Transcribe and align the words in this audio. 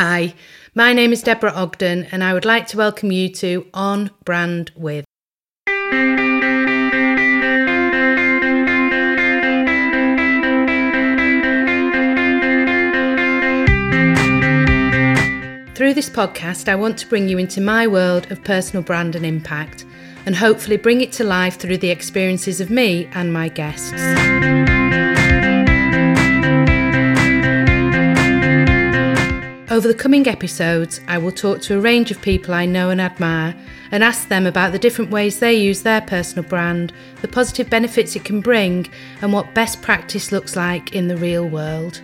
Hi, 0.00 0.34
my 0.76 0.92
name 0.92 1.12
is 1.12 1.24
Deborah 1.24 1.50
Ogden, 1.50 2.06
and 2.12 2.22
I 2.22 2.32
would 2.32 2.44
like 2.44 2.68
to 2.68 2.76
welcome 2.76 3.10
you 3.10 3.28
to 3.30 3.66
On 3.74 4.12
Brand 4.24 4.70
With. 4.76 5.04
Through 15.74 15.94
this 15.94 16.08
podcast, 16.08 16.68
I 16.68 16.76
want 16.76 16.96
to 16.98 17.08
bring 17.08 17.28
you 17.28 17.38
into 17.38 17.60
my 17.60 17.88
world 17.88 18.30
of 18.30 18.44
personal 18.44 18.84
brand 18.84 19.16
and 19.16 19.26
impact, 19.26 19.84
and 20.26 20.36
hopefully 20.36 20.76
bring 20.76 21.00
it 21.00 21.10
to 21.14 21.24
life 21.24 21.58
through 21.58 21.78
the 21.78 21.90
experiences 21.90 22.60
of 22.60 22.70
me 22.70 23.08
and 23.14 23.32
my 23.32 23.48
guests. 23.48 23.90
Over 29.78 29.86
the 29.86 29.94
coming 29.94 30.26
episodes, 30.26 31.00
I 31.06 31.18
will 31.18 31.30
talk 31.30 31.60
to 31.60 31.78
a 31.78 31.80
range 31.80 32.10
of 32.10 32.20
people 32.20 32.52
I 32.52 32.66
know 32.66 32.90
and 32.90 33.00
admire 33.00 33.54
and 33.92 34.02
ask 34.02 34.26
them 34.26 34.44
about 34.44 34.72
the 34.72 34.78
different 34.80 35.12
ways 35.12 35.38
they 35.38 35.54
use 35.54 35.82
their 35.82 36.00
personal 36.00 36.42
brand, 36.42 36.92
the 37.22 37.28
positive 37.28 37.70
benefits 37.70 38.16
it 38.16 38.24
can 38.24 38.40
bring, 38.40 38.88
and 39.22 39.32
what 39.32 39.54
best 39.54 39.80
practice 39.80 40.32
looks 40.32 40.56
like 40.56 40.96
in 40.96 41.06
the 41.06 41.16
real 41.16 41.48
world. 41.48 42.02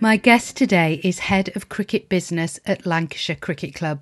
My 0.00 0.16
guest 0.16 0.56
today 0.56 0.98
is 1.04 1.18
Head 1.18 1.54
of 1.54 1.68
Cricket 1.68 2.08
Business 2.08 2.58
at 2.64 2.86
Lancashire 2.86 3.36
Cricket 3.36 3.74
Club. 3.74 4.00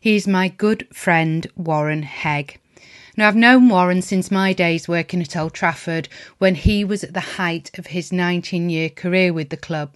He's 0.00 0.26
my 0.26 0.48
good 0.48 0.88
friend 0.90 1.46
Warren 1.54 2.02
Hegg. 2.02 2.56
Now, 3.18 3.26
I've 3.26 3.34
known 3.34 3.68
Warren 3.68 4.00
since 4.00 4.30
my 4.30 4.52
days 4.52 4.86
working 4.86 5.20
at 5.20 5.36
Old 5.36 5.52
Trafford 5.52 6.08
when 6.38 6.54
he 6.54 6.84
was 6.84 7.02
at 7.02 7.14
the 7.14 7.34
height 7.34 7.76
of 7.76 7.88
his 7.88 8.12
19 8.12 8.70
year 8.70 8.88
career 8.88 9.32
with 9.32 9.48
the 9.48 9.56
club. 9.56 9.90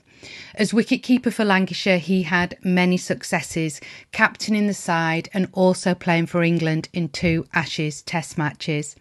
As 0.56 0.72
wicketkeeper 0.72 1.33
for 1.33 1.44
Lancashire, 1.44 1.98
he 1.98 2.24
had 2.24 2.58
many 2.64 2.96
successes, 2.96 3.80
captaining 4.11 4.66
the 4.66 4.74
side 4.74 5.28
and 5.33 5.46
also 5.52 5.94
playing 5.94 6.27
for 6.27 6.42
England 6.42 6.88
in 6.92 7.11
two 7.11 7.46
Ashes 7.55 8.02
Test 8.02 8.36
matches. 8.36 8.96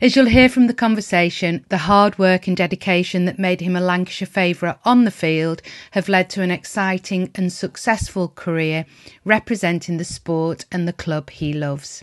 As 0.00 0.16
you'll 0.16 0.24
hear 0.28 0.48
from 0.48 0.66
the 0.66 0.72
conversation, 0.72 1.66
the 1.68 1.76
hard 1.76 2.18
work 2.18 2.46
and 2.46 2.56
dedication 2.56 3.26
that 3.26 3.38
made 3.38 3.60
him 3.60 3.76
a 3.76 3.82
Lancashire 3.82 4.26
favourite 4.26 4.78
on 4.86 5.04
the 5.04 5.10
field 5.10 5.60
have 5.90 6.08
led 6.08 6.30
to 6.30 6.40
an 6.40 6.50
exciting 6.50 7.30
and 7.34 7.52
successful 7.52 8.28
career 8.28 8.86
representing 9.26 9.98
the 9.98 10.06
sport 10.06 10.64
and 10.72 10.88
the 10.88 10.94
club 10.94 11.28
he 11.28 11.52
loves. 11.52 12.02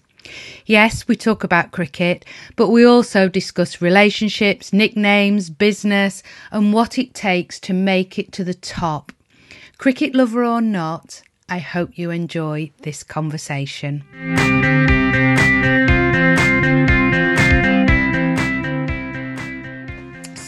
Yes, 0.66 1.08
we 1.08 1.16
talk 1.16 1.44
about 1.44 1.72
cricket, 1.72 2.26
but 2.56 2.70
we 2.70 2.86
also 2.86 3.28
discuss 3.28 3.82
relationships, 3.82 4.72
nicknames, 4.72 5.50
business, 5.50 6.22
and 6.52 6.74
what 6.74 6.98
it 6.98 7.14
takes 7.14 7.60
to 7.62 7.74
make 7.74 8.20
it 8.20 8.32
to 8.34 8.44
the 8.44 8.54
top. 8.54 9.12
Cricket 9.78 10.14
lover 10.14 10.44
or 10.44 10.62
not, 10.62 11.22
I 11.48 11.60
hope 11.60 11.98
you 11.98 12.12
enjoy 12.12 12.72
this 12.84 13.04
conversation. 13.04 14.04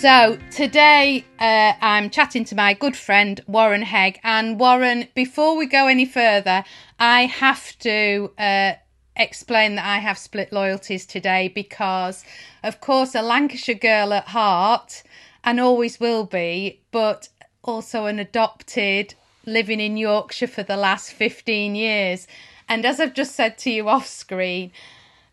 So 0.01 0.39
today 0.49 1.25
uh, 1.39 1.73
I'm 1.79 2.09
chatting 2.09 2.43
to 2.45 2.55
my 2.55 2.73
good 2.73 2.97
friend 2.97 3.39
Warren 3.45 3.83
Hegg. 3.83 4.19
And 4.23 4.59
Warren, 4.59 5.07
before 5.13 5.55
we 5.55 5.67
go 5.67 5.85
any 5.85 6.05
further, 6.05 6.63
I 6.99 7.27
have 7.27 7.77
to 7.79 8.31
uh, 8.37 8.73
explain 9.21 9.75
that 9.75 9.85
I 9.85 9.99
have 9.99 10.17
split 10.17 10.51
loyalties 10.51 11.05
today 11.05 11.47
because, 11.47 12.23
of 12.63 12.81
course, 12.81 13.15
a 13.15 13.21
Lancashire 13.21 13.75
girl 13.75 14.13
at 14.13 14.29
heart 14.29 15.03
and 15.43 15.59
always 15.59 15.99
will 15.99 16.25
be, 16.25 16.81
but 16.91 17.29
also 17.63 18.05
an 18.05 18.19
adopted 18.19 19.15
living 19.45 19.79
in 19.79 19.97
Yorkshire 19.97 20.47
for 20.47 20.63
the 20.63 20.77
last 20.77 21.13
15 21.13 21.75
years. 21.75 22.27
And 22.67 22.85
as 22.85 22.99
I've 22.99 23.13
just 23.13 23.35
said 23.35 23.57
to 23.59 23.71
you 23.71 23.89
off 23.89 24.07
screen, 24.07 24.71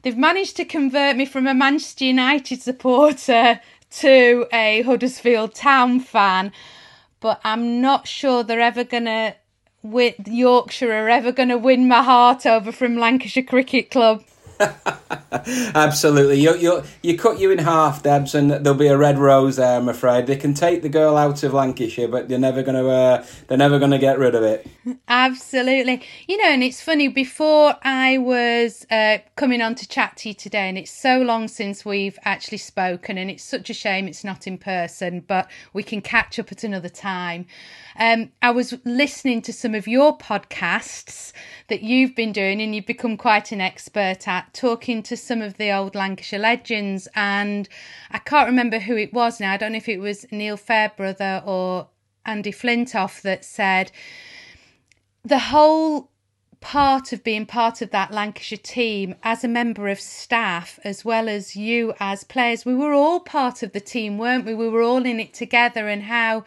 they've 0.03 0.17
managed 0.17 0.57
to 0.57 0.65
convert 0.65 1.17
me 1.17 1.27
from 1.27 1.47
a 1.47 1.55
Manchester 1.55 2.05
United 2.05 2.63
supporter 2.63 3.61
to 3.91 4.47
a 4.53 4.83
Huddersfield 4.83 5.55
Town 5.55 6.01
fan, 6.01 6.53
but 7.21 7.41
I'm 7.45 7.81
not 7.81 8.07
sure 8.07 8.43
they're 8.43 8.61
ever 8.61 8.85
going 8.85 9.07
to 9.07 9.35
with 9.83 10.27
Yorkshire 10.27 10.93
are 10.93 11.09
ever 11.09 11.33
going 11.33 11.49
to 11.51 11.59
win 11.59 11.89
my 11.89 12.03
heart 12.03 12.47
over 12.47 12.73
from 12.73 12.97
Lancashire 12.97 13.43
Cricket 13.43 13.91
Club. 13.91 14.25
Absolutely, 15.75 16.41
you 16.41 16.57
you 16.57 16.83
you 17.03 17.17
cut 17.17 17.39
you 17.39 17.51
in 17.51 17.59
half, 17.59 18.03
Debs, 18.03 18.35
and 18.35 18.51
there'll 18.51 18.79
be 18.79 18.89
a 18.89 18.97
red 18.97 19.19
rose 19.19 19.57
there. 19.57 19.77
I'm 19.77 19.89
afraid 19.89 20.27
they 20.27 20.37
can 20.37 20.55
take 20.55 20.83
the 20.83 20.89
girl 20.89 21.17
out 21.17 21.43
of 21.43 21.55
Lancashire, 21.55 22.09
but 22.09 22.29
they're 22.29 22.39
never 22.39 22.63
gonna 22.63 22.87
uh, 22.87 23.27
they're 23.47 23.59
never 23.59 23.79
gonna 23.79 23.99
get 23.99 24.19
rid 24.19 24.35
of 24.35 24.43
it. 24.43 24.67
Absolutely, 25.07 26.03
you 26.27 26.39
know, 26.39 26.49
and 26.49 26.63
it's 26.63 26.81
funny. 26.81 27.09
Before 27.09 27.77
I 27.83 28.19
was 28.19 28.85
uh, 28.91 29.19
coming 29.37 29.63
on 29.63 29.75
to 29.77 29.87
chat 29.87 30.17
to 30.19 30.31
you 30.31 30.35
today, 30.35 30.69
and 30.69 30.77
it's 30.77 30.91
so 30.91 31.21
long 31.21 31.47
since 31.47 31.85
we've 31.85 32.19
actually 32.25 32.59
spoken, 32.59 33.17
and 33.17 33.31
it's 33.31 33.45
such 33.45 33.71
a 33.71 33.75
shame 33.75 34.09
it's 34.09 34.25
not 34.25 34.47
in 34.47 34.59
person, 34.59 35.21
but 35.21 35.49
we 35.73 35.83
can 35.83 36.01
catch 36.01 36.39
up 36.39 36.51
at 36.51 36.65
another 36.65 36.89
time. 36.89 37.47
Um, 37.99 38.31
I 38.41 38.53
was 38.53 38.79
listening 38.85 39.43
to 39.43 39.53
some 39.53 39.75
of 39.75 39.89
your 39.89 40.17
podcasts 40.17 41.33
that 41.67 41.83
you've 41.83 42.15
been 42.15 42.31
doing, 42.31 42.63
and 42.63 42.75
you've 42.75 42.87
become 42.87 43.17
quite 43.17 43.51
an 43.51 43.61
expert 43.61 44.29
at 44.29 44.55
talking 44.55 45.03
to 45.03 45.17
some 45.17 45.43
of 45.43 45.57
the 45.57 45.73
old 45.73 45.97
Lancashire 45.97 46.39
legends. 46.39 47.09
And 47.17 47.69
I 48.13 48.19
can't 48.19 48.49
remember 48.49 48.79
who 48.79 48.97
it 48.97 49.13
was 49.13 49.41
now. 49.41 49.53
I 49.53 49.57
don't 49.57 49.73
know 49.73 49.79
if 49.79 49.89
it 49.89 49.99
was 49.99 50.27
Neil 50.31 50.57
Fairbrother 50.57 51.43
or 51.45 51.89
Andy 52.25 52.53
Flintoff 52.53 53.21
that 53.23 53.45
said 53.45 53.91
the 55.25 55.39
whole 55.39 56.11
part 56.61 57.13
of 57.13 57.25
being 57.25 57.47
part 57.47 57.83
of 57.83 57.91
that 57.91 58.13
Lancashire 58.13 58.59
team 58.59 59.15
as 59.23 59.43
a 59.43 59.49
member 59.49 59.89
of 59.89 59.99
staff, 59.99 60.79
as 60.85 61.05
well 61.05 61.29
as 61.29 61.57
you 61.57 61.95
as 61.99 62.25
players, 62.25 62.65
we 62.65 62.75
were 62.75 62.93
all 62.93 63.21
part 63.21 63.63
of 63.63 63.73
the 63.73 63.81
team, 63.81 64.19
weren't 64.19 64.45
we? 64.45 64.55
We 64.55 64.69
were 64.69 64.83
all 64.83 65.05
in 65.05 65.19
it 65.19 65.35
together, 65.35 65.89
and 65.89 66.05
how 66.05 66.45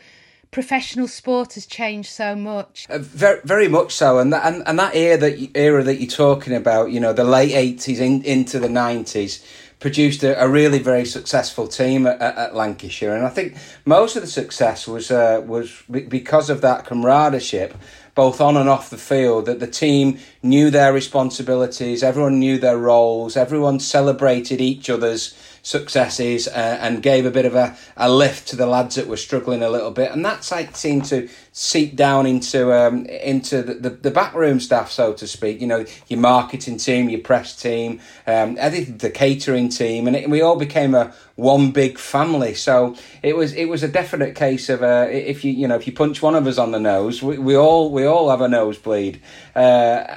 professional 0.52 1.08
sport 1.08 1.54
has 1.54 1.66
changed 1.66 2.10
so 2.10 2.36
much. 2.36 2.86
Uh, 2.90 3.00
very, 3.00 3.40
very 3.44 3.68
much 3.68 3.94
so, 3.94 4.20
and 4.20 4.32
that 4.34 4.46
and, 4.46 4.64
and 4.68 4.78
that 4.78 4.96
era 4.96 5.18
that 5.18 5.40
you, 5.40 5.50
era 5.56 5.84
that 5.84 5.96
you're 5.96 6.10
talking 6.10 6.54
about, 6.54 6.92
you 6.92 7.00
know, 7.00 7.14
the 7.14 7.24
late 7.24 7.54
eighties 7.54 8.00
in, 8.00 8.22
into 8.24 8.60
the 8.60 8.70
nineties, 8.70 9.44
produced 9.80 10.24
a, 10.24 10.42
a, 10.42 10.48
really 10.48 10.80
very 10.80 11.06
successful 11.06 11.68
team 11.68 12.06
at, 12.06 12.22
at, 12.22 12.54
Lancashire, 12.54 13.16
and 13.16 13.26
I 13.26 13.30
think 13.30 13.56
most 13.86 14.16
of 14.16 14.22
the 14.22 14.28
success 14.28 14.88
was 14.88 15.10
uh, 15.10 15.42
was 15.46 15.84
because 15.90 16.50
of 16.50 16.62
that 16.62 16.86
camaraderie 16.86 17.72
both 18.14 18.42
on 18.42 18.58
and 18.58 18.68
off 18.68 18.90
the 18.90 18.98
field, 18.98 19.46
that 19.46 19.60
the 19.60 19.68
team 19.68 20.20
knew 20.44 20.70
their 20.70 20.92
responsibilities, 20.92 22.04
everyone 22.04 22.40
knew 22.40 22.58
their 22.58 22.78
roles, 22.78 23.38
everyone 23.38 23.80
celebrated 23.80 24.60
each 24.60 24.90
other's 24.90 25.34
successes 25.62 26.48
uh, 26.48 26.78
and 26.82 27.04
gave 27.04 27.26
a 27.26 27.32
bit 27.32 27.46
of 27.46 27.56
a, 27.56 27.76
a 27.98 28.10
lift 28.10 28.48
to 28.50 28.56
the 28.56 28.66
lads 28.66 28.96
that 28.96 29.08
were 29.08 29.18
struggling 29.18 29.62
a 29.62 29.70
little 29.70 29.92
bit. 29.92 30.12
And 30.12 30.24
that's 30.26 30.52
like 30.52 30.76
seemed 30.76 31.06
to 31.06 31.30
seep 31.54 31.98
down 31.98 32.26
into 32.26 32.74
um, 32.74 33.06
into 33.06 33.62
the, 33.62 33.74
the, 33.74 33.90
the 33.90 34.12
backroom 34.12 34.60
staff, 34.60 34.90
so 34.90 35.14
to 35.14 35.28
speak. 35.28 35.60
You 35.60 35.68
know, 35.68 35.86
your 36.08 36.20
marketing 36.20 36.78
team, 36.78 37.10
your 37.10 37.20
press 37.20 37.56
team, 37.56 38.00
um, 38.26 38.56
the 38.56 39.12
catering 39.14 39.70
team, 39.70 40.08
and 40.08 40.16
it, 40.16 40.30
we 40.30 40.42
all 40.42 40.56
became 40.56 40.96
a 40.96 41.14
one 41.36 41.72
big 41.72 41.98
family. 41.98 42.54
So 42.54 42.96
it 43.22 43.36
was 43.36 43.54
it 43.54 43.66
was 43.66 43.84
a 43.84 43.88
definite 43.88 44.36
case 44.36 44.70
of 44.70 44.82
uh, 44.82 45.08
if 45.10 45.44
you 45.44 45.52
you 45.52 45.68
know 45.68 45.76
if 45.76 45.86
you 45.86 45.94
punch 45.94 46.22
one 46.22 46.36
of 46.36 46.48
us 46.48 46.58
on 46.58 46.72
the 46.72 46.80
nose, 46.80 47.22
we, 47.22 47.38
we 47.38 47.56
all 47.56 47.92
we 47.92 48.06
all 48.06 48.30
have 48.30 48.42
a 48.42 48.48
nosebleed, 48.48 49.22
uh, 49.56 49.60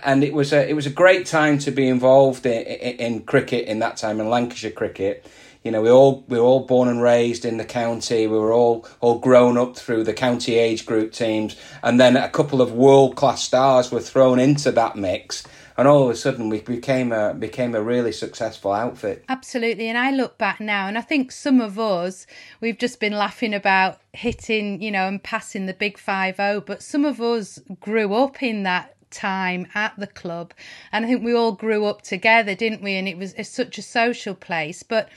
and 0.04 0.22
it 0.22 0.32
was 0.32 0.52
a 0.52 0.68
it 0.68 0.74
was 0.74 0.86
a 0.86 0.90
great 0.90 1.26
time 1.26 1.58
to 1.58 1.70
be 1.70 1.88
involved 1.88 2.46
in, 2.46 2.62
in, 2.62 2.96
in 2.96 3.22
cricket 3.22 3.66
in 3.66 3.80
that 3.80 3.96
time 3.96 4.20
in 4.20 4.28
Lancashire 4.28 4.70
cricket 4.70 5.26
you 5.64 5.70
know, 5.70 5.80
we 5.80 5.90
all 5.90 6.24
we 6.28 6.38
were 6.38 6.44
all 6.44 6.66
born 6.66 6.88
and 6.88 7.02
raised 7.02 7.46
in 7.46 7.56
the 7.56 7.64
county. 7.64 8.26
We 8.26 8.38
were 8.38 8.52
all 8.52 8.86
all 9.00 9.18
grown 9.18 9.56
up 9.56 9.76
through 9.76 10.04
the 10.04 10.12
county 10.12 10.56
age 10.56 10.84
group 10.84 11.12
teams, 11.12 11.56
and 11.82 11.98
then 11.98 12.18
a 12.18 12.28
couple 12.28 12.60
of 12.60 12.72
world 12.72 13.16
class 13.16 13.42
stars 13.42 13.90
were 13.90 14.00
thrown 14.00 14.38
into 14.38 14.70
that 14.72 14.94
mix, 14.94 15.42
and 15.78 15.88
all 15.88 16.04
of 16.04 16.10
a 16.10 16.16
sudden 16.16 16.50
we 16.50 16.60
became 16.60 17.12
a 17.12 17.32
became 17.32 17.74
a 17.74 17.82
really 17.82 18.12
successful 18.12 18.72
outfit. 18.72 19.24
Absolutely, 19.30 19.88
and 19.88 19.96
I 19.96 20.10
look 20.10 20.36
back 20.36 20.60
now, 20.60 20.86
and 20.86 20.98
I 20.98 21.00
think 21.00 21.32
some 21.32 21.62
of 21.62 21.78
us 21.78 22.26
we've 22.60 22.78
just 22.78 23.00
been 23.00 23.14
laughing 23.14 23.54
about 23.54 24.02
hitting, 24.12 24.82
you 24.82 24.90
know, 24.90 25.08
and 25.08 25.22
passing 25.22 25.64
the 25.64 25.72
big 25.72 25.96
five 25.96 26.36
zero, 26.36 26.60
but 26.60 26.82
some 26.82 27.06
of 27.06 27.22
us 27.22 27.58
grew 27.80 28.12
up 28.12 28.42
in 28.42 28.64
that 28.64 28.94
time 29.10 29.66
at 29.74 29.94
the 29.96 30.08
club. 30.08 30.52
And 30.92 31.06
i 31.06 31.08
think 31.08 31.24
we 31.24 31.32
all 31.32 31.52
grew 31.52 31.86
up 31.86 32.02
together 32.02 32.54
didn't 32.54 32.82
we? 32.82 32.96
And 32.96 33.08
it 33.08 33.16
was 33.16 33.34
such 33.48 33.78
a 33.78 33.82
social 33.82 34.34
place. 34.34 34.82
But 34.82 35.08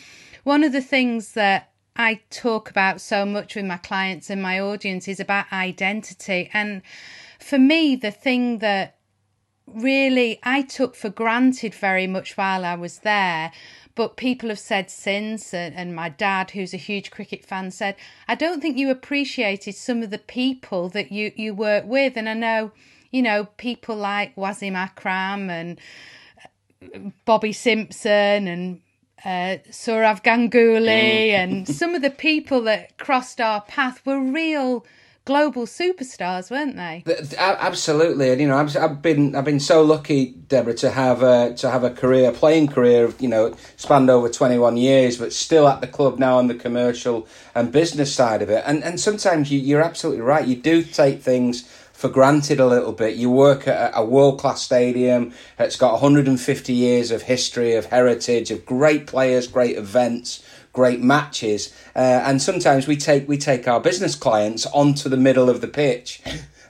one 0.47 0.63
of 0.63 0.71
the 0.71 0.81
things 0.81 1.33
that 1.33 1.73
I 1.97 2.21
talk 2.29 2.69
about 2.69 3.01
so 3.01 3.25
much 3.25 3.55
with 3.55 3.65
my 3.65 3.75
clients 3.75 4.29
and 4.29 4.41
my 4.41 4.61
audience 4.61 5.05
is 5.09 5.19
about 5.19 5.51
identity. 5.51 6.49
And 6.53 6.83
for 7.37 7.59
me, 7.59 7.97
the 7.97 8.11
thing 8.11 8.59
that 8.59 8.95
really 9.67 10.39
I 10.43 10.61
took 10.61 10.95
for 10.95 11.09
granted 11.09 11.75
very 11.75 12.07
much 12.07 12.37
while 12.37 12.63
I 12.63 12.75
was 12.75 12.99
there, 12.99 13.51
but 13.93 14.15
people 14.15 14.47
have 14.47 14.57
said 14.57 14.89
since, 14.89 15.53
and, 15.53 15.75
and 15.75 15.93
my 15.93 16.07
dad, 16.07 16.51
who's 16.51 16.73
a 16.73 16.77
huge 16.77 17.11
cricket 17.11 17.43
fan, 17.43 17.69
said, 17.69 17.97
I 18.29 18.35
don't 18.35 18.61
think 18.61 18.77
you 18.77 18.89
appreciated 18.89 19.75
some 19.75 20.01
of 20.01 20.11
the 20.11 20.17
people 20.17 20.87
that 20.89 21.11
you, 21.11 21.33
you 21.35 21.53
work 21.53 21.83
with. 21.85 22.15
And 22.15 22.29
I 22.29 22.35
know, 22.35 22.71
you 23.11 23.21
know, 23.21 23.49
people 23.57 23.97
like 23.97 24.33
Wasim 24.37 24.75
Akram 24.75 25.49
and 25.49 25.77
uh, 26.95 27.09
Bobby 27.25 27.51
Simpson 27.51 28.47
and 28.47 28.79
uh, 29.25 29.57
Sourav 29.69 30.23
Ganguly 30.23 31.29
mm. 31.29 31.33
and 31.33 31.67
some 31.81 31.95
of 31.95 32.01
the 32.01 32.09
people 32.09 32.61
that 32.63 32.97
crossed 32.97 33.41
our 33.41 33.61
path 33.61 34.05
were 34.05 34.19
real 34.19 34.85
global 35.27 35.65
superstars, 35.65 36.49
weren't 36.49 36.77
they? 36.77 37.03
Absolutely, 37.37 38.31
and 38.31 38.39
you 38.39 38.47
know, 38.47 38.57
I've, 38.57 38.75
I've 38.77 39.01
been 39.01 39.35
I've 39.35 39.43
been 39.43 39.59
so 39.59 39.83
lucky, 39.83 40.27
Deborah, 40.27 40.73
to 40.75 40.89
have 40.89 41.21
a 41.21 41.53
to 41.55 41.69
have 41.69 41.83
a 41.83 41.89
career, 41.89 42.31
playing 42.31 42.69
career, 42.69 43.13
you 43.19 43.27
know, 43.27 43.53
spanned 43.75 44.09
over 44.09 44.29
twenty 44.29 44.57
one 44.57 44.77
years, 44.77 45.17
but 45.17 45.33
still 45.33 45.67
at 45.67 45.81
the 45.81 45.87
club 45.87 46.17
now 46.17 46.37
on 46.37 46.47
the 46.47 46.55
commercial 46.55 47.27
and 47.53 47.71
business 47.71 48.15
side 48.15 48.41
of 48.41 48.49
it. 48.49 48.63
And 48.65 48.83
and 48.83 48.99
sometimes 48.99 49.51
you, 49.51 49.59
you're 49.59 49.83
absolutely 49.83 50.21
right. 50.21 50.47
You 50.47 50.55
do 50.55 50.81
take 50.81 51.21
things 51.21 51.69
for 51.97 52.09
granted 52.09 52.59
a 52.59 52.67
little 52.67 52.91
bit. 52.93 53.15
You 53.15 53.31
work 53.31 53.67
at 53.67 53.91
a 53.95 54.05
world 54.05 54.39
class 54.39 54.61
stadium. 54.61 55.33
It's 55.57 55.75
got 55.75 55.93
150 55.93 56.71
years 56.71 57.09
of 57.09 57.23
history, 57.23 57.73
of 57.73 57.85
heritage, 57.85 58.51
of 58.51 58.67
great 58.67 59.07
players, 59.07 59.47
great 59.47 59.77
events 59.77 60.43
great 60.73 61.01
matches, 61.01 61.73
uh, 61.95 62.21
and 62.27 62.39
sometimes 62.39 62.85
we 62.85 62.95
take 62.95 63.27
we 63.27 63.35
take 63.35 63.67
our 63.67 63.79
business 63.79 64.13
clients 64.13 64.67
onto 64.67 65.09
the 65.09 65.17
middle 65.17 65.49
of 65.49 65.59
the 65.59 65.67
pitch. 65.67 66.21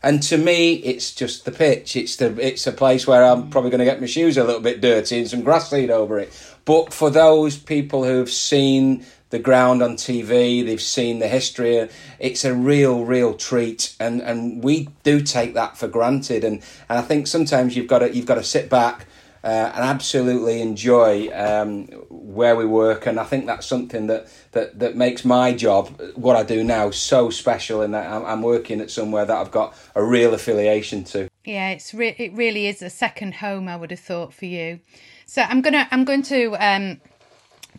And 0.03 0.23
to 0.23 0.37
me, 0.37 0.75
it's 0.75 1.13
just 1.13 1.43
the 1.43 1.51
pitch. 1.51 1.97
It's 1.97 2.15
the 2.15 2.27
it's 2.39 2.65
a 2.67 2.71
place 2.71 3.05
where 3.05 3.25
I'm 3.25 3.49
probably 3.49 3.71
going 3.71 3.79
to 3.79 3.85
get 3.85 3.99
my 3.99 4.07
shoes 4.07 4.37
a 4.37 4.43
little 4.45 4.61
bit 4.61 4.79
dirty 4.79 5.19
and 5.19 5.27
some 5.27 5.41
grass 5.41 5.69
seed 5.69 5.89
over 5.89 6.19
it. 6.19 6.31
But 6.63 6.93
for 6.93 7.09
those 7.09 7.57
people 7.57 8.05
who've 8.05 8.29
seen 8.29 9.05
the 9.29 9.39
ground 9.39 9.81
on 9.81 9.95
TV, 9.95 10.65
they've 10.65 10.81
seen 10.81 11.19
the 11.19 11.27
history. 11.27 11.89
It's 12.19 12.45
a 12.45 12.53
real, 12.53 13.05
real 13.05 13.33
treat, 13.33 13.95
and, 13.99 14.21
and 14.21 14.63
we 14.63 14.89
do 15.03 15.21
take 15.21 15.53
that 15.55 15.77
for 15.77 15.87
granted. 15.87 16.43
And, 16.43 16.63
and 16.89 16.99
I 16.99 17.01
think 17.01 17.27
sometimes 17.27 17.75
you've 17.75 17.87
got 17.87 17.99
to 17.99 18.15
you've 18.15 18.25
got 18.25 18.35
to 18.35 18.43
sit 18.43 18.69
back 18.69 19.07
uh, 19.43 19.71
and 19.75 19.83
absolutely 19.83 20.61
enjoy 20.61 21.29
um, 21.33 21.85
where 22.09 22.55
we 22.55 22.65
work. 22.65 23.05
And 23.05 23.19
I 23.19 23.23
think 23.23 23.45
that's 23.45 23.65
something 23.65 24.07
that, 24.07 24.27
that, 24.51 24.79
that 24.79 24.95
makes 24.95 25.23
my 25.23 25.53
job, 25.53 26.01
what 26.15 26.35
I 26.35 26.43
do 26.43 26.63
now, 26.63 26.91
so 26.91 27.29
special. 27.29 27.87
That 27.87 28.11
I'm, 28.11 28.25
I'm 28.25 28.41
working 28.41 28.81
at 28.81 28.91
somewhere 28.91 29.25
that 29.25 29.37
I've 29.37 29.51
got 29.51 29.75
a 29.95 30.03
real 30.03 30.33
affiliation 30.33 31.03
to. 31.05 31.29
Yeah, 31.45 31.69
it's 31.69 31.93
re- 31.93 32.15
it 32.17 32.33
really 32.33 32.67
is 32.67 32.81
a 32.81 32.89
second 32.89 33.35
home. 33.35 33.67
I 33.67 33.75
would 33.75 33.91
have 33.91 33.99
thought 33.99 34.33
for 34.33 34.45
you. 34.45 34.79
So 35.25 35.41
I'm 35.41 35.61
gonna 35.61 35.87
I'm 35.91 36.03
going 36.03 36.23
to 36.23 36.55
um, 36.55 36.99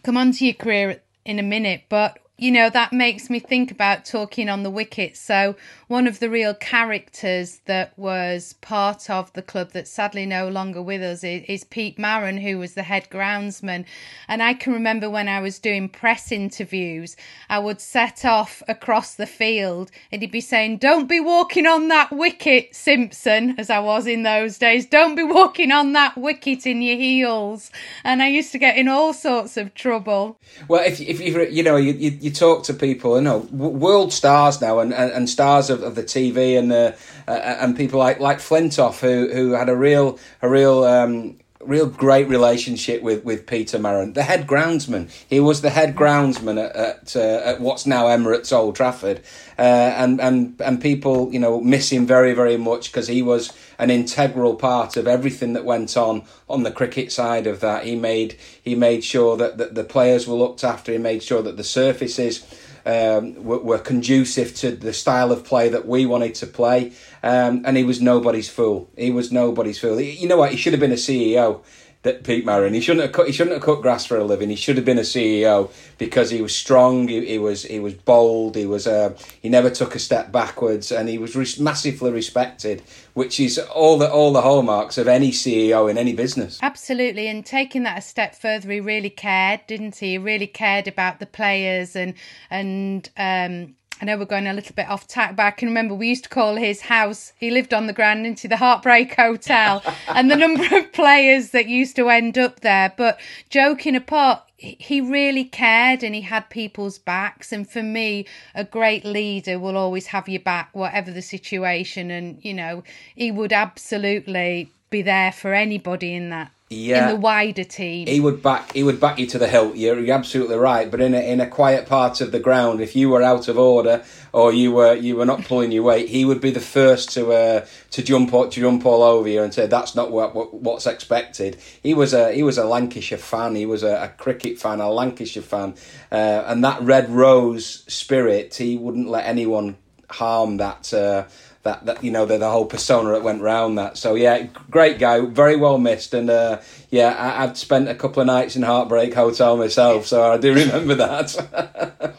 come 0.02 0.16
on 0.16 0.32
to 0.32 0.44
your 0.44 0.54
career 0.54 1.02
in 1.28 1.38
a 1.38 1.42
minute, 1.42 1.82
but 1.88 2.18
you 2.40 2.52
know, 2.52 2.70
that 2.70 2.92
makes 2.92 3.28
me 3.28 3.40
think 3.40 3.72
about 3.72 4.04
talking 4.04 4.48
on 4.48 4.62
the 4.62 4.70
wicket. 4.70 5.16
So, 5.16 5.56
one 5.88 6.06
of 6.06 6.20
the 6.20 6.28
real 6.28 6.54
characters 6.54 7.60
that 7.64 7.98
was 7.98 8.52
part 8.60 9.08
of 9.08 9.32
the 9.32 9.42
club 9.42 9.70
that's 9.72 9.90
sadly 9.90 10.26
no 10.26 10.46
longer 10.48 10.82
with 10.82 11.02
us 11.02 11.24
is, 11.24 11.42
is, 11.48 11.64
Pete 11.64 11.98
Marron, 11.98 12.38
who 12.38 12.58
was 12.58 12.74
the 12.74 12.82
head 12.82 13.08
groundsman. 13.10 13.86
And 14.28 14.42
I 14.42 14.52
can 14.52 14.74
remember 14.74 15.08
when 15.08 15.28
I 15.28 15.40
was 15.40 15.58
doing 15.58 15.88
press 15.88 16.30
interviews, 16.30 17.16
I 17.48 17.58
would 17.58 17.80
set 17.80 18.24
off 18.24 18.62
across 18.68 19.14
the 19.14 19.26
field 19.26 19.90
and 20.12 20.20
he'd 20.20 20.30
be 20.30 20.42
saying, 20.42 20.78
Don't 20.78 21.08
be 21.08 21.20
walking 21.20 21.66
on 21.66 21.88
that 21.88 22.12
wicket, 22.12 22.74
Simpson, 22.74 23.54
as 23.58 23.70
I 23.70 23.78
was 23.78 24.06
in 24.06 24.22
those 24.22 24.58
days. 24.58 24.84
Don't 24.84 25.14
be 25.14 25.24
walking 25.24 25.72
on 25.72 25.94
that 25.94 26.18
wicket 26.18 26.66
in 26.66 26.82
your 26.82 26.96
heels. 26.96 27.70
And 28.04 28.22
I 28.22 28.28
used 28.28 28.52
to 28.52 28.58
get 28.58 28.76
in 28.76 28.88
all 28.88 29.14
sorts 29.14 29.56
of 29.56 29.72
trouble. 29.74 30.38
Well, 30.68 30.84
if, 30.84 31.00
if 31.00 31.20
you, 31.20 31.46
you 31.46 31.62
know, 31.62 31.76
you, 31.76 31.92
you 31.94 32.18
you 32.20 32.30
talk 32.30 32.64
to 32.64 32.74
people, 32.74 33.16
you 33.16 33.22
know, 33.22 33.38
world 33.52 34.12
stars 34.12 34.60
now 34.60 34.80
and, 34.80 34.92
and, 34.92 35.10
and 35.12 35.30
stars 35.30 35.70
of, 35.70 35.77
of 35.82 35.94
the 35.94 36.02
TV 36.02 36.58
and 36.58 36.72
uh, 36.72 36.92
uh, 37.26 37.32
and 37.32 37.76
people 37.76 37.98
like 37.98 38.20
like 38.20 38.38
Flintoff 38.38 39.00
who 39.00 39.28
who 39.32 39.52
had 39.52 39.68
a 39.68 39.76
real 39.76 40.18
a 40.42 40.48
real 40.48 40.84
um, 40.84 41.38
real 41.60 41.86
great 41.86 42.28
relationship 42.28 43.02
with, 43.02 43.24
with 43.24 43.46
Peter 43.46 43.78
Marron, 43.78 44.12
the 44.12 44.22
head 44.22 44.46
groundsman. 44.46 45.10
He 45.28 45.40
was 45.40 45.60
the 45.60 45.70
head 45.70 45.96
groundsman 45.96 46.62
at 46.62 46.76
at, 46.76 47.16
uh, 47.16 47.42
at 47.44 47.60
what's 47.60 47.86
now 47.86 48.04
Emirates 48.04 48.52
Old 48.52 48.76
Trafford, 48.76 49.20
uh, 49.58 49.62
and 49.62 50.20
and 50.20 50.60
and 50.60 50.80
people 50.80 51.32
you 51.32 51.38
know 51.38 51.60
miss 51.60 51.90
him 51.90 52.06
very 52.06 52.32
very 52.32 52.56
much 52.56 52.90
because 52.90 53.08
he 53.08 53.22
was 53.22 53.52
an 53.78 53.90
integral 53.90 54.54
part 54.54 54.96
of 54.96 55.06
everything 55.06 55.52
that 55.52 55.64
went 55.64 55.96
on 55.96 56.24
on 56.48 56.62
the 56.62 56.72
cricket 56.72 57.12
side 57.12 57.46
of 57.46 57.60
that. 57.60 57.84
He 57.84 57.96
made 57.96 58.36
he 58.62 58.74
made 58.74 59.04
sure 59.04 59.36
that, 59.36 59.58
that 59.58 59.74
the 59.74 59.84
players 59.84 60.26
were 60.26 60.36
looked 60.36 60.64
after. 60.64 60.92
He 60.92 60.98
made 60.98 61.22
sure 61.22 61.42
that 61.42 61.56
the 61.56 61.64
surfaces 61.64 62.44
um, 62.88 63.44
were, 63.44 63.58
were, 63.58 63.78
conducive 63.78 64.54
to 64.56 64.70
the 64.70 64.94
style 64.94 65.30
of 65.30 65.44
play 65.44 65.68
that 65.68 65.86
we 65.86 66.06
wanted 66.06 66.34
to 66.36 66.46
play. 66.46 66.92
Um, 67.22 67.62
and 67.66 67.76
he 67.76 67.84
was 67.84 68.00
nobody's 68.00 68.48
fool. 68.48 68.90
He 68.96 69.10
was 69.10 69.30
nobody's 69.30 69.78
fool. 69.78 70.00
you 70.00 70.26
know 70.26 70.38
what? 70.38 70.52
He 70.52 70.56
should 70.56 70.72
have 70.72 70.80
been 70.80 70.92
a 70.92 70.94
CEO 70.94 71.62
that 72.02 72.22
Pete 72.22 72.44
Marron. 72.44 72.74
He 72.74 72.80
shouldn't 72.80 73.04
have 73.04 73.12
cut. 73.12 73.26
He 73.26 73.32
shouldn't 73.32 73.54
have 73.54 73.62
cut 73.62 73.82
grass 73.82 74.06
for 74.06 74.16
a 74.16 74.24
living. 74.24 74.50
He 74.50 74.56
should 74.56 74.76
have 74.76 74.84
been 74.84 74.98
a 74.98 75.02
CEO 75.02 75.70
because 75.98 76.30
he 76.30 76.40
was 76.40 76.54
strong. 76.54 77.08
He, 77.08 77.24
he 77.26 77.38
was 77.38 77.64
he 77.64 77.80
was 77.80 77.94
bold. 77.94 78.54
He 78.54 78.66
was 78.66 78.86
uh, 78.86 79.16
he 79.42 79.48
never 79.48 79.68
took 79.68 79.94
a 79.94 79.98
step 79.98 80.30
backwards, 80.30 80.92
and 80.92 81.08
he 81.08 81.18
was 81.18 81.58
massively 81.58 82.12
respected, 82.12 82.82
which 83.14 83.40
is 83.40 83.58
all 83.58 83.98
the 83.98 84.10
all 84.10 84.32
the 84.32 84.42
hallmarks 84.42 84.96
of 84.96 85.08
any 85.08 85.32
CEO 85.32 85.90
in 85.90 85.98
any 85.98 86.12
business. 86.12 86.58
Absolutely, 86.62 87.26
and 87.26 87.44
taking 87.44 87.82
that 87.82 87.98
a 87.98 88.02
step 88.02 88.34
further, 88.34 88.70
he 88.70 88.80
really 88.80 89.10
cared, 89.10 89.60
didn't 89.66 89.96
he? 89.96 90.10
He 90.10 90.18
really 90.18 90.46
cared 90.46 90.86
about 90.86 91.18
the 91.18 91.26
players 91.26 91.96
and 91.96 92.14
and 92.48 93.10
um, 93.16 93.74
I 94.00 94.04
know 94.04 94.16
we're 94.16 94.26
going 94.26 94.46
a 94.46 94.52
little 94.52 94.74
bit 94.74 94.88
off 94.88 95.08
track, 95.08 95.34
but 95.34 95.46
I 95.46 95.50
can 95.50 95.68
remember 95.68 95.94
we 95.94 96.08
used 96.08 96.24
to 96.24 96.30
call 96.30 96.56
his 96.56 96.82
house, 96.82 97.32
he 97.36 97.50
lived 97.50 97.74
on 97.74 97.86
the 97.86 97.92
Grand 97.92 98.26
into 98.26 98.46
the 98.46 98.56
Heartbreak 98.56 99.14
Hotel, 99.14 99.82
and 100.08 100.30
the 100.30 100.36
number 100.36 100.64
of 100.76 100.92
players 100.92 101.50
that 101.50 101.66
used 101.66 101.96
to 101.96 102.08
end 102.08 102.38
up 102.38 102.60
there. 102.60 102.92
But 102.96 103.18
joking 103.50 103.96
apart, 103.96 104.42
he 104.58 105.00
really 105.00 105.44
cared 105.44 106.02
and 106.02 106.14
he 106.14 106.20
had 106.20 106.50
people's 106.50 106.98
backs. 106.98 107.52
And 107.52 107.68
for 107.68 107.82
me, 107.82 108.26
a 108.54 108.64
great 108.64 109.04
leader 109.04 109.58
will 109.58 109.76
always 109.76 110.08
have 110.08 110.28
your 110.28 110.40
back, 110.40 110.70
whatever 110.72 111.10
the 111.10 111.22
situation. 111.22 112.10
And, 112.10 112.44
you 112.44 112.54
know, 112.54 112.82
he 113.14 113.30
would 113.30 113.52
absolutely 113.52 114.70
be 114.90 115.02
there 115.02 115.32
for 115.32 115.54
anybody 115.54 116.14
in 116.14 116.30
that 116.30 116.50
yeah, 116.70 117.08
in 117.08 117.14
the 117.14 117.20
wider 117.20 117.64
team. 117.64 118.06
He 118.06 118.20
would 118.20 118.42
back 118.42 118.72
he 118.72 118.82
would 118.82 119.00
back 119.00 119.18
you 119.18 119.26
to 119.28 119.38
the 119.38 119.48
hilt. 119.48 119.76
You're, 119.76 119.98
you're 120.00 120.14
absolutely 120.14 120.56
right. 120.56 120.90
But 120.90 121.00
in 121.00 121.14
a 121.14 121.18
in 121.18 121.40
a 121.40 121.46
quiet 121.46 121.86
part 121.86 122.20
of 122.20 122.30
the 122.30 122.40
ground, 122.40 122.80
if 122.80 122.94
you 122.94 123.08
were 123.08 123.22
out 123.22 123.48
of 123.48 123.58
order 123.58 124.04
or 124.32 124.52
you 124.52 124.72
were 124.72 124.94
you 124.94 125.16
were 125.16 125.24
not 125.24 125.44
pulling 125.44 125.72
your 125.72 125.84
weight, 125.84 126.08
he 126.08 126.24
would 126.24 126.40
be 126.40 126.50
the 126.50 126.60
first 126.60 127.10
to 127.12 127.32
uh, 127.32 127.66
to 127.92 128.02
jump 128.02 128.30
to 128.30 128.50
jump 128.50 128.84
all 128.84 129.02
over 129.02 129.28
you 129.28 129.42
and 129.42 129.54
say 129.54 129.66
that's 129.66 129.94
not 129.94 130.10
what, 130.10 130.34
what 130.34 130.52
what's 130.52 130.86
expected. 130.86 131.56
He 131.82 131.94
was 131.94 132.12
a 132.12 132.32
he 132.32 132.42
was 132.42 132.58
a 132.58 132.64
Lancashire 132.64 133.18
fan. 133.18 133.54
He 133.54 133.64
was 133.64 133.82
a, 133.82 134.04
a 134.04 134.08
cricket 134.08 134.58
fan, 134.58 134.80
a 134.80 134.90
Lancashire 134.90 135.42
fan, 135.42 135.74
uh, 136.12 136.44
and 136.46 136.62
that 136.64 136.82
red 136.82 137.08
rose 137.08 137.84
spirit. 137.86 138.54
He 138.54 138.76
wouldn't 138.76 139.08
let 139.08 139.24
anyone 139.24 139.78
harm 140.10 140.58
that. 140.58 140.92
Uh, 140.92 141.24
that, 141.62 141.84
that 141.86 142.04
you 142.04 142.10
know 142.10 142.24
the, 142.24 142.38
the 142.38 142.50
whole 142.50 142.66
persona 142.66 143.10
that 143.12 143.22
went 143.22 143.42
round 143.42 143.78
that. 143.78 143.96
So 143.98 144.14
yeah, 144.14 144.46
great 144.70 144.98
guy, 144.98 145.20
very 145.20 145.56
well 145.56 145.78
missed, 145.78 146.14
and 146.14 146.30
uh, 146.30 146.60
yeah, 146.90 147.08
I, 147.08 147.44
I've 147.44 147.58
spent 147.58 147.88
a 147.88 147.94
couple 147.94 148.20
of 148.20 148.26
nights 148.26 148.56
in 148.56 148.62
Heartbreak 148.62 149.14
Hotel 149.14 149.56
myself, 149.56 150.06
so 150.06 150.32
I 150.32 150.38
do 150.38 150.54
remember 150.54 150.94
that. 150.96 152.14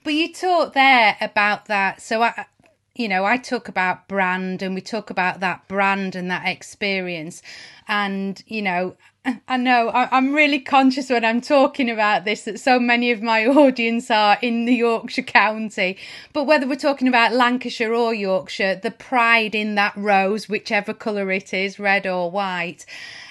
but 0.04 0.12
you 0.12 0.32
talked 0.32 0.74
there 0.74 1.16
about 1.20 1.66
that, 1.66 2.02
so 2.02 2.22
I. 2.22 2.46
You 2.94 3.06
know, 3.06 3.24
I 3.24 3.36
talk 3.36 3.68
about 3.68 4.08
brand 4.08 4.60
and 4.60 4.74
we 4.74 4.80
talk 4.80 5.08
about 5.08 5.38
that 5.38 5.68
brand 5.68 6.16
and 6.16 6.32
that 6.32 6.48
experience. 6.48 7.42
And, 7.86 8.42
you 8.48 8.60
know, 8.60 8.96
I 9.48 9.56
know 9.56 9.90
I'm 9.92 10.34
really 10.34 10.60
conscious 10.60 11.10
when 11.10 11.24
I'm 11.24 11.40
talking 11.40 11.90
about 11.90 12.24
this 12.24 12.42
that 12.42 12.60
so 12.60 12.78
many 12.78 13.10
of 13.10 13.22
my 13.22 13.46
audience 13.46 14.10
are 14.10 14.38
in 14.40 14.64
the 14.64 14.74
Yorkshire 14.74 15.22
County. 15.22 15.96
But 16.32 16.44
whether 16.44 16.66
we're 16.66 16.76
talking 16.76 17.08
about 17.08 17.32
Lancashire 17.32 17.92
or 17.92 18.14
Yorkshire, 18.14 18.76
the 18.76 18.90
pride 18.90 19.54
in 19.54 19.74
that 19.74 19.96
rose, 19.96 20.48
whichever 20.48 20.94
colour 20.94 21.30
it 21.30 21.52
is, 21.52 21.78
red 21.78 22.06
or 22.06 22.30
white, 22.30 22.86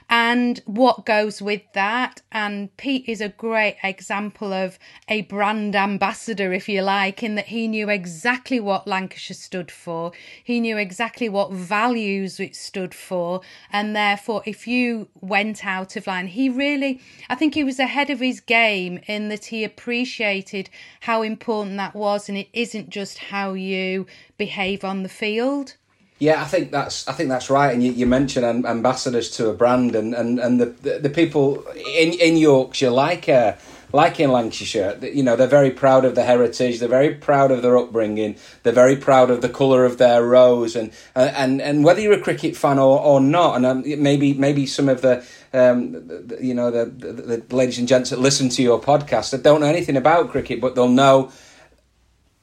and 0.09 0.61
what 0.65 1.05
goes 1.05 1.41
with 1.41 1.61
that. 1.73 2.21
And 2.31 2.75
Pete 2.77 3.05
is 3.07 3.21
a 3.21 3.29
great 3.29 3.77
example 3.83 4.53
of 4.53 4.79
a 5.07 5.21
brand 5.23 5.75
ambassador, 5.75 6.53
if 6.53 6.69
you 6.69 6.81
like, 6.81 7.23
in 7.23 7.35
that 7.35 7.47
he 7.47 7.67
knew 7.67 7.89
exactly 7.89 8.59
what 8.59 8.87
Lancashire 8.87 9.35
stood 9.35 9.71
for, 9.71 10.11
he 10.43 10.59
knew 10.59 10.77
exactly 10.77 11.27
what 11.27 11.51
values 11.51 12.39
it 12.39 12.55
stood 12.55 12.93
for, 12.93 13.41
and 13.71 13.95
therefore, 13.95 14.43
if 14.45 14.67
you 14.67 15.09
went 15.19 15.65
out 15.65 15.95
of 15.95 16.07
line, 16.07 16.27
he 16.27 16.49
really, 16.49 17.01
I 17.29 17.35
think 17.35 17.53
he 17.53 17.63
was 17.63 17.79
ahead 17.79 18.09
of 18.09 18.19
his 18.19 18.39
game 18.39 18.99
in 19.07 19.29
that 19.29 19.45
he 19.45 19.63
appreciated 19.63 20.69
how 21.01 21.21
important 21.21 21.77
that 21.77 21.95
was, 21.95 22.29
and 22.29 22.37
it 22.37 22.49
isn't 22.53 22.89
just 22.89 23.17
how 23.17 23.53
you 23.53 24.05
behave 24.37 24.83
on 24.83 25.03
the 25.03 25.09
field. 25.09 25.75
Yeah, 26.19 26.41
I 26.41 26.45
think 26.45 26.71
that's 26.71 27.07
I 27.07 27.13
think 27.13 27.29
that's 27.29 27.49
right. 27.49 27.71
And 27.71 27.83
you, 27.83 27.91
you 27.91 28.07
mentioned 28.07 28.65
ambassadors 28.65 29.29
to 29.31 29.49
a 29.49 29.53
brand, 29.53 29.95
and, 29.95 30.15
and, 30.15 30.39
and 30.39 30.59
the, 30.59 30.65
the, 30.65 30.99
the 30.99 31.09
people 31.09 31.63
in 31.75 32.13
in 32.13 32.37
Yorkshire 32.37 32.89
like 32.89 33.29
uh, 33.29 33.53
like 33.93 34.19
in 34.19 34.31
Lancashire, 34.31 34.97
you 35.01 35.23
know, 35.23 35.35
they're 35.35 35.47
very 35.47 35.71
proud 35.71 36.03
of 36.03 36.15
the 36.15 36.23
heritage. 36.23 36.79
They're 36.79 36.89
very 36.89 37.13
proud 37.13 37.51
of 37.51 37.61
their 37.61 37.77
upbringing. 37.77 38.35
They're 38.63 38.73
very 38.73 38.97
proud 38.97 39.29
of 39.29 39.41
the 39.41 39.47
colour 39.47 39.85
of 39.85 39.97
their 39.97 40.23
rose, 40.23 40.75
and 40.75 40.91
uh, 41.15 41.31
and 41.35 41.61
and 41.61 41.83
whether 41.83 42.01
you're 42.01 42.13
a 42.13 42.19
cricket 42.19 42.55
fan 42.55 42.79
or, 42.79 42.99
or 42.99 43.21
not, 43.21 43.55
and 43.55 43.65
um, 43.65 43.83
maybe 43.85 44.33
maybe 44.33 44.65
some 44.65 44.89
of 44.89 45.01
the, 45.01 45.23
um, 45.53 45.93
you 46.41 46.53
know 46.53 46.71
the, 46.71 46.85
the, 46.85 47.37
the 47.37 47.55
ladies 47.55 47.77
and 47.77 47.87
gents 47.87 48.09
that 48.09 48.19
listen 48.19 48.49
to 48.49 48.63
your 48.63 48.81
podcast 48.81 49.31
that 49.31 49.43
don't 49.43 49.61
know 49.61 49.67
anything 49.67 49.95
about 49.95 50.31
cricket, 50.31 50.59
but 50.59 50.75
they'll 50.75 50.89
know 50.89 51.31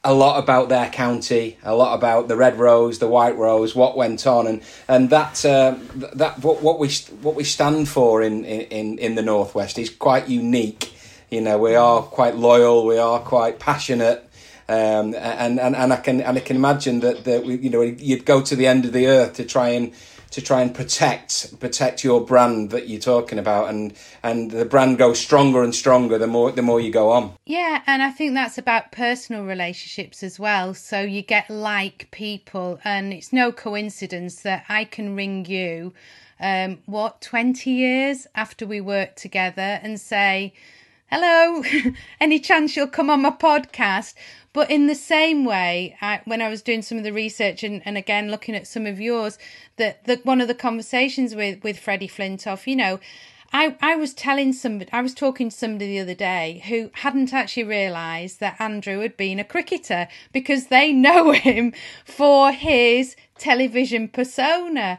a 0.04 0.12
lot 0.12 0.42
about 0.42 0.68
their 0.68 0.90
county, 0.90 1.56
a 1.62 1.74
lot 1.74 1.94
about 1.94 2.28
the 2.28 2.36
red 2.36 2.58
rose, 2.58 2.98
the 2.98 3.08
white 3.08 3.36
rose, 3.36 3.74
what 3.74 3.96
went 3.96 4.26
on, 4.26 4.46
and 4.46 4.62
and 4.86 5.10
that 5.10 5.44
uh, 5.44 5.76
that 6.14 6.38
what, 6.40 6.62
what 6.62 6.78
we 6.78 6.88
what 7.22 7.34
we 7.34 7.44
stand 7.44 7.88
for 7.88 8.22
in, 8.22 8.44
in 8.44 8.98
in 8.98 9.14
the 9.14 9.22
northwest 9.22 9.78
is 9.78 9.90
quite 9.90 10.28
unique. 10.28 10.92
You 11.30 11.40
know, 11.40 11.58
we 11.58 11.74
are 11.74 12.02
quite 12.02 12.36
loyal, 12.36 12.86
we 12.86 12.98
are 12.98 13.18
quite 13.18 13.58
passionate, 13.58 14.28
um, 14.68 15.14
and, 15.14 15.58
and 15.58 15.74
and 15.74 15.92
I 15.92 15.96
can 15.96 16.20
and 16.20 16.36
I 16.36 16.40
can 16.40 16.56
imagine 16.56 17.00
that 17.00 17.24
that 17.24 17.44
we, 17.44 17.56
you 17.56 17.70
know 17.70 17.82
you'd 17.82 18.26
go 18.26 18.42
to 18.42 18.54
the 18.54 18.66
end 18.66 18.84
of 18.84 18.92
the 18.92 19.06
earth 19.06 19.34
to 19.34 19.44
try 19.44 19.70
and 19.70 19.92
to 20.34 20.42
try 20.42 20.62
and 20.62 20.74
protect 20.74 21.60
protect 21.60 22.02
your 22.02 22.20
brand 22.20 22.70
that 22.70 22.88
you're 22.88 23.00
talking 23.00 23.38
about 23.38 23.70
and 23.70 23.94
and 24.20 24.50
the 24.50 24.64
brand 24.64 24.98
goes 24.98 25.20
stronger 25.20 25.62
and 25.62 25.72
stronger 25.72 26.18
the 26.18 26.26
more 26.26 26.50
the 26.50 26.60
more 26.60 26.80
you 26.80 26.90
go 26.90 27.12
on. 27.12 27.32
Yeah 27.46 27.82
and 27.86 28.02
i 28.02 28.10
think 28.10 28.34
that's 28.34 28.58
about 28.58 28.90
personal 28.90 29.44
relationships 29.44 30.24
as 30.24 30.40
well. 30.40 30.74
So 30.74 31.00
you 31.02 31.22
get 31.22 31.48
like 31.48 32.08
people 32.10 32.80
and 32.82 33.12
it's 33.12 33.32
no 33.32 33.52
coincidence 33.52 34.40
that 34.42 34.64
i 34.68 34.84
can 34.84 35.14
ring 35.14 35.46
you 35.46 35.92
um 36.40 36.78
what 36.86 37.20
20 37.20 37.70
years 37.70 38.26
after 38.34 38.66
we 38.66 38.80
worked 38.80 39.18
together 39.18 39.78
and 39.84 40.00
say 40.00 40.52
hello 41.12 41.62
any 42.20 42.40
chance 42.40 42.74
you'll 42.74 42.88
come 42.88 43.08
on 43.08 43.22
my 43.22 43.30
podcast 43.30 44.14
but 44.54 44.70
in 44.70 44.86
the 44.86 44.94
same 44.94 45.44
way, 45.44 45.98
I, 46.00 46.22
when 46.24 46.40
I 46.40 46.48
was 46.48 46.62
doing 46.62 46.80
some 46.80 46.96
of 46.96 47.04
the 47.04 47.12
research 47.12 47.62
and, 47.62 47.82
and 47.84 47.98
again 47.98 48.30
looking 48.30 48.54
at 48.54 48.66
some 48.66 48.86
of 48.86 48.98
yours, 48.98 49.36
that 49.76 50.04
the, 50.04 50.20
one 50.22 50.40
of 50.40 50.48
the 50.48 50.54
conversations 50.54 51.34
with 51.34 51.62
with 51.62 51.78
Freddie 51.78 52.08
Flintoff, 52.08 52.66
you 52.66 52.76
know, 52.76 53.00
I, 53.52 53.76
I 53.80 53.94
was 53.94 54.14
telling 54.14 54.52
somebody, 54.52 54.90
I 54.92 55.00
was 55.00 55.14
talking 55.14 55.48
to 55.48 55.56
somebody 55.56 55.86
the 55.86 56.00
other 56.00 56.14
day 56.14 56.62
who 56.68 56.90
hadn't 56.92 57.32
actually 57.32 57.64
realised 57.64 58.40
that 58.40 58.60
Andrew 58.60 59.00
had 59.00 59.16
been 59.16 59.38
a 59.38 59.44
cricketer 59.44 60.08
because 60.32 60.66
they 60.66 60.92
know 61.06 61.32
him 61.32 61.72
for 62.04 62.50
his 62.50 63.14
television 63.38 64.08
persona. 64.08 64.98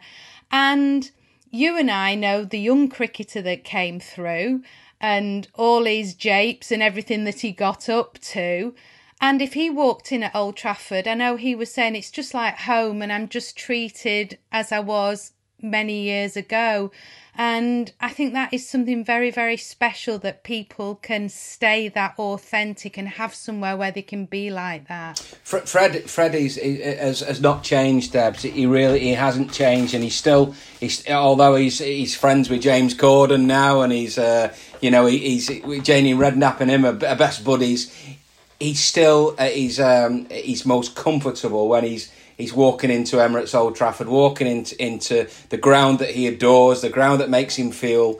And 0.52 1.12
you 1.52 1.78
and 1.78 1.90
I 1.90 2.16
know 2.16 2.46
the 2.46 2.60
young 2.60 2.88
cricketer 2.88 3.42
that 3.42 3.64
came 3.64 4.00
through 4.00 4.64
and 5.02 5.48
all 5.56 5.84
his 5.84 6.14
japes 6.14 6.72
and 6.72 6.82
everything 6.82 7.26
that 7.26 7.42
he 7.42 7.52
got 7.52 7.90
up 7.90 8.20
to. 8.20 8.74
And 9.22 9.42
if 9.42 9.54
he 9.54 9.70
walked 9.70 10.12
in 10.12 10.24
at 10.24 10.36
Old 10.36 10.58
Trafford, 10.58 11.08
I 11.08 11.14
know 11.14 11.36
he 11.36 11.56
was 11.56 11.74
saying 11.74 11.96
it's 11.96 12.12
just 12.12 12.34
like 12.34 12.60
home 12.60 13.02
and 13.02 13.12
I'm 13.12 13.30
just 13.30 13.58
treated 13.58 14.38
as 14.52 14.72
I 14.72 14.80
was 14.80 15.32
many 15.62 16.04
years 16.04 16.36
ago. 16.38 16.92
And 17.38 17.92
I 18.00 18.10
think 18.10 18.32
that 18.34 18.54
is 18.54 18.68
something 18.68 19.04
very, 19.04 19.30
very 19.30 19.58
special 19.58 20.18
that 20.20 20.44
people 20.44 20.96
can 20.96 21.28
stay 21.28 21.90
that 21.90 22.18
authentic 22.18 22.98
and 22.98 23.10
have 23.10 23.36
somewhere 23.36 23.76
where 23.76 23.92
they 23.92 24.04
can 24.04 24.26
be 24.26 24.50
like 24.50 24.88
that. 24.88 25.20
Fred, 25.44 26.10
Fred 26.10 26.34
is, 26.34 26.56
has, 26.56 27.20
has 27.20 27.42
not 27.42 27.62
changed, 27.62 28.14
Debs. 28.14 28.44
He 28.44 28.66
really 28.66 29.02
he 29.02 29.14
hasn't 29.16 29.52
changed, 29.52 29.94
and 29.94 30.02
he's 30.02 30.16
still 30.16 30.56
he's 30.80 31.06
although 31.10 31.56
he's 31.56 31.80
he's 31.80 32.16
friends 32.16 32.50
with 32.50 32.62
James 32.62 32.94
Corden 32.94 33.48
now, 33.48 33.82
and 33.82 33.92
he's 33.92 34.18
uh, 34.18 34.56
you 34.80 34.90
know 34.90 35.06
he's 35.06 35.48
Jamie 35.84 36.14
Redknapp 36.14 36.62
and 36.62 36.72
him 36.72 36.86
are 36.86 36.94
best 36.94 37.44
buddies 37.44 37.92
he's 38.60 38.84
still 38.84 39.36
uh, 39.38 39.46
he's 39.46 39.80
um, 39.80 40.28
he's 40.30 40.66
most 40.66 40.96
comfortable 40.96 41.68
when 41.68 41.84
he's 41.84 42.12
he's 42.38 42.54
walking 42.54 42.92
into 42.92 43.18
Emirates 43.18 43.56
Old 43.56 43.76
Trafford, 43.76 44.08
walking 44.08 44.48
into 44.48 44.84
into 44.84 45.28
the 45.50 45.58
ground 45.58 46.00
that 46.00 46.12
he 46.12 46.28
adores, 46.28 46.82
the 46.82 46.90
ground 46.90 47.22
that 47.22 47.30
makes 47.30 47.56
him 47.56 47.72
feel 47.72 48.20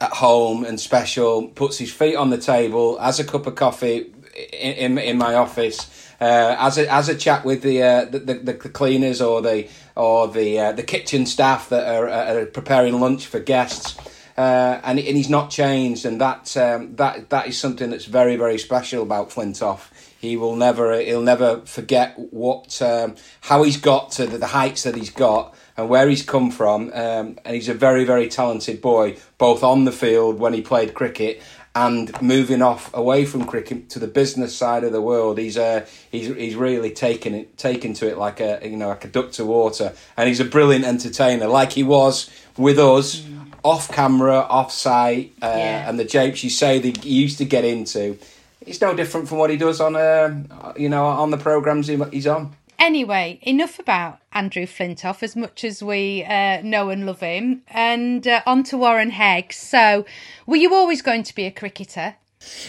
at 0.00 0.10
home 0.10 0.64
and 0.64 0.80
special. 0.80 1.48
Puts 1.48 1.78
his 1.78 1.92
feet 1.92 2.16
on 2.16 2.30
the 2.30 2.38
table, 2.38 2.98
has 2.98 3.20
a 3.20 3.24
cup 3.24 3.46
of 3.46 3.54
coffee 3.54 4.12
in 4.52 4.72
in, 4.72 4.98
in 4.98 5.18
my 5.18 5.34
office. 5.34 6.08
Uh, 6.20 6.54
as 6.60 6.78
a 6.78 6.92
as 6.92 7.08
a 7.08 7.16
chat 7.16 7.44
with 7.44 7.62
the, 7.62 7.82
uh, 7.82 8.04
the, 8.04 8.20
the, 8.20 8.34
the 8.34 8.54
cleaners 8.54 9.20
or 9.20 9.42
the 9.42 9.66
or 9.96 10.28
the 10.28 10.56
uh, 10.56 10.70
the 10.72 10.82
kitchen 10.84 11.26
staff 11.26 11.68
that 11.68 11.96
are, 11.96 12.08
are 12.08 12.46
preparing 12.46 13.00
lunch 13.00 13.26
for 13.26 13.40
guests, 13.40 13.96
uh, 14.42 14.80
and 14.82 14.98
and 14.98 15.16
he's 15.16 15.30
not 15.30 15.50
changed, 15.50 16.04
and 16.04 16.20
that 16.20 16.56
um, 16.56 16.96
that 16.96 17.30
that 17.30 17.46
is 17.46 17.56
something 17.56 17.90
that's 17.90 18.06
very 18.06 18.34
very 18.34 18.58
special 18.58 19.02
about 19.02 19.30
Flintoff. 19.30 19.90
He 20.20 20.36
will 20.36 20.56
never 20.56 21.00
he'll 21.00 21.22
never 21.22 21.60
forget 21.60 22.14
what 22.32 22.82
um, 22.82 23.14
how 23.42 23.62
he's 23.62 23.76
got 23.76 24.10
to 24.12 24.26
the, 24.26 24.38
the, 24.38 24.48
heights 24.48 24.82
that 24.82 24.96
he's 24.96 25.10
got 25.10 25.54
and 25.76 25.88
where 25.88 26.08
he's 26.08 26.24
come 26.24 26.50
from. 26.50 26.90
Um, 26.92 27.38
and 27.44 27.54
he's 27.54 27.68
a 27.68 27.74
very 27.74 28.04
very 28.04 28.28
talented 28.28 28.80
boy, 28.80 29.16
both 29.38 29.62
on 29.62 29.84
the 29.84 29.92
field 29.92 30.40
when 30.40 30.54
he 30.54 30.62
played 30.62 30.92
cricket 30.92 31.40
and 31.74 32.20
moving 32.20 32.60
off 32.60 32.92
away 32.94 33.24
from 33.24 33.44
cricket 33.44 33.88
to 33.90 33.98
the 33.98 34.06
business 34.06 34.56
side 34.56 34.82
of 34.82 34.92
the 34.92 35.00
world. 35.00 35.38
He's 35.38 35.56
uh, 35.56 35.86
he's 36.10 36.26
he's 36.34 36.56
really 36.56 36.90
taken 36.90 37.34
it 37.34 37.56
taken 37.56 37.94
to 37.94 38.08
it 38.08 38.18
like 38.18 38.40
a 38.40 38.58
you 38.62 38.76
know 38.76 38.88
like 38.88 39.04
a 39.04 39.08
duck 39.08 39.30
to 39.32 39.44
water, 39.44 39.92
and 40.16 40.28
he's 40.28 40.40
a 40.40 40.44
brilliant 40.44 40.84
entertainer, 40.84 41.46
like 41.46 41.72
he 41.72 41.84
was 41.84 42.28
with 42.56 42.78
us. 42.78 43.24
Off 43.64 43.90
camera, 43.90 44.38
off 44.38 44.72
site, 44.72 45.32
uh, 45.40 45.46
yeah. 45.46 45.88
and 45.88 45.98
the 45.98 46.04
japes 46.04 46.42
you 46.42 46.50
say 46.50 46.78
that 46.80 47.04
he 47.04 47.14
used 47.14 47.38
to 47.38 47.44
get 47.44 47.64
into, 47.64 48.18
it's 48.66 48.80
no 48.80 48.94
different 48.94 49.28
from 49.28 49.38
what 49.38 49.50
he 49.50 49.56
does 49.56 49.80
on, 49.80 49.96
uh, 49.96 50.72
you 50.76 50.88
know, 50.88 51.06
on 51.06 51.30
the 51.30 51.36
programs 51.36 51.86
he's 51.86 52.26
on. 52.26 52.54
Anyway, 52.78 53.38
enough 53.42 53.78
about 53.78 54.18
Andrew 54.32 54.66
Flintoff 54.66 55.22
as 55.22 55.36
much 55.36 55.62
as 55.62 55.82
we 55.82 56.24
uh, 56.24 56.60
know 56.62 56.90
and 56.90 57.06
love 57.06 57.20
him, 57.20 57.62
and 57.68 58.26
uh, 58.26 58.42
on 58.44 58.64
to 58.64 58.76
Warren 58.76 59.12
Hegg. 59.12 59.52
So, 59.52 60.04
were 60.46 60.56
you 60.56 60.74
always 60.74 61.00
going 61.00 61.22
to 61.22 61.34
be 61.34 61.44
a 61.44 61.52
cricketer? 61.52 62.16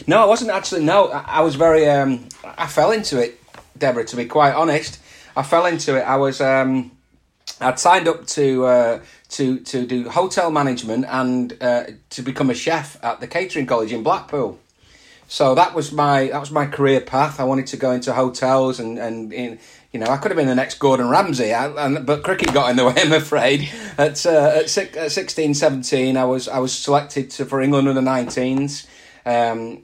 No, 0.06 0.22
I 0.22 0.26
wasn't 0.26 0.52
actually. 0.52 0.84
No, 0.84 1.08
I, 1.10 1.40
I 1.40 1.42
was 1.42 1.56
very. 1.56 1.90
Um, 1.90 2.28
I 2.44 2.68
fell 2.68 2.92
into 2.92 3.20
it, 3.20 3.42
Deborah. 3.78 4.06
To 4.06 4.16
be 4.16 4.26
quite 4.26 4.54
honest, 4.54 5.00
I 5.36 5.42
fell 5.42 5.66
into 5.66 5.98
it. 5.98 6.02
I 6.02 6.18
was. 6.18 6.40
Um, 6.42 6.92
I'd 7.60 7.80
signed 7.80 8.08
up 8.08 8.28
to 8.28 8.66
uh, 8.66 9.00
to 9.34 9.60
to 9.60 9.86
do 9.86 10.10
hotel 10.10 10.52
management 10.52 11.06
and 11.10 11.58
uh, 11.62 11.86
to 12.12 12.22
become 12.22 12.50
a 12.50 12.54
chef 12.54 13.04
at 13.04 13.20
the 13.20 13.28
catering 13.28 13.66
college 13.66 13.92
in 13.92 14.04
Blackpool. 14.04 14.60
So 15.28 15.56
that 15.56 15.74
was 15.74 15.92
my 15.92 16.28
that 16.28 16.40
was 16.40 16.52
my 16.52 16.68
career 16.68 17.02
path. 17.02 17.40
I 17.40 17.44
wanted 17.44 17.68
to 17.68 17.78
go 17.78 17.92
into 17.92 18.13
hotels 18.13 18.80
and 18.80 19.00
and 19.00 19.34
in, 19.34 19.60
you 19.92 20.00
know 20.00 20.06
I 20.06 20.18
could 20.18 20.30
have 20.30 20.38
been 20.38 20.48
the 20.48 20.56
next 20.56 20.78
Gordon 20.78 21.10
Ramsay, 21.10 21.52
and, 21.52 22.06
but 22.06 22.24
cricket 22.24 22.54
got 22.54 22.70
in 22.70 22.75
the 22.75 22.86
way. 22.88 22.94
I'm 22.98 23.12
afraid. 23.12 23.70
At 23.98 24.24
uh, 24.25 24.60
at, 24.60 24.70
six, 24.70 24.96
at 24.96 25.12
16, 25.12 25.56
17, 25.56 26.16
I 26.16 26.25
was 26.25 26.48
I 26.48 26.60
was 26.60 26.74
selected 26.74 27.32
to, 27.32 27.46
for 27.46 27.62
England 27.62 27.88
under 27.88 28.02
19s. 28.02 28.86
Um, 29.25 29.84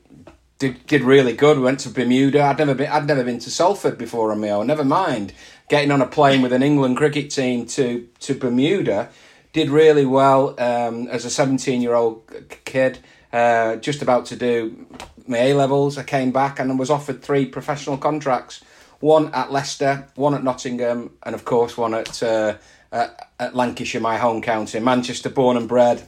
did 0.60 0.86
did 0.86 1.02
really 1.02 1.34
good. 1.34 1.58
We 1.58 1.64
went 1.64 1.80
to 1.82 1.90
Bermuda. 1.90 2.44
I'd 2.44 2.60
never 2.60 2.76
been 2.76 2.92
I'd 2.92 3.08
never 3.08 3.24
been 3.24 3.40
to 3.40 3.50
Salford 3.50 3.98
before 3.98 4.32
on 4.32 4.42
my 4.42 4.52
own. 4.52 4.68
Never 4.68 4.86
mind 4.86 5.34
getting 5.70 5.90
on 5.90 6.02
a 6.02 6.08
plane 6.08 6.44
with 6.44 6.54
an 6.54 6.62
England 6.62 6.98
cricket 6.98 7.32
team 7.32 7.66
to 7.68 8.08
to 8.20 8.36
Bermuda 8.36 9.10
did 9.54 9.70
really 9.70 10.06
well 10.06 10.50
um, 10.60 11.08
as 11.08 11.26
a 11.26 11.30
17 11.30 11.82
year 11.82 11.94
old 11.94 12.24
kid, 12.66 13.00
uh, 13.34 13.76
just 13.78 14.02
about 14.02 14.26
to 14.28 14.36
do 14.36 14.88
my 15.28 15.38
A 15.38 15.54
levels. 15.54 15.98
I 15.98 16.04
came 16.04 16.32
back 16.32 16.60
and 16.60 16.78
was 16.80 16.90
offered 16.90 17.22
three 17.22 17.46
professional 17.46 17.98
contracts 17.98 18.64
one 19.00 19.34
at 19.34 19.52
Leicester, 19.52 20.08
one 20.16 20.34
at 20.34 20.44
Nottingham, 20.44 21.12
and 21.24 21.34
of 21.34 21.46
course, 21.46 21.78
one 21.78 21.94
at, 21.94 22.22
uh, 22.22 22.58
at, 22.92 23.30
at 23.40 23.56
Lancashire, 23.56 24.02
my 24.02 24.18
home 24.18 24.42
county, 24.42 24.80
Manchester, 24.80 25.30
born 25.30 25.58
and 25.58 25.68
bred. 25.68 26.08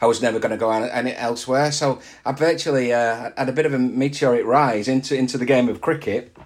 I 0.00 0.06
was 0.06 0.20
never 0.20 0.38
going 0.38 0.50
to 0.50 0.56
go 0.56 0.70
any 0.70 1.14
elsewhere, 1.14 1.72
so 1.72 2.00
I 2.26 2.32
virtually 2.32 2.92
uh, 2.92 3.30
had 3.36 3.48
a 3.48 3.52
bit 3.52 3.64
of 3.64 3.72
a 3.72 3.78
meteoric 3.78 4.44
rise 4.44 4.88
into 4.88 5.16
into 5.16 5.38
the 5.38 5.46
game 5.46 5.68
of 5.68 5.80
cricket. 5.80 6.36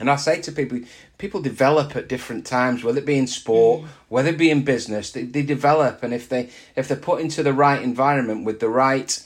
And 0.00 0.08
I 0.08 0.16
say 0.16 0.40
to 0.42 0.52
people, 0.52 0.80
people 1.18 1.40
develop 1.40 1.96
at 1.96 2.08
different 2.08 2.46
times, 2.46 2.84
whether 2.84 2.98
it 2.98 3.06
be 3.06 3.18
in 3.18 3.26
sport, 3.26 3.82
mm. 3.82 3.88
whether 4.08 4.30
it 4.30 4.38
be 4.38 4.50
in 4.50 4.62
business, 4.64 5.10
they, 5.10 5.24
they 5.24 5.42
develop. 5.42 6.02
And 6.02 6.14
if 6.14 6.28
they 6.28 6.50
if 6.76 6.88
they're 6.88 6.96
put 6.96 7.20
into 7.20 7.42
the 7.42 7.52
right 7.52 7.82
environment 7.82 8.44
with 8.44 8.60
the 8.60 8.68
right 8.68 9.20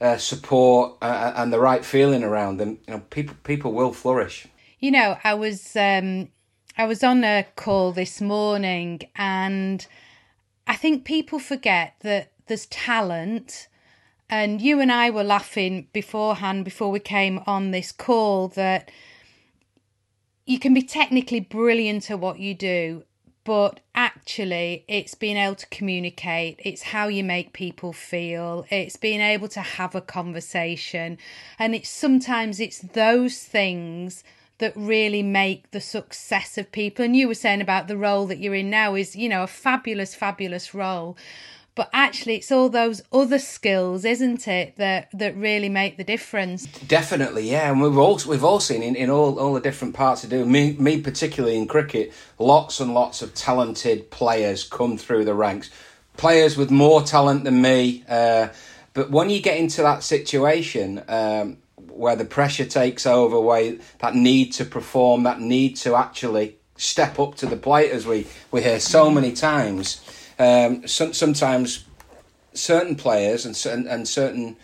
uh, 0.00 0.16
support 0.16 0.96
uh, 1.00 1.04
uh, 1.04 1.32
and 1.36 1.52
the 1.52 1.60
right 1.60 1.84
feeling 1.84 2.24
around 2.24 2.58
them, 2.58 2.78
you 2.86 2.94
know, 2.94 3.02
people 3.10 3.36
people 3.44 3.72
will 3.72 3.92
flourish. 3.92 4.46
You 4.80 4.90
know, 4.90 5.16
I 5.22 5.34
was 5.34 5.76
um, 5.76 6.28
I 6.76 6.84
was 6.84 7.04
on 7.04 7.24
a 7.24 7.46
call 7.54 7.92
this 7.92 8.20
morning, 8.20 9.02
and 9.14 9.86
I 10.66 10.76
think 10.76 11.04
people 11.04 11.38
forget 11.38 11.94
that 12.00 12.32
there's 12.46 12.66
talent. 12.66 13.68
And 14.28 14.60
you 14.60 14.80
and 14.80 14.90
I 14.90 15.08
were 15.10 15.22
laughing 15.22 15.86
beforehand 15.92 16.64
before 16.64 16.90
we 16.90 16.98
came 16.98 17.40
on 17.46 17.70
this 17.70 17.92
call 17.92 18.48
that 18.48 18.90
you 20.46 20.60
can 20.60 20.72
be 20.72 20.82
technically 20.82 21.40
brilliant 21.40 22.10
at 22.10 22.20
what 22.20 22.38
you 22.38 22.54
do, 22.54 23.02
but 23.42 23.80
actually 23.94 24.84
it's 24.88 25.14
being 25.14 25.36
able 25.36 25.54
to 25.56 25.66
communicate 25.68 26.60
it's 26.64 26.82
how 26.82 27.06
you 27.06 27.22
make 27.22 27.52
people 27.52 27.92
feel 27.92 28.66
it's 28.70 28.96
being 28.96 29.20
able 29.20 29.48
to 29.48 29.60
have 29.60 29.94
a 29.94 30.00
conversation. 30.00 31.18
And 31.58 31.74
it's 31.74 31.88
sometimes 31.88 32.60
it's 32.60 32.78
those 32.78 33.38
things 33.42 34.24
that 34.58 34.72
really 34.74 35.22
make 35.22 35.70
the 35.70 35.80
success 35.80 36.56
of 36.56 36.72
people. 36.72 37.04
And 37.04 37.14
you 37.14 37.28
were 37.28 37.34
saying 37.34 37.60
about 37.60 37.88
the 37.88 37.96
role 37.96 38.26
that 38.26 38.38
you're 38.38 38.54
in 38.54 38.70
now 38.70 38.94
is 38.94 39.14
you 39.14 39.28
know 39.28 39.42
a 39.42 39.48
fabulous 39.48 40.14
fabulous 40.14 40.74
role 40.74 41.16
but 41.76 41.88
actually 41.92 42.34
it's 42.36 42.50
all 42.50 42.68
those 42.68 43.02
other 43.12 43.38
skills 43.38 44.04
isn't 44.04 44.48
it 44.48 44.74
that 44.76 45.08
that 45.12 45.36
really 45.36 45.68
make 45.68 45.96
the 45.96 46.02
difference? 46.02 46.66
Definitely 46.88 47.48
yeah. 47.48 47.70
And 47.70 47.80
we've 47.80 47.96
all 47.96 48.18
we've 48.26 48.42
all 48.42 48.58
seen 48.58 48.82
in, 48.82 48.96
in 48.96 49.08
all 49.08 49.38
all 49.38 49.54
the 49.54 49.60
different 49.60 49.94
parts 49.94 50.24
of 50.24 50.30
do 50.30 50.44
me 50.44 50.72
me 50.72 51.00
particularly 51.00 51.56
in 51.56 51.68
cricket 51.68 52.12
lots 52.40 52.80
and 52.80 52.92
lots 52.92 53.22
of 53.22 53.32
talented 53.34 54.10
players 54.10 54.64
come 54.64 54.98
through 54.98 55.24
the 55.24 55.34
ranks. 55.34 55.70
Players 56.16 56.56
with 56.56 56.70
more 56.70 57.02
talent 57.02 57.44
than 57.44 57.62
me 57.62 58.02
uh, 58.08 58.48
but 58.94 59.10
when 59.10 59.30
you 59.30 59.40
get 59.40 59.58
into 59.58 59.82
that 59.82 60.02
situation 60.02 61.04
um, 61.08 61.58
where 61.76 62.16
the 62.16 62.24
pressure 62.24 62.64
takes 62.64 63.06
over 63.06 63.38
where 63.38 63.76
that 63.98 64.14
need 64.14 64.52
to 64.54 64.64
perform 64.64 65.24
that 65.24 65.40
need 65.40 65.76
to 65.76 65.94
actually 65.94 66.56
step 66.78 67.18
up 67.18 67.34
to 67.34 67.46
the 67.46 67.56
plate 67.56 67.90
as 67.90 68.06
we 68.06 68.26
we 68.50 68.62
hear 68.62 68.80
so 68.80 69.10
many 69.10 69.32
times 69.32 70.00
um, 70.38 70.86
some, 70.86 71.12
sometimes 71.12 71.84
certain 72.52 72.96
players 72.96 73.44
and, 73.44 73.66
and 73.66 73.86
and 73.86 74.08
certain 74.08 74.56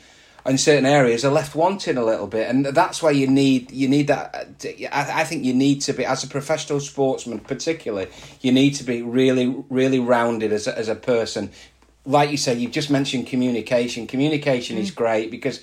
in 0.45 0.59
certain 0.59 0.87
areas 0.87 1.25
are 1.25 1.31
left 1.31 1.55
wanting 1.55 1.97
a 1.97 2.05
little 2.05 2.27
bit, 2.27 2.49
and 2.49 2.67
that's 2.67 3.03
why 3.03 3.11
you 3.11 3.27
need 3.27 3.71
you 3.71 3.89
need 3.89 4.09
that. 4.09 4.49
I, 4.93 5.21
I 5.21 5.25
think 5.25 5.45
you 5.45 5.55
need 5.55 5.81
to 5.83 5.93
be 5.93 6.05
as 6.05 6.25
a 6.25 6.29
professional 6.29 6.81
sportsman, 6.81 7.39
particularly, 7.41 8.09
you 8.41 8.51
need 8.51 8.75
to 8.75 8.85
be 8.85 9.03
really 9.03 9.65
really 9.71 10.01
rounded 10.01 10.53
as 10.53 10.67
a, 10.67 10.77
as 10.77 10.89
a 10.89 10.97
person. 10.97 11.51
Like 12.05 12.31
you 12.33 12.37
said, 12.37 12.59
you've 12.59 12.73
just 12.73 12.91
mentioned 12.91 13.29
communication. 13.29 14.09
Communication 14.09 14.77
mm. 14.77 14.81
is 14.81 14.91
great 14.91 15.31
because 15.31 15.61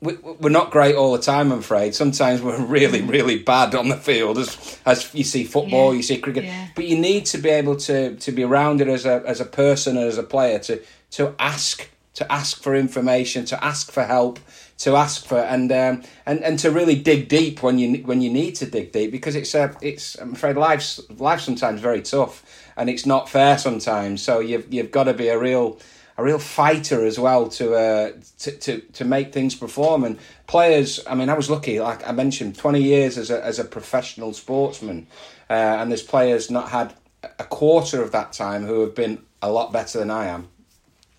we're 0.00 0.50
not 0.50 0.70
great 0.70 0.94
all 0.94 1.12
the 1.12 1.22
time, 1.22 1.52
I'm 1.52 1.58
afraid. 1.58 1.94
Sometimes 1.94 2.40
we're 2.40 2.60
really, 2.64 3.00
mm. 3.00 3.10
really 3.10 3.38
bad 3.38 3.74
on 3.74 3.88
the 3.88 3.96
field, 3.96 4.38
as 4.38 4.80
as 4.86 5.12
you 5.14 5.24
see 5.24 5.44
football, 5.44 5.92
yeah. 5.92 5.96
you 5.96 6.02
see 6.02 6.18
cricket. 6.18 6.44
Yeah. 6.44 6.68
But 6.74 6.86
you 6.86 6.98
need 6.98 7.26
to 7.26 7.38
be 7.38 7.48
able 7.48 7.76
to 7.76 8.16
to 8.16 8.32
be 8.32 8.44
rounded 8.44 8.88
as 8.88 9.06
a 9.06 9.22
as 9.26 9.40
a 9.40 9.44
person 9.44 9.96
and 9.96 10.06
as 10.06 10.18
a 10.18 10.22
player 10.22 10.58
to 10.60 10.80
to 11.12 11.34
ask 11.38 11.88
to 12.14 12.32
ask 12.32 12.62
for 12.62 12.74
information, 12.74 13.44
to 13.44 13.64
ask 13.64 13.92
for 13.92 14.04
help, 14.04 14.40
to 14.78 14.96
ask 14.96 15.26
for 15.26 15.38
and 15.38 15.70
um, 15.72 16.02
and 16.26 16.42
and 16.44 16.58
to 16.60 16.70
really 16.70 16.94
dig 16.94 17.28
deep 17.28 17.62
when 17.62 17.78
you 17.78 17.98
when 18.04 18.20
you 18.20 18.30
need 18.30 18.54
to 18.56 18.66
dig 18.66 18.92
deep 18.92 19.10
because 19.10 19.34
it's 19.34 19.54
a 19.54 19.74
it's 19.82 20.16
I'm 20.16 20.32
afraid 20.32 20.56
life's 20.56 21.00
life's 21.18 21.44
sometimes 21.44 21.80
very 21.80 22.02
tough 22.02 22.44
and 22.76 22.88
it's 22.88 23.04
not 23.04 23.28
fair 23.28 23.58
sometimes. 23.58 24.22
So 24.22 24.38
you've 24.38 24.72
you've 24.72 24.92
got 24.92 25.04
to 25.04 25.14
be 25.14 25.28
a 25.28 25.38
real 25.38 25.78
a 26.18 26.22
real 26.22 26.40
fighter 26.40 27.06
as 27.06 27.18
well 27.18 27.48
to, 27.48 27.74
uh, 27.74 28.12
to 28.40 28.50
to 28.58 28.80
to 28.80 29.04
make 29.04 29.32
things 29.32 29.54
perform. 29.54 30.04
And 30.04 30.18
players, 30.48 31.00
I 31.06 31.14
mean, 31.14 31.28
I 31.30 31.34
was 31.34 31.48
lucky, 31.48 31.80
like 31.80 32.06
I 32.06 32.12
mentioned, 32.12 32.58
twenty 32.58 32.82
years 32.82 33.16
as 33.16 33.30
a 33.30 33.42
as 33.42 33.58
a 33.58 33.64
professional 33.64 34.34
sportsman, 34.34 35.06
uh, 35.48 35.52
and 35.52 35.90
there's 35.90 36.02
players 36.02 36.50
not 36.50 36.70
had 36.70 36.92
a 37.38 37.44
quarter 37.44 38.02
of 38.02 38.10
that 38.12 38.32
time 38.32 38.66
who 38.66 38.80
have 38.80 38.94
been 38.94 39.22
a 39.40 39.50
lot 39.50 39.72
better 39.72 39.98
than 39.98 40.10
I 40.10 40.26
am. 40.26 40.48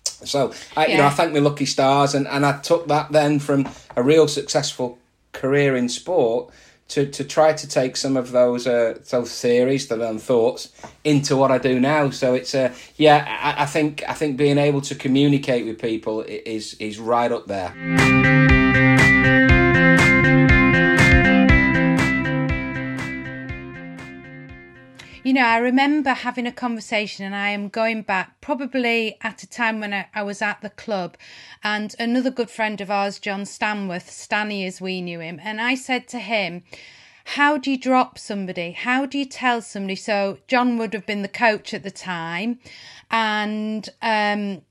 So 0.04 0.52
I, 0.76 0.86
yeah. 0.86 0.92
you 0.92 0.98
know, 0.98 1.06
I 1.06 1.10
thank 1.10 1.32
my 1.32 1.38
lucky 1.38 1.66
stars, 1.66 2.14
and, 2.14 2.28
and 2.28 2.44
I 2.44 2.60
took 2.60 2.86
that 2.88 3.10
then 3.10 3.38
from 3.38 3.68
a 3.96 4.02
real 4.02 4.28
successful 4.28 4.98
career 5.32 5.76
in 5.76 5.88
sport 5.88 6.52
to, 6.90 7.06
to 7.06 7.24
try 7.24 7.52
to 7.52 7.68
take 7.68 7.96
some 7.96 8.16
of 8.16 8.32
those 8.32 8.66
uh, 8.66 8.98
those 9.10 9.40
theories 9.40 9.90
and 9.90 10.20
thoughts 10.20 10.72
into 11.04 11.36
what 11.36 11.50
I 11.50 11.58
do 11.58 11.80
now. 11.80 12.10
So 12.10 12.34
it's 12.34 12.54
uh, 12.54 12.74
yeah, 12.96 13.26
I, 13.40 13.62
I 13.62 13.66
think 13.66 14.02
I 14.08 14.14
think 14.14 14.36
being 14.36 14.58
able 14.58 14.80
to 14.82 14.94
communicate 14.94 15.66
with 15.66 15.80
people 15.80 16.22
is 16.22 16.74
is 16.74 16.98
right 16.98 17.30
up 17.30 17.46
there. 17.46 18.59
You 25.22 25.34
know, 25.34 25.44
I 25.44 25.58
remember 25.58 26.14
having 26.14 26.46
a 26.46 26.52
conversation, 26.52 27.26
and 27.26 27.34
I 27.34 27.50
am 27.50 27.68
going 27.68 28.00
back 28.00 28.40
probably 28.40 29.18
at 29.20 29.42
a 29.42 29.46
time 29.46 29.78
when 29.78 29.92
I, 29.92 30.08
I, 30.14 30.22
was 30.22 30.40
at 30.40 30.62
the 30.62 30.70
club, 30.70 31.18
and 31.62 31.94
another 31.98 32.30
good 32.30 32.48
friend 32.48 32.80
of 32.80 32.90
ours, 32.90 33.18
John 33.18 33.44
Stanworth, 33.44 34.08
Stanny 34.08 34.64
as 34.64 34.80
we 34.80 35.02
knew 35.02 35.20
him, 35.20 35.38
and 35.42 35.60
I 35.60 35.74
said 35.74 36.08
to 36.08 36.18
him, 36.18 36.62
how 37.36 37.58
do 37.58 37.70
you 37.70 37.76
drop 37.76 38.18
somebody? 38.18 38.72
How 38.72 39.04
do 39.04 39.18
you 39.18 39.26
tell 39.26 39.60
somebody? 39.60 39.94
So 39.94 40.38
John 40.48 40.78
would 40.78 40.94
have 40.94 41.04
been 41.04 41.20
the 41.20 41.28
coach 41.28 41.74
at 41.74 41.82
the 41.82 41.90
time, 41.90 42.58
and 43.10 43.86
um, 44.00 44.62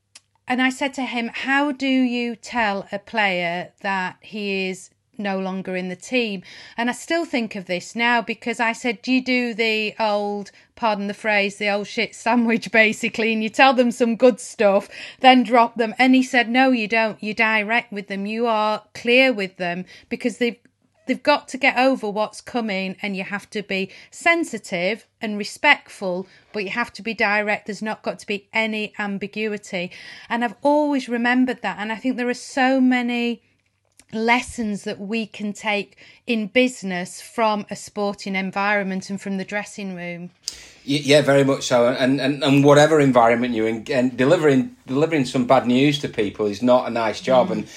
and 0.48 0.64
I 0.64 0.72
said 0.72 0.96
to 0.96 1.04
him, 1.04 1.30
how 1.32 1.72
do 1.72 1.88
you 1.88 2.36
tell 2.36 2.88
a 2.92 2.98
player 2.98 3.72
that 3.82 4.18
he 4.22 4.68
is 4.70 4.90
no 5.20 5.40
longer 5.40 5.76
in 5.76 5.90
the 5.90 5.96
team. 5.96 6.42
And 6.78 6.90
I 6.90 6.94
still 6.94 7.26
think 7.26 7.56
of 7.56 7.66
this 7.66 7.96
now 7.96 8.22
because 8.22 8.60
I 8.60 8.72
said, 8.72 9.02
Do 9.02 9.12
you 9.12 9.24
do 9.24 9.54
the 9.54 9.94
old, 10.00 10.52
pardon 10.76 11.08
the 11.08 11.14
phrase, 11.14 11.58
the 11.58 11.70
old 11.70 11.88
shit 11.88 12.16
sandwich 12.16 12.72
basically, 12.74 13.34
and 13.34 13.44
you 13.44 13.50
tell 13.50 13.74
them 13.74 13.92
some 13.92 14.16
good 14.16 14.40
stuff, 14.40 14.90
then 15.20 15.44
drop 15.44 15.76
them? 15.76 15.94
And 16.00 16.16
he 16.16 16.24
said, 16.24 16.50
No, 16.50 16.72
you 16.72 16.88
don't. 16.88 17.22
You 17.22 17.34
direct 17.34 17.92
with 17.92 18.08
them. 18.08 18.26
You 18.26 18.48
are 18.48 18.84
clear 18.94 19.34
with 19.34 19.58
them 19.58 19.86
because 20.08 20.38
they've 20.38 20.58
they've 21.10 21.24
got 21.24 21.48
to 21.48 21.58
get 21.58 21.76
over 21.76 22.08
what's 22.08 22.40
coming 22.40 22.96
and 23.02 23.18
you 23.18 23.24
have 23.24 23.50
to 23.50 23.64
be 23.64 23.90
sensitive 24.12 25.08
and 25.20 25.40
respectful 25.40 26.28
but 26.54 26.64
you 26.64 26.70
have 26.70 26.94
to 26.94 27.02
be 27.02 27.16
direct 27.16 27.66
there's 27.66 27.82
not 27.82 28.04
got 28.04 28.20
to 28.20 28.28
be 28.28 28.48
any 28.54 28.94
ambiguity 29.00 29.90
and 30.30 30.46
i've 30.46 30.54
always 30.62 31.10
remembered 31.10 31.64
that 31.64 31.78
and 31.80 31.92
i 31.92 31.96
think 31.96 32.16
there 32.16 32.30
are 32.30 32.34
so 32.36 32.80
many 32.80 33.42
lessons 34.12 34.84
that 34.84 35.00
we 35.00 35.26
can 35.26 35.54
take 35.54 35.98
in 36.26 36.48
business 36.48 37.22
from 37.22 37.66
a 37.70 37.76
sporting 37.76 38.36
environment 38.36 39.10
and 39.10 39.22
from 39.22 39.38
the 39.38 39.46
dressing 39.46 39.96
room. 39.96 40.32
Yeah, 40.84 41.22
very 41.22 41.44
much 41.44 41.68
so. 41.68 41.88
And 41.88 42.20
and, 42.20 42.44
and 42.44 42.64
whatever 42.64 43.00
environment 43.00 43.54
you're 43.54 43.68
in, 43.68 43.86
and 43.92 44.18
delivering 44.18 44.76
delivering 44.88 45.26
some 45.26 45.46
bad 45.46 45.68
news 45.68 46.00
to 46.00 46.10
people 46.10 46.48
is 46.48 46.64
not 46.64 46.88
a 46.88 46.90
nice 46.90 47.22
job. 47.22 47.50
Mm. 47.50 47.52
And 47.52 47.68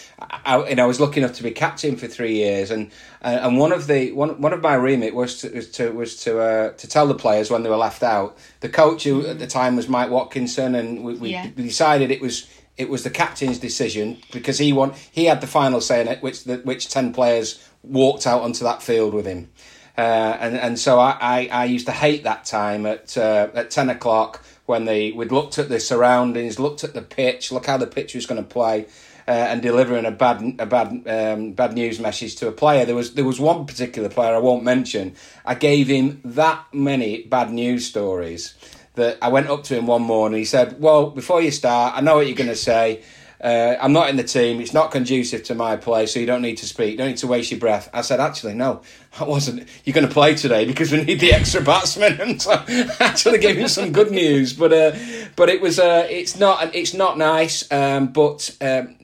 I, 0.46 0.72
know, 0.74 0.84
I 0.84 0.86
was 0.86 0.98
lucky 0.98 1.20
enough 1.20 1.34
to 1.34 1.42
be 1.42 1.50
captain 1.50 1.96
for 1.96 2.06
three 2.06 2.36
years, 2.36 2.70
and 2.70 2.90
uh, 3.22 3.40
and 3.42 3.58
one 3.58 3.72
of 3.72 3.86
the 3.86 4.12
one 4.12 4.40
one 4.40 4.54
of 4.54 4.62
my 4.62 4.74
remit 4.76 5.14
was 5.14 5.40
to 5.42 5.50
was 5.50 5.70
to 5.72 5.90
was 5.90 6.16
to 6.24 6.40
uh, 6.40 6.72
to 6.72 6.88
tell 6.88 7.06
the 7.06 7.14
players 7.14 7.50
when 7.50 7.62
they 7.62 7.68
were 7.68 7.76
left 7.76 8.02
out. 8.02 8.38
The 8.60 8.70
coach 8.70 9.04
who 9.04 9.26
at 9.26 9.38
the 9.38 9.46
time 9.46 9.76
was 9.76 9.88
Mike 9.88 10.10
Watkinson, 10.10 10.74
and 10.74 11.04
we, 11.04 11.14
we 11.14 11.30
yeah. 11.32 11.48
decided 11.54 12.10
it 12.10 12.22
was 12.22 12.48
it 12.76 12.88
was 12.88 13.04
the 13.04 13.10
captain's 13.10 13.58
decision 13.58 14.18
because 14.32 14.58
he 14.58 14.72
want 14.72 14.96
he 14.96 15.26
had 15.26 15.40
the 15.40 15.46
final 15.46 15.80
say 15.80 16.00
in 16.00 16.08
it, 16.08 16.22
which 16.22 16.44
the, 16.44 16.58
which 16.58 16.88
ten 16.88 17.12
players 17.12 17.66
walked 17.82 18.26
out 18.26 18.42
onto 18.42 18.64
that 18.64 18.82
field 18.82 19.14
with 19.14 19.26
him, 19.26 19.50
uh, 19.98 20.00
and 20.40 20.56
and 20.56 20.78
so 20.78 20.98
I, 20.98 21.16
I, 21.20 21.48
I, 21.52 21.64
used 21.66 21.86
to 21.86 21.92
hate 21.92 22.24
that 22.24 22.44
time 22.44 22.86
at 22.86 23.16
uh, 23.16 23.48
at 23.54 23.70
ten 23.70 23.90
o'clock 23.90 24.42
when 24.66 24.84
they 24.84 25.12
we'd 25.12 25.32
looked 25.32 25.58
at 25.58 25.68
the 25.68 25.80
surroundings, 25.80 26.58
looked 26.58 26.82
at 26.84 26.94
the 26.94 27.02
pitch, 27.02 27.52
look 27.52 27.66
how 27.66 27.76
the 27.76 27.86
pitch 27.86 28.14
was 28.14 28.26
going 28.26 28.42
to 28.42 28.48
play. 28.48 28.86
Uh, 29.28 29.30
and 29.30 29.62
delivering 29.62 30.04
a 30.04 30.10
bad 30.10 30.56
a 30.58 30.66
bad 30.66 30.88
um, 31.06 31.52
bad 31.52 31.74
news 31.74 32.00
message 32.00 32.34
to 32.34 32.48
a 32.48 32.52
player. 32.52 32.84
There 32.84 32.96
was 32.96 33.14
there 33.14 33.24
was 33.24 33.38
one 33.38 33.66
particular 33.66 34.08
player 34.08 34.34
I 34.34 34.38
won't 34.38 34.64
mention. 34.64 35.14
I 35.46 35.54
gave 35.54 35.86
him 35.86 36.20
that 36.24 36.64
many 36.72 37.22
bad 37.22 37.52
news 37.52 37.86
stories 37.86 38.54
that 38.94 39.18
I 39.22 39.28
went 39.28 39.48
up 39.48 39.64
to 39.64 39.76
him 39.76 39.86
one 39.86 40.02
morning. 40.02 40.38
He 40.38 40.44
said, 40.44 40.80
"Well, 40.80 41.10
before 41.10 41.40
you 41.40 41.50
start, 41.50 41.94
I 41.96 42.00
know 42.00 42.16
what 42.16 42.26
you're 42.26 42.36
going 42.36 42.48
to 42.48 42.56
say. 42.56 43.02
Uh, 43.42 43.74
I'm 43.80 43.92
not 43.92 44.08
in 44.08 44.16
the 44.16 44.22
team. 44.22 44.60
It's 44.60 44.72
not 44.72 44.92
conducive 44.92 45.42
to 45.44 45.54
my 45.56 45.76
play, 45.76 46.06
so 46.06 46.20
you 46.20 46.26
don't 46.26 46.42
need 46.42 46.58
to 46.58 46.66
speak. 46.66 46.92
You 46.92 46.96
don't 46.98 47.08
need 47.08 47.16
to 47.18 47.26
waste 47.26 47.50
your 47.50 47.60
breath." 47.60 47.88
I 47.92 48.02
said, 48.02 48.20
"Actually, 48.20 48.54
no, 48.54 48.82
I 49.18 49.24
wasn't. 49.24 49.68
You're 49.84 49.94
going 49.94 50.06
to 50.06 50.12
play 50.12 50.34
today 50.34 50.64
because 50.64 50.92
we 50.92 51.02
need 51.02 51.20
the 51.20 51.32
extra 51.32 51.62
batsman." 51.62 52.20
And 52.20 52.40
so 52.40 52.52
I 52.52 52.90
actually 53.00 53.38
gave 53.38 53.56
him 53.56 53.68
some 53.68 53.92
good 53.92 54.10
news, 54.10 54.52
but 54.52 54.72
uh, 54.72 54.92
but 55.36 55.48
it 55.48 55.60
was 55.60 55.78
uh, 55.78 56.06
it's 56.10 56.38
not 56.38 56.74
it's 56.74 56.94
not 56.94 57.18
nice. 57.18 57.70
Um, 57.72 58.08
but 58.08 58.54
um, 58.60 58.96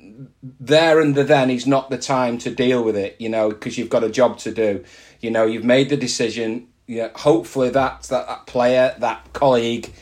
there 0.43 1.01
and 1.01 1.15
the 1.15 1.25
then 1.25 1.51
is 1.51 1.67
not 1.67 1.91
the 1.91 1.99
time 1.99 2.39
to 2.39 2.51
deal 2.51 2.83
with 2.83 2.97
it, 2.97 3.17
you 3.19 3.29
know, 3.29 3.51
because 3.51 3.79
you've 3.79 3.91
got 3.91 4.05
a 4.05 4.11
job 4.11 4.39
to 4.39 4.53
do. 4.53 4.85
You 5.21 5.31
know, 5.31 5.45
you've 5.45 5.65
made 5.65 5.89
the 5.89 5.97
decision 5.97 6.68
yeah, 6.89 7.11
hopefully 7.15 7.69
that, 7.71 8.03
that 8.05 8.27
that 8.27 8.47
player, 8.47 8.97
that 8.99 9.33
colleague, 9.35 9.93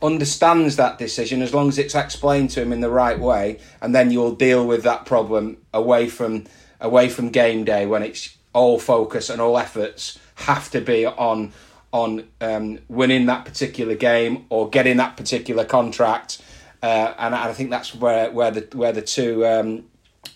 understands 0.00 0.76
that 0.76 0.98
decision 0.98 1.42
as 1.42 1.54
long 1.54 1.68
as 1.68 1.78
it's 1.78 1.94
explained 1.94 2.50
to 2.50 2.62
him 2.62 2.72
in 2.72 2.80
the 2.80 2.90
right 2.90 3.20
way, 3.20 3.60
and 3.80 3.94
then 3.94 4.10
you'll 4.10 4.34
deal 4.34 4.66
with 4.66 4.82
that 4.82 5.04
problem 5.06 5.58
away 5.72 6.08
from 6.08 6.44
away 6.80 7.08
from 7.08 7.28
game 7.28 7.64
day 7.64 7.86
when 7.86 8.02
it's 8.02 8.36
all 8.54 8.78
focus 8.78 9.30
and 9.30 9.40
all 9.40 9.56
efforts 9.56 10.18
have 10.34 10.70
to 10.70 10.80
be 10.80 11.06
on 11.06 11.52
on 11.92 12.26
um, 12.40 12.78
winning 12.88 13.26
that 13.26 13.44
particular 13.44 13.94
game 13.94 14.46
or 14.48 14.70
getting 14.70 14.96
that 14.96 15.16
particular 15.16 15.66
contract. 15.66 16.40
Uh, 16.82 17.12
and 17.18 17.34
I 17.34 17.52
think 17.52 17.68
that's 17.68 17.94
where 17.94 18.30
where 18.30 18.50
the 18.50 18.66
where 18.76 18.92
the 18.92 19.02
two 19.02 19.46
um, 19.46 19.84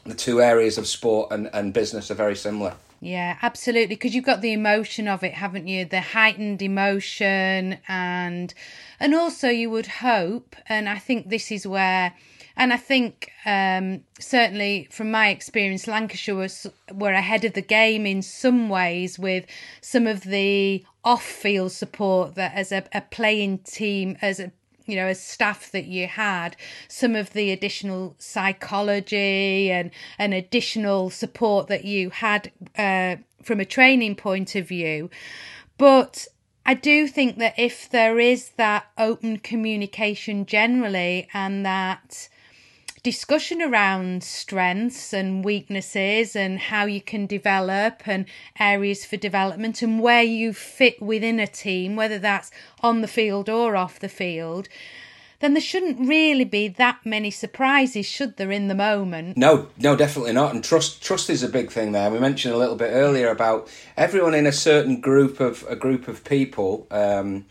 the 0.05 0.15
two 0.15 0.43
areas 0.43 0.77
of 0.77 0.87
sport 0.87 1.33
and, 1.33 1.49
and 1.55 1.73
business 1.73 2.11
are 2.11 2.15
very 2.15 2.37
similar. 2.37 2.75
Yeah, 3.07 3.39
absolutely. 3.41 3.95
Because 3.95 4.17
you've 4.17 4.25
got 4.25 4.41
the 4.41 4.53
emotion 4.53 5.07
of 5.07 5.23
it, 5.23 5.35
haven't 5.35 5.69
you? 5.69 5.85
The 5.85 6.01
heightened 6.01 6.61
emotion, 6.61 7.79
and 7.87 8.53
and 8.99 9.15
also 9.15 9.49
you 9.49 9.71
would 9.71 9.87
hope, 9.87 10.57
and 10.69 10.89
I 10.89 10.99
think 10.99 11.29
this 11.29 11.53
is 11.53 11.69
where, 11.69 12.15
and 12.57 12.73
I 12.73 12.77
think 12.77 13.31
um, 13.45 14.03
certainly 14.19 14.89
from 14.91 15.13
my 15.13 15.29
experience, 15.29 15.87
Lancashire 15.87 16.35
was 16.35 16.67
were 16.93 17.13
ahead 17.13 17.45
of 17.45 17.53
the 17.53 17.63
game 17.63 18.07
in 18.07 18.23
some 18.23 18.69
ways 18.69 19.21
with 19.21 19.47
some 19.81 20.09
of 20.09 20.23
the 20.23 20.85
off-field 21.05 21.71
support 21.71 22.35
that 22.35 22.55
as 22.55 22.73
a, 22.73 22.83
a 22.93 23.03
playing 23.03 23.59
team, 23.59 24.17
as 24.21 24.41
a 24.41 24.51
you 24.87 24.97
know, 24.97 25.07
as 25.07 25.23
staff 25.23 25.71
that 25.73 25.87
you 25.87 26.07
had, 26.07 26.57
some 26.89 27.15
of 27.15 27.33
the 27.33 27.51
additional 27.51 28.15
psychology 28.19 29.71
and, 29.71 29.91
and 30.19 30.33
additional 30.33 31.11
support 31.11 31.67
that 31.69 31.85
you 31.85 32.11
had 32.11 32.53
uh, 32.79 33.17
from 33.43 33.61
a 33.61 33.65
training 33.65 34.15
point 34.15 34.55
of 34.55 34.69
view. 34.69 35.11
But 35.79 36.27
I 36.65 36.75
do 36.75 37.07
think 37.07 37.39
that 37.39 37.59
if 37.59 37.89
there 37.89 38.19
is 38.19 38.51
that 38.57 38.87
open 38.99 39.39
communication 39.39 40.47
generally 40.47 41.29
and 41.33 41.65
that 41.65 42.29
discussion 43.07 43.63
around 43.63 44.25
strengths 44.25 45.13
and 45.13 45.45
weaknesses 45.45 46.35
and 46.35 46.59
how 46.59 46.87
you 46.87 47.01
can 47.01 47.25
develop 47.25 48.03
and 48.05 48.25
areas 48.59 49.05
for 49.05 49.17
development 49.17 49.81
and 49.81 50.01
where 50.01 50.25
you 50.25 50.53
fit 50.53 51.01
within 51.01 51.39
a 51.39 51.47
team, 51.47 51.95
whether 51.95 52.19
that's 52.19 52.51
on 52.83 53.03
the 53.03 53.07
field 53.07 53.49
or 53.49 53.77
off 53.77 54.01
the 54.01 54.09
field, 54.09 54.69
then 55.39 55.55
there 55.55 55.61
shouldn't 55.61 56.01
really 56.01 56.43
be 56.43 56.67
that 56.67 56.99
many 57.05 57.31
surprises, 57.31 58.07
should 58.07 58.39
there, 58.39 58.51
in 58.51 58.67
the 58.67 58.75
moment? 58.75 59.37
No, 59.37 59.69
no, 59.79 59.95
definitely 59.95 60.33
not. 60.33 60.53
And 60.53 60.65
trust, 60.65 61.01
trust 61.01 61.31
is 61.31 61.45
a 61.45 61.49
big 61.49 61.71
thing 61.71 61.93
there. 61.93 62.11
We 62.11 62.19
mentioned 62.19 62.57
a 62.57 62.59
little 62.59 62.75
bit 62.75 62.91
earlier 62.91 63.29
about 63.29 63.69
everyone 63.97 64.35
in 64.35 64.49
a 64.49 64.53
certain 64.53 65.01
group 65.01 65.39
of 65.39 65.65
a 65.69 65.77
group 65.77 66.09
of 66.09 66.25
people. 66.25 66.89
Um, 66.91 67.45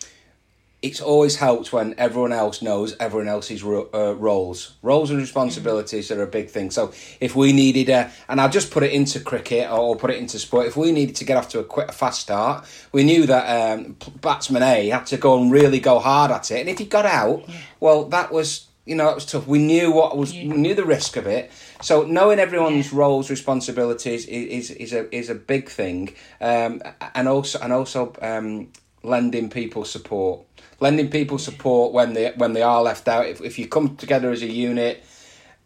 it's 0.86 1.02
always 1.02 1.36
helped 1.38 1.74
when 1.74 1.96
everyone 1.98 2.32
else 2.32 2.62
knows 2.62 2.96
everyone 3.00 3.28
else's 3.28 3.64
ro- 3.64 3.90
uh, 3.92 4.14
roles. 4.14 4.76
Roles 4.84 5.10
and 5.10 5.20
responsibilities 5.20 6.10
mm-hmm. 6.10 6.20
are 6.20 6.24
a 6.24 6.28
big 6.28 6.52
thing. 6.52 6.70
So 6.70 6.94
if 7.20 7.36
we 7.36 7.54
needed 7.54 7.90
a, 7.90 8.12
and 8.30 8.40
I'll 8.40 8.50
just 8.50 8.70
put 8.70 8.84
it 8.84 8.92
into 8.92 9.20
cricket 9.20 9.68
or 9.72 9.96
put 9.96 10.12
it 10.12 10.18
into 10.18 10.38
sport, 10.38 10.68
if 10.68 10.78
we 10.78 10.92
needed 10.92 11.16
to 11.16 11.26
get 11.26 11.38
off 11.38 11.50
to 11.50 11.60
a 11.60 11.64
quick, 11.64 11.90
a 11.90 11.92
fast 11.92 12.22
start, 12.22 12.68
we 12.92 13.04
knew 13.04 13.26
that 13.26 13.46
um, 13.58 13.98
batsman 14.22 14.62
A 14.62 14.90
had 14.90 15.08
to 15.08 15.18
go 15.18 15.42
and 15.42 15.52
really 15.52 15.80
go 15.80 15.98
hard 15.98 16.30
at 16.30 16.52
it. 16.52 16.60
And 16.60 16.70
if 16.70 16.78
he 16.78 16.86
got 16.86 17.08
out, 17.08 17.50
yeah. 17.50 17.56
well, 17.80 18.06
that 18.10 18.32
was, 18.32 18.68
you 18.86 18.94
know, 18.94 19.10
it 19.10 19.16
was 19.16 19.26
tough. 19.26 19.48
We 19.48 19.58
knew 19.58 19.92
what 19.92 20.16
was, 20.16 20.36
yeah. 20.36 20.54
we 20.54 20.58
knew 20.58 20.76
the 20.76 20.86
risk 20.86 21.18
of 21.18 21.26
it. 21.26 21.52
So 21.82 22.04
knowing 22.04 22.38
everyone's 22.38 22.92
yeah. 22.92 23.00
roles, 23.00 23.32
responsibilities 23.32 24.28
is, 24.28 24.70
is, 24.70 24.72
is 24.72 24.94
a 24.94 25.16
is 25.16 25.30
a 25.30 25.36
big 25.36 25.68
thing, 25.70 26.14
um, 26.40 26.82
and 27.16 27.28
also 27.28 27.60
and 27.60 27.74
also 27.74 28.14
um, 28.22 28.72
lending 29.04 29.50
people 29.50 29.84
support 29.86 30.46
lending 30.80 31.10
people 31.10 31.38
support 31.38 31.94
when 31.94 32.14
they 32.14 32.32
when 32.36 32.54
they 32.54 32.62
are 32.62 32.82
left 32.82 33.08
out. 33.08 33.28
If 33.28 33.42
if 33.42 33.60
you 33.60 33.68
come 33.68 33.96
together 33.96 34.32
as 34.32 34.42
a 34.42 34.52
unit, 34.52 35.04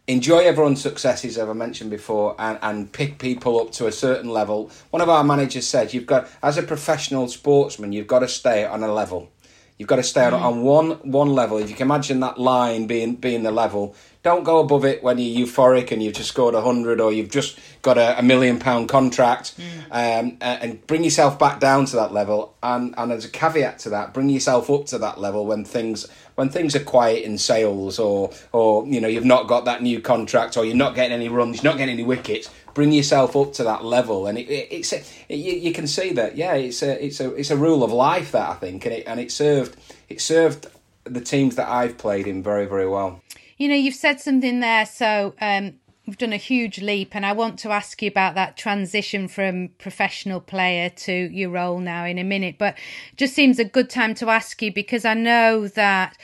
enjoy 0.06 0.38
everyone's 0.38 0.80
successes, 0.80 1.38
as 1.38 1.48
I 1.48 1.52
mentioned 1.52 1.90
before, 1.90 2.34
and, 2.38 2.58
and 2.62 2.92
pick 2.92 3.18
people 3.18 3.60
up 3.60 3.72
to 3.72 3.86
a 3.86 3.92
certain 3.92 4.30
level. 4.30 4.70
One 4.90 5.02
of 5.02 5.08
our 5.08 5.24
managers 5.24 5.66
said, 5.66 5.92
"You've 5.94 6.06
got 6.06 6.28
as 6.42 6.58
a 6.58 6.62
professional 6.62 7.28
sportsman, 7.28 7.92
you've 7.92 8.06
got 8.06 8.20
to 8.20 8.28
stay 8.28 8.64
on 8.64 8.82
a 8.82 8.92
level. 8.92 9.30
You've 9.78 9.88
got 9.88 9.96
to 9.96 10.02
stay 10.02 10.20
mm. 10.20 10.34
on, 10.34 10.42
on 10.42 10.62
one 10.62 10.90
one 11.10 11.34
level. 11.34 11.58
If 11.58 11.70
you 11.70 11.76
can 11.76 11.86
imagine 11.86 12.20
that 12.20 12.38
line 12.38 12.86
being 12.86 13.16
being 13.16 13.42
the 13.42 13.50
level, 13.50 13.94
don't 14.22 14.44
go 14.44 14.60
above 14.60 14.84
it 14.84 15.02
when 15.02 15.18
you're 15.18 15.46
euphoric 15.46 15.90
and 15.90 16.02
you've 16.02 16.14
just 16.14 16.28
scored 16.28 16.54
a 16.54 16.60
hundred 16.60 17.00
or 17.00 17.10
you've 17.10 17.30
just 17.30 17.58
got 17.80 17.96
a, 17.96 18.18
a 18.18 18.22
million 18.22 18.58
pound 18.58 18.88
contract. 18.88 19.58
Mm. 19.58 19.80
Um, 19.90 20.36
and 20.40 20.86
bring 20.86 21.04
yourself 21.04 21.38
back 21.38 21.58
down 21.58 21.86
to 21.86 21.96
that 21.96 22.12
level. 22.12 22.54
And 22.62 22.94
and 22.98 23.12
as 23.12 23.24
a 23.24 23.30
caveat 23.30 23.78
to 23.80 23.90
that, 23.90 24.12
bring 24.12 24.28
yourself 24.28 24.68
up 24.68 24.86
to 24.86 24.98
that 24.98 25.18
level 25.18 25.46
when 25.46 25.64
things 25.64 26.06
when 26.34 26.50
things 26.50 26.76
are 26.76 26.84
quiet 26.84 27.24
in 27.24 27.38
sales 27.38 27.98
or 27.98 28.30
or 28.52 28.86
you 28.86 29.00
know 29.00 29.08
you've 29.08 29.24
not 29.24 29.46
got 29.46 29.64
that 29.64 29.82
new 29.82 30.00
contract 30.00 30.56
or 30.56 30.64
you're 30.64 30.76
not 30.76 30.94
getting 30.94 31.12
any 31.12 31.28
runs, 31.28 31.62
you're 31.62 31.72
not 31.72 31.78
getting 31.78 31.94
any 31.94 32.04
wickets. 32.04 32.50
Bring 32.74 32.92
yourself 32.92 33.34
up 33.34 33.52
to 33.54 33.64
that 33.64 33.84
level, 33.84 34.26
and 34.26 34.38
it, 34.38 34.48
it, 34.48 34.68
it's 34.70 34.92
it, 34.92 35.04
you, 35.28 35.54
you 35.54 35.72
can 35.72 35.86
see 35.86 36.12
that. 36.12 36.36
Yeah, 36.36 36.54
it's 36.54 36.82
a 36.82 37.04
it's 37.04 37.20
a 37.20 37.34
it's 37.34 37.50
a 37.50 37.56
rule 37.56 37.82
of 37.82 37.90
life 37.90 38.32
that 38.32 38.48
I 38.48 38.54
think, 38.54 38.84
and 38.84 38.94
it 38.94 39.04
and 39.06 39.18
it 39.18 39.32
served 39.32 39.76
it 40.08 40.20
served 40.20 40.66
the 41.04 41.20
teams 41.20 41.56
that 41.56 41.68
I've 41.68 41.98
played 41.98 42.26
in 42.26 42.42
very 42.42 42.66
very 42.66 42.86
well. 42.86 43.22
You 43.60 43.68
know, 43.68 43.74
you've 43.74 43.94
said 43.94 44.22
something 44.22 44.60
there, 44.60 44.86
so 44.86 45.34
um, 45.38 45.74
you've 46.06 46.16
done 46.16 46.32
a 46.32 46.38
huge 46.38 46.80
leap, 46.80 47.14
and 47.14 47.26
I 47.26 47.32
want 47.34 47.58
to 47.58 47.68
ask 47.68 48.00
you 48.00 48.08
about 48.08 48.34
that 48.34 48.56
transition 48.56 49.28
from 49.28 49.68
professional 49.76 50.40
player 50.40 50.88
to 50.88 51.12
your 51.12 51.50
role 51.50 51.78
now 51.78 52.06
in 52.06 52.16
a 52.16 52.24
minute. 52.24 52.56
But 52.56 52.78
just 53.18 53.34
seems 53.34 53.58
a 53.58 53.66
good 53.66 53.90
time 53.90 54.14
to 54.14 54.30
ask 54.30 54.62
you 54.62 54.72
because 54.72 55.04
I 55.04 55.12
know 55.12 55.68
that, 55.68 56.16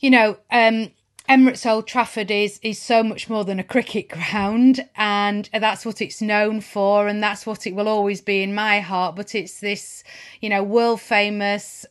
you 0.00 0.08
know, 0.08 0.38
um, 0.50 0.90
Emirates 1.28 1.70
Old 1.70 1.86
Trafford 1.86 2.30
is 2.30 2.58
is 2.62 2.80
so 2.80 3.02
much 3.02 3.28
more 3.28 3.44
than 3.44 3.58
a 3.60 3.62
cricket 3.62 4.08
ground, 4.08 4.88
and 4.96 5.50
that's 5.52 5.84
what 5.84 6.00
it's 6.00 6.22
known 6.22 6.62
for, 6.62 7.08
and 7.08 7.22
that's 7.22 7.44
what 7.44 7.66
it 7.66 7.74
will 7.74 7.88
always 7.88 8.22
be 8.22 8.42
in 8.42 8.54
my 8.54 8.80
heart. 8.80 9.16
But 9.16 9.34
it's 9.34 9.60
this, 9.60 10.02
you 10.40 10.48
know, 10.48 10.62
world 10.62 11.02
famous 11.02 11.84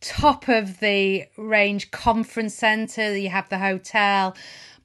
top 0.00 0.48
of 0.48 0.80
the 0.80 1.26
range 1.36 1.90
conference 1.90 2.54
centre, 2.54 3.16
you 3.16 3.28
have 3.28 3.48
the 3.48 3.58
hotel, 3.58 4.36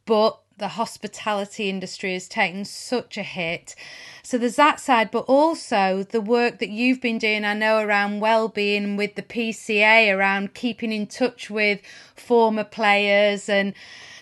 but 0.06 0.39
the 0.57 0.69
hospitality 0.69 1.69
industry 1.69 2.13
has 2.13 2.27
taken 2.27 2.65
such 2.65 3.17
a 3.17 3.23
hit. 3.23 3.75
So 4.23 4.37
there's 4.37 4.55
that 4.55 4.79
side, 4.79 5.11
but 5.11 5.25
also 5.27 6.03
the 6.03 6.21
work 6.21 6.59
that 6.59 6.69
you've 6.69 7.01
been 7.01 7.17
doing, 7.17 7.45
I 7.45 7.53
know, 7.53 7.79
around 7.79 8.21
well-being 8.21 8.95
with 8.95 9.15
the 9.15 9.21
PCA, 9.21 10.15
around 10.15 10.53
keeping 10.53 10.91
in 10.91 11.07
touch 11.07 11.49
with 11.49 11.81
former 12.15 12.63
players 12.63 13.49
and 13.49 13.73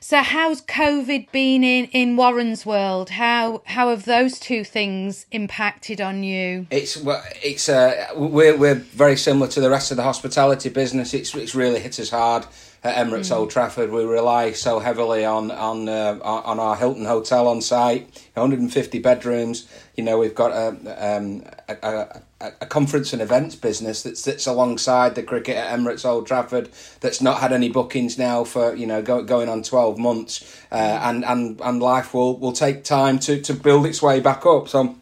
so 0.03 0.21
how's 0.21 0.61
COVID 0.61 1.31
been 1.31 1.63
in, 1.63 1.85
in 1.85 2.17
Warren's 2.17 2.65
world? 2.65 3.11
How 3.11 3.61
how 3.63 3.89
have 3.89 4.03
those 4.03 4.37
two 4.37 4.65
things 4.65 5.25
impacted 5.31 6.01
on 6.01 6.23
you? 6.23 6.67
It's 6.71 7.01
it's 7.41 7.69
uh, 7.69 8.07
we're 8.13 8.57
we're 8.57 8.75
very 8.75 9.15
similar 9.15 9.47
to 9.47 9.61
the 9.61 9.69
rest 9.69 9.91
of 9.91 9.97
the 9.97 10.03
hospitality 10.03 10.67
business. 10.67 11.13
It's 11.13 11.33
it's 11.33 11.55
really 11.55 11.79
hit 11.79 12.01
us 12.01 12.09
hard 12.09 12.45
at 12.83 12.95
Emirates 12.95 13.31
mm. 13.31 13.37
Old 13.37 13.49
Trafford. 13.49 13.91
We 13.91 14.03
rely 14.03 14.51
so 14.51 14.79
heavily 14.79 15.23
on 15.23 15.51
on 15.51 15.87
uh, 15.87 16.19
on 16.21 16.59
our 16.59 16.75
Hilton 16.75 17.05
hotel 17.05 17.47
on 17.47 17.61
site, 17.61 18.03
150 18.33 18.99
bedrooms. 18.99 19.67
You 19.95 20.03
know, 20.03 20.17
we've 20.17 20.35
got 20.35 20.51
a, 20.51 21.17
um, 21.17 21.43
a, 21.69 22.21
a, 22.41 22.51
a, 22.61 22.65
conference 22.65 23.13
and 23.13 23.21
events 23.21 23.55
business 23.55 24.01
that 24.03 24.17
sits 24.17 24.47
alongside 24.47 25.13
the 25.13 25.21
cricket 25.21 25.55
at 25.55 25.77
Emirates 25.77 26.03
Old 26.03 26.25
Trafford 26.25 26.69
that's 26.99 27.21
not 27.21 27.39
had 27.39 27.53
any 27.53 27.69
bookings 27.69 28.17
now 28.17 28.43
for 28.43 28.75
you 28.75 28.87
know 28.87 29.01
go, 29.01 29.23
going 29.23 29.49
on 29.49 29.63
12 29.63 29.97
months, 29.97 30.61
uh, 30.71 30.99
and 31.03 31.23
and 31.23 31.61
and 31.61 31.81
life 31.81 32.13
will 32.13 32.37
will 32.37 32.53
take 32.53 32.83
time 32.83 33.19
to 33.19 33.39
to 33.41 33.53
build 33.53 33.85
its 33.85 34.01
way 34.01 34.19
back 34.19 34.45
up. 34.45 34.67
So 34.67 34.95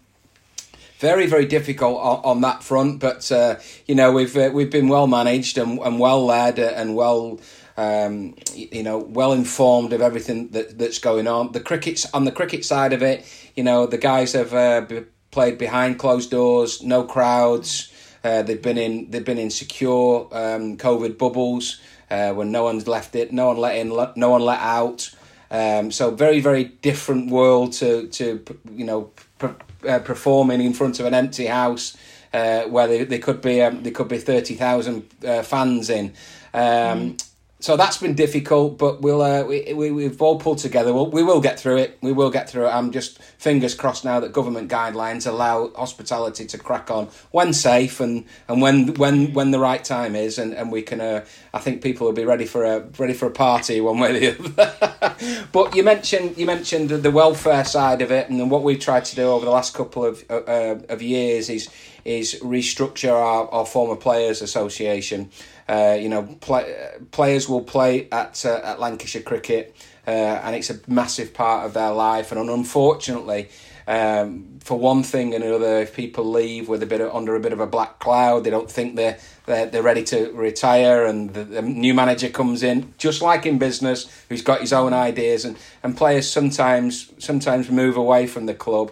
very 0.99 1.25
very 1.25 1.47
difficult 1.47 1.97
on, 1.99 2.21
on 2.23 2.41
that 2.41 2.63
front. 2.63 2.99
But 2.99 3.31
uh, 3.31 3.55
you 3.87 3.95
know 3.95 4.11
we've 4.11 4.37
uh, 4.37 4.51
we've 4.53 4.69
been 4.71 4.87
well 4.87 5.07
managed 5.07 5.57
and, 5.57 5.79
and 5.79 5.99
well 5.99 6.23
led 6.23 6.59
and 6.59 6.95
well 6.95 7.39
um, 7.81 8.35
you 8.53 8.83
know, 8.83 8.99
well 8.99 9.33
informed 9.33 9.91
of 9.93 10.01
everything 10.01 10.49
that, 10.49 10.77
that's 10.77 10.99
going 10.99 11.27
on. 11.27 11.51
The 11.51 11.59
cricket's 11.59 12.05
on 12.13 12.25
the 12.25 12.31
cricket 12.31 12.63
side 12.63 12.93
of 12.93 13.01
it. 13.01 13.25
You 13.55 13.63
know, 13.63 13.87
the 13.87 13.97
guys 13.97 14.33
have 14.33 14.53
uh, 14.53 14.85
played 15.31 15.57
behind 15.57 15.97
closed 15.97 16.29
doors, 16.29 16.83
no 16.83 17.03
crowds. 17.03 17.91
Uh, 18.23 18.43
they've 18.43 18.61
been 18.61 18.77
in 18.77 19.09
they've 19.09 19.25
been 19.25 19.39
in 19.39 19.49
secure 19.49 20.27
um, 20.31 20.77
COVID 20.77 21.17
bubbles 21.17 21.81
uh, 22.11 22.33
when 22.33 22.51
no 22.51 22.63
one's 22.63 22.87
left 22.87 23.15
it, 23.15 23.33
no 23.33 23.47
one 23.47 23.57
let 23.57 23.75
in, 23.75 23.89
no 24.15 24.29
one 24.29 24.41
let 24.41 24.59
out. 24.59 25.09
Um, 25.49 25.91
so 25.91 26.11
very 26.11 26.39
very 26.39 26.65
different 26.65 27.31
world 27.31 27.73
to 27.73 28.07
to 28.09 28.45
you 28.71 28.85
know 28.85 29.11
uh, 29.41 29.99
performing 29.99 30.61
in 30.61 30.73
front 30.73 30.99
of 30.99 31.07
an 31.07 31.15
empty 31.15 31.47
house 31.47 31.97
uh, 32.31 32.63
where 32.65 32.87
they, 32.87 33.05
they 33.05 33.19
could 33.19 33.41
be 33.41 33.59
um, 33.63 33.81
there 33.81 33.91
could 33.91 34.07
be 34.07 34.19
thirty 34.19 34.53
thousand 34.53 35.07
uh, 35.25 35.41
fans 35.41 35.89
in. 35.89 36.13
Um, 36.53 36.61
mm 36.61 37.27
so 37.61 37.77
that's 37.77 37.97
been 37.97 38.15
difficult, 38.15 38.79
but 38.79 39.01
we'll 39.01 39.21
uh, 39.21 39.43
we, 39.43 39.71
we 39.73 39.91
we've 39.91 40.19
all 40.19 40.39
pulled 40.39 40.57
together. 40.57 40.91
We'll, 40.93 41.09
we 41.11 41.21
will 41.21 41.39
get 41.39 41.59
through 41.59 41.77
it. 41.77 41.97
We 42.01 42.11
will 42.11 42.31
get 42.31 42.49
through 42.49 42.65
it. 42.65 42.71
I'm 42.71 42.91
just 42.91 43.21
fingers 43.21 43.75
crossed 43.75 44.03
now 44.03 44.19
that 44.19 44.33
government 44.33 44.69
guidelines 44.69 45.27
allow 45.27 45.69
hospitality 45.75 46.45
to 46.47 46.57
crack 46.57 46.89
on 46.89 47.07
when 47.29 47.53
safe 47.53 47.99
and, 47.99 48.25
and 48.47 48.63
when 48.63 48.95
when 48.95 49.33
when 49.33 49.51
the 49.51 49.59
right 49.59 49.83
time 49.83 50.15
is, 50.15 50.39
and, 50.39 50.53
and 50.53 50.71
we 50.71 50.81
can. 50.81 50.99
Uh, 50.99 51.23
I 51.53 51.59
think 51.59 51.83
people 51.83 52.07
will 52.07 52.13
be 52.13 52.25
ready 52.25 52.45
for 52.45 52.65
a 52.65 52.79
ready 52.97 53.13
for 53.13 53.27
a 53.27 53.31
party 53.31 53.79
one 53.79 53.99
way 53.99 54.09
or 54.09 54.19
the 54.19 54.55
other. 54.57 55.47
but 55.51 55.75
you 55.75 55.83
mentioned 55.83 56.37
you 56.37 56.47
mentioned 56.47 56.89
the 56.89 57.11
welfare 57.11 57.63
side 57.63 58.01
of 58.01 58.11
it, 58.11 58.27
and 58.29 58.49
what 58.49 58.63
we've 58.63 58.79
tried 58.79 59.05
to 59.05 59.15
do 59.15 59.29
over 59.29 59.45
the 59.45 59.51
last 59.51 59.75
couple 59.75 60.03
of 60.03 60.25
uh, 60.31 60.37
uh 60.47 60.79
of 60.89 61.03
years 61.03 61.47
is 61.47 61.69
is 62.05 62.39
restructure 62.41 63.13
our, 63.13 63.49
our 63.49 63.65
former 63.65 63.95
players 63.95 64.41
association. 64.41 65.29
Uh, 65.67 65.97
you 65.99 66.09
know, 66.09 66.23
play, 66.41 66.91
players 67.11 67.47
will 67.47 67.61
play 67.61 68.07
at 68.11 68.45
uh, 68.45 68.61
at 68.63 68.79
Lancashire 68.79 69.21
Cricket 69.21 69.75
uh, 70.07 70.09
and 70.43 70.55
it's 70.55 70.69
a 70.69 70.79
massive 70.87 71.33
part 71.33 71.65
of 71.65 71.73
their 71.73 71.91
life. 71.91 72.31
And 72.31 72.49
unfortunately, 72.49 73.49
um, 73.87 74.59
for 74.59 74.77
one 74.77 75.03
thing 75.03 75.33
and 75.33 75.43
another, 75.43 75.79
if 75.79 75.95
people 75.95 76.29
leave 76.29 76.69
with 76.69 76.83
a 76.83 76.85
bit 76.85 77.01
of, 77.01 77.13
under 77.13 77.35
a 77.35 77.39
bit 77.39 77.53
of 77.53 77.59
a 77.59 77.67
black 77.67 77.99
cloud, 77.99 78.43
they 78.43 78.49
don't 78.49 78.69
think 78.69 78.95
they're 78.95 79.17
they're, 79.47 79.65
they're 79.65 79.83
ready 79.83 80.03
to 80.03 80.31
retire, 80.33 81.05
and 81.05 81.33
the, 81.33 81.43
the 81.43 81.61
new 81.63 81.93
manager 81.93 82.29
comes 82.29 82.61
in, 82.61 82.93
just 82.99 83.23
like 83.23 83.45
in 83.45 83.57
business, 83.57 84.07
who's 84.29 84.43
got 84.43 84.61
his 84.61 84.71
own 84.71 84.93
ideas, 84.93 85.45
and, 85.45 85.57
and 85.81 85.97
players 85.97 86.29
sometimes 86.29 87.11
sometimes 87.17 87.69
move 87.69 87.97
away 87.97 88.27
from 88.27 88.45
the 88.45 88.53
club, 88.53 88.91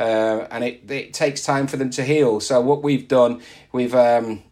uh, 0.00 0.48
and 0.50 0.64
it 0.64 0.90
it 0.90 1.14
takes 1.14 1.44
time 1.44 1.66
for 1.66 1.76
them 1.76 1.90
to 1.90 2.02
heal. 2.02 2.40
So 2.40 2.60
what 2.60 2.82
we've 2.82 3.06
done, 3.06 3.42
we've 3.70 3.94
um, 3.94 4.42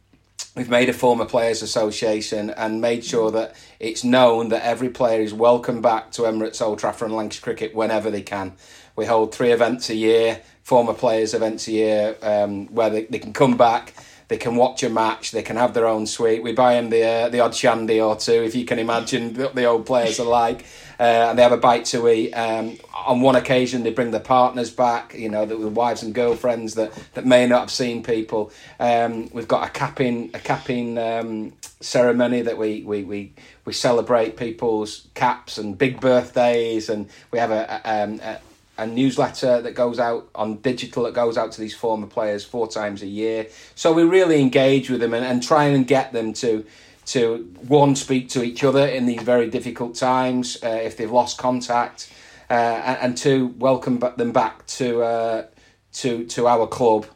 we've 0.55 0.69
made 0.69 0.89
a 0.89 0.93
former 0.93 1.25
players 1.25 1.63
association 1.63 2.51
and 2.51 2.81
made 2.81 3.05
sure 3.05 3.31
that 3.31 3.57
it's 3.81 4.05
known 4.05 4.51
that 4.51 4.63
every 4.63 4.91
player 4.91 5.21
is 5.21 5.33
welcome 5.33 5.81
back 5.81 6.11
to 6.13 6.23
Emirates 6.23 6.61
Old 6.61 6.79
Trafford 6.79 7.09
and 7.09 7.17
Lancashire 7.17 7.43
Cricket 7.43 7.75
whenever 7.75 8.11
they 8.11 8.23
can. 8.23 8.53
We 8.95 9.07
hold 9.07 9.35
three 9.35 9.53
events 9.53 9.89
a 9.91 9.95
year, 9.95 10.43
former 10.63 10.93
players 10.93 11.33
events 11.33 11.69
a 11.69 11.73
year, 11.73 12.17
um, 12.21 12.67
where 12.67 12.91
they, 12.91 13.05
they 13.05 13.21
can 13.21 13.33
come 13.33 13.57
back, 13.57 13.95
they 14.27 14.37
can 14.37 14.57
watch 14.57 14.83
a 14.83 14.91
match, 14.91 15.31
they 15.31 15.43
can 15.43 15.57
have 15.57 15.73
their 15.73 15.87
own 15.87 16.07
suite. 16.07 16.43
We 16.43 16.53
buy 16.53 16.75
them 16.75 16.91
the 16.91 17.05
uh, 17.05 17.29
the 17.31 17.41
odd 17.41 17.55
shandy 17.55 18.01
or 18.01 18.17
two, 18.17 18.43
if 18.43 18.55
you 18.55 18.67
can 18.67 18.79
imagine 18.79 19.35
what 19.35 19.55
the 19.55 19.65
old 19.65 19.87
players 19.87 20.21
are 20.21 20.27
like. 20.27 20.67
Uh, 21.01 21.29
and 21.31 21.39
they 21.39 21.43
have 21.43 21.53
a 21.53 21.57
bite 21.57 21.85
to 21.87 22.09
eat. 22.09 22.33
Um, 22.33 22.79
on 22.93 23.21
one 23.21 23.37
occasion, 23.37 23.85
they 23.85 23.93
bring 23.93 24.11
their 24.11 24.21
partners 24.21 24.71
back, 24.71 25.15
you 25.15 25.29
know, 25.29 25.47
the, 25.47 25.57
the 25.57 25.69
wives 25.69 26.03
and 26.03 26.15
girlfriends 26.15 26.75
that, 26.75 26.93
that 27.15 27.25
may 27.25 27.47
not 27.47 27.61
have 27.61 27.71
seen 27.71 28.03
people. 28.03 28.51
Um, 28.81 29.31
we've 29.33 29.49
got 29.49 29.67
a 29.67 29.71
capping 29.71 30.31
a 30.35 30.39
capping 30.39 30.99
um, 30.99 31.53
ceremony 31.81 32.43
that 32.43 32.59
we, 32.59 32.83
we, 32.83 33.05
we, 33.05 33.33
we 33.65 33.73
celebrate 33.73 34.37
people's 34.37 35.07
caps 35.15 35.59
and 35.59 35.79
big 35.79 36.01
birthdays, 36.01 36.89
and 36.89 37.09
we 37.31 37.39
have 37.39 37.51
a, 37.51 37.81
a, 37.85 38.03
um, 38.03 38.21
a 38.23 38.39
a 38.79 38.87
newsletter 38.87 39.61
that 39.61 39.75
goes 39.75 39.99
out 39.99 40.29
on 40.37 40.57
digital 40.59 41.03
that 41.03 41.13
goes 41.13 41.37
out 41.37 41.51
to 41.51 41.61
these 41.61 41.75
former 41.75 42.07
players 42.07 42.45
four 42.45 42.69
times 42.69 43.03
a 43.03 43.07
year. 43.07 43.49
So 43.75 43.93
we 43.93 44.05
really 44.05 44.41
engage 44.41 44.89
with 44.89 45.01
them 45.01 45.15
and, 45.15 45.25
and 45.25 45.43
try 45.43 45.65
and 45.65 45.85
get 45.85 46.13
them 46.13 46.33
to 46.35 46.65
to 47.09 47.51
one 47.67 47.97
speak 47.97 48.29
to 48.29 48.43
each 48.43 48.63
other 48.63 48.87
in 48.87 49.07
these 49.07 49.23
very 49.23 49.49
difficult 49.49 49.95
times 49.95 50.59
uh, 50.63 50.69
if 50.69 50.97
they've 50.97 51.11
lost 51.11 51.39
contact, 51.39 52.13
uh, 52.51 52.53
and, 52.53 52.99
and, 53.01 53.17
two 53.17 53.49
welcome 53.59 53.99
them 54.17 54.33
back 54.33 54.67
to 54.67 55.03
uh, 55.03 55.47
to 55.93 56.25
to 56.27 56.47
our 56.47 56.67
club 56.67 57.07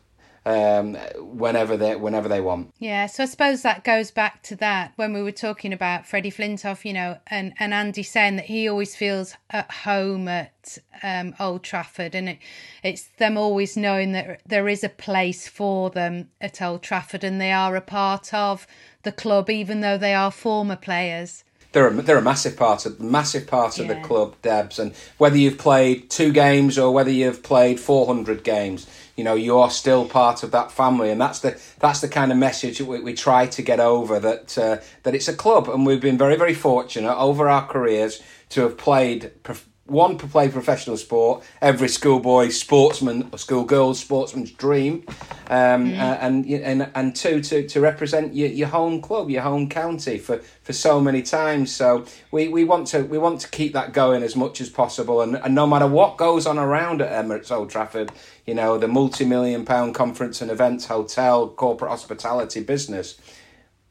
um, 0.44 0.94
whenever 1.18 1.76
they 1.76 1.96
whenever 1.96 2.28
they 2.28 2.40
want. 2.40 2.72
Yeah, 2.78 3.06
so 3.06 3.22
I 3.22 3.26
suppose 3.26 3.62
that 3.62 3.84
goes 3.84 4.10
back 4.10 4.42
to 4.44 4.56
that 4.56 4.92
when 4.96 5.12
we 5.12 5.22
were 5.22 5.32
talking 5.32 5.72
about 5.72 6.06
Freddie 6.06 6.32
Flintoff, 6.32 6.84
you 6.84 6.92
know, 6.92 7.18
and, 7.28 7.52
and 7.58 7.72
Andy 7.72 8.02
saying 8.02 8.36
that 8.36 8.46
he 8.46 8.68
always 8.68 8.96
feels 8.96 9.36
at 9.50 9.70
home 9.70 10.28
at 10.28 10.78
um, 11.02 11.34
Old 11.38 11.62
Trafford, 11.62 12.14
and 12.14 12.28
it, 12.28 12.38
it's 12.82 13.08
them 13.18 13.36
always 13.36 13.76
knowing 13.76 14.12
that 14.12 14.40
there 14.46 14.68
is 14.68 14.82
a 14.82 14.88
place 14.88 15.46
for 15.46 15.90
them 15.90 16.30
at 16.40 16.60
Old 16.60 16.82
Trafford, 16.82 17.24
and 17.24 17.40
they 17.40 17.52
are 17.52 17.76
a 17.76 17.80
part 17.80 18.34
of 18.34 18.66
the 19.02 19.12
club, 19.12 19.50
even 19.50 19.80
though 19.80 19.98
they 19.98 20.14
are 20.14 20.30
former 20.30 20.76
players 20.76 21.44
they're 21.72 21.88
a, 21.88 22.02
they're 22.02 22.18
a 22.18 22.22
massive 22.22 22.56
part 22.56 22.86
of 22.86 23.00
massive 23.00 23.46
part 23.46 23.78
of 23.78 23.86
yeah. 23.86 23.94
the 23.94 24.06
club, 24.06 24.36
Debs. 24.42 24.78
And 24.78 24.94
whether 25.18 25.36
you've 25.36 25.58
played 25.58 26.10
two 26.10 26.32
games 26.32 26.78
or 26.78 26.92
whether 26.92 27.10
you've 27.10 27.42
played 27.42 27.80
four 27.80 28.06
hundred 28.06 28.44
games, 28.44 28.86
you 29.16 29.24
know 29.24 29.34
you're 29.34 29.70
still 29.70 30.06
part 30.06 30.42
of 30.42 30.50
that 30.52 30.72
family, 30.72 31.10
and 31.10 31.20
that's 31.20 31.40
the 31.40 31.60
that's 31.78 32.00
the 32.00 32.08
kind 32.08 32.32
of 32.32 32.38
message 32.38 32.80
we, 32.80 33.00
we 33.00 33.14
try 33.14 33.46
to 33.46 33.62
get 33.62 33.80
over 33.80 34.18
that 34.20 34.58
uh, 34.58 34.76
that 35.02 35.14
it's 35.14 35.28
a 35.28 35.34
club, 35.34 35.68
and 35.68 35.86
we've 35.86 36.00
been 36.00 36.18
very 36.18 36.36
very 36.36 36.54
fortunate 36.54 37.16
over 37.16 37.48
our 37.48 37.66
careers 37.66 38.22
to 38.50 38.62
have 38.62 38.76
played. 38.76 39.32
Prof- 39.42 39.68
one 39.92 40.16
to 40.18 40.26
play 40.26 40.48
professional 40.48 40.96
sport, 40.96 41.44
every 41.60 41.88
schoolboy 41.88 42.48
sportsman 42.48 43.28
or 43.30 43.38
schoolgirl 43.38 43.94
sportsman's 43.94 44.50
dream, 44.50 45.04
um, 45.48 45.92
mm. 45.92 45.98
uh, 45.98 46.18
and 46.20 46.46
and 46.46 46.90
and 46.94 47.14
two 47.14 47.40
to, 47.42 47.68
to 47.68 47.80
represent 47.80 48.34
your, 48.34 48.48
your 48.48 48.68
home 48.68 49.00
club, 49.00 49.30
your 49.30 49.42
home 49.42 49.68
county 49.68 50.18
for, 50.18 50.38
for 50.62 50.72
so 50.72 51.00
many 51.00 51.22
times. 51.22 51.72
So 51.72 52.06
we, 52.30 52.48
we 52.48 52.64
want 52.64 52.86
to 52.88 53.02
we 53.02 53.18
want 53.18 53.40
to 53.42 53.48
keep 53.48 53.74
that 53.74 53.92
going 53.92 54.22
as 54.22 54.34
much 54.34 54.60
as 54.60 54.70
possible, 54.70 55.20
and, 55.20 55.36
and 55.36 55.54
no 55.54 55.66
matter 55.66 55.86
what 55.86 56.16
goes 56.16 56.46
on 56.46 56.58
around 56.58 57.02
at 57.02 57.24
Emirates 57.24 57.52
Old 57.52 57.70
Trafford, 57.70 58.10
you 58.46 58.54
know 58.54 58.78
the 58.78 58.88
multi 58.88 59.24
million 59.24 59.64
pound 59.64 59.94
conference 59.94 60.40
and 60.40 60.50
events, 60.50 60.86
hotel, 60.86 61.48
corporate 61.48 61.90
hospitality 61.90 62.62
business. 62.62 63.18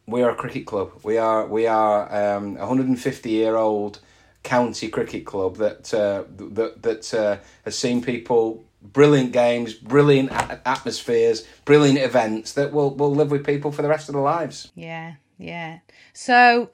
We 0.07 0.23
are 0.23 0.31
a 0.31 0.35
cricket 0.35 0.65
club. 0.65 0.91
We 1.03 1.17
are 1.19 1.45
we 1.45 1.67
are 1.67 2.35
um, 2.35 2.57
a 2.57 2.65
hundred 2.65 2.87
and 2.87 2.99
fifty 2.99 3.29
year 3.29 3.55
old 3.55 3.99
county 4.43 4.87
cricket 4.87 5.25
club 5.25 5.57
that 5.57 5.93
uh, 5.93 6.23
that 6.37 6.81
that 6.81 7.13
uh, 7.13 7.37
has 7.65 7.77
seen 7.77 8.01
people 8.01 8.65
brilliant 8.81 9.31
games, 9.31 9.73
brilliant 9.73 10.31
atmospheres, 10.31 11.45
brilliant 11.65 11.99
events 11.99 12.53
that 12.53 12.71
will 12.71 12.93
will 12.93 13.13
live 13.13 13.31
with 13.31 13.45
people 13.45 13.71
for 13.71 13.81
the 13.81 13.89
rest 13.89 14.09
of 14.09 14.13
their 14.13 14.23
lives. 14.23 14.71
Yeah, 14.75 15.15
yeah. 15.37 15.79
So 16.13 16.71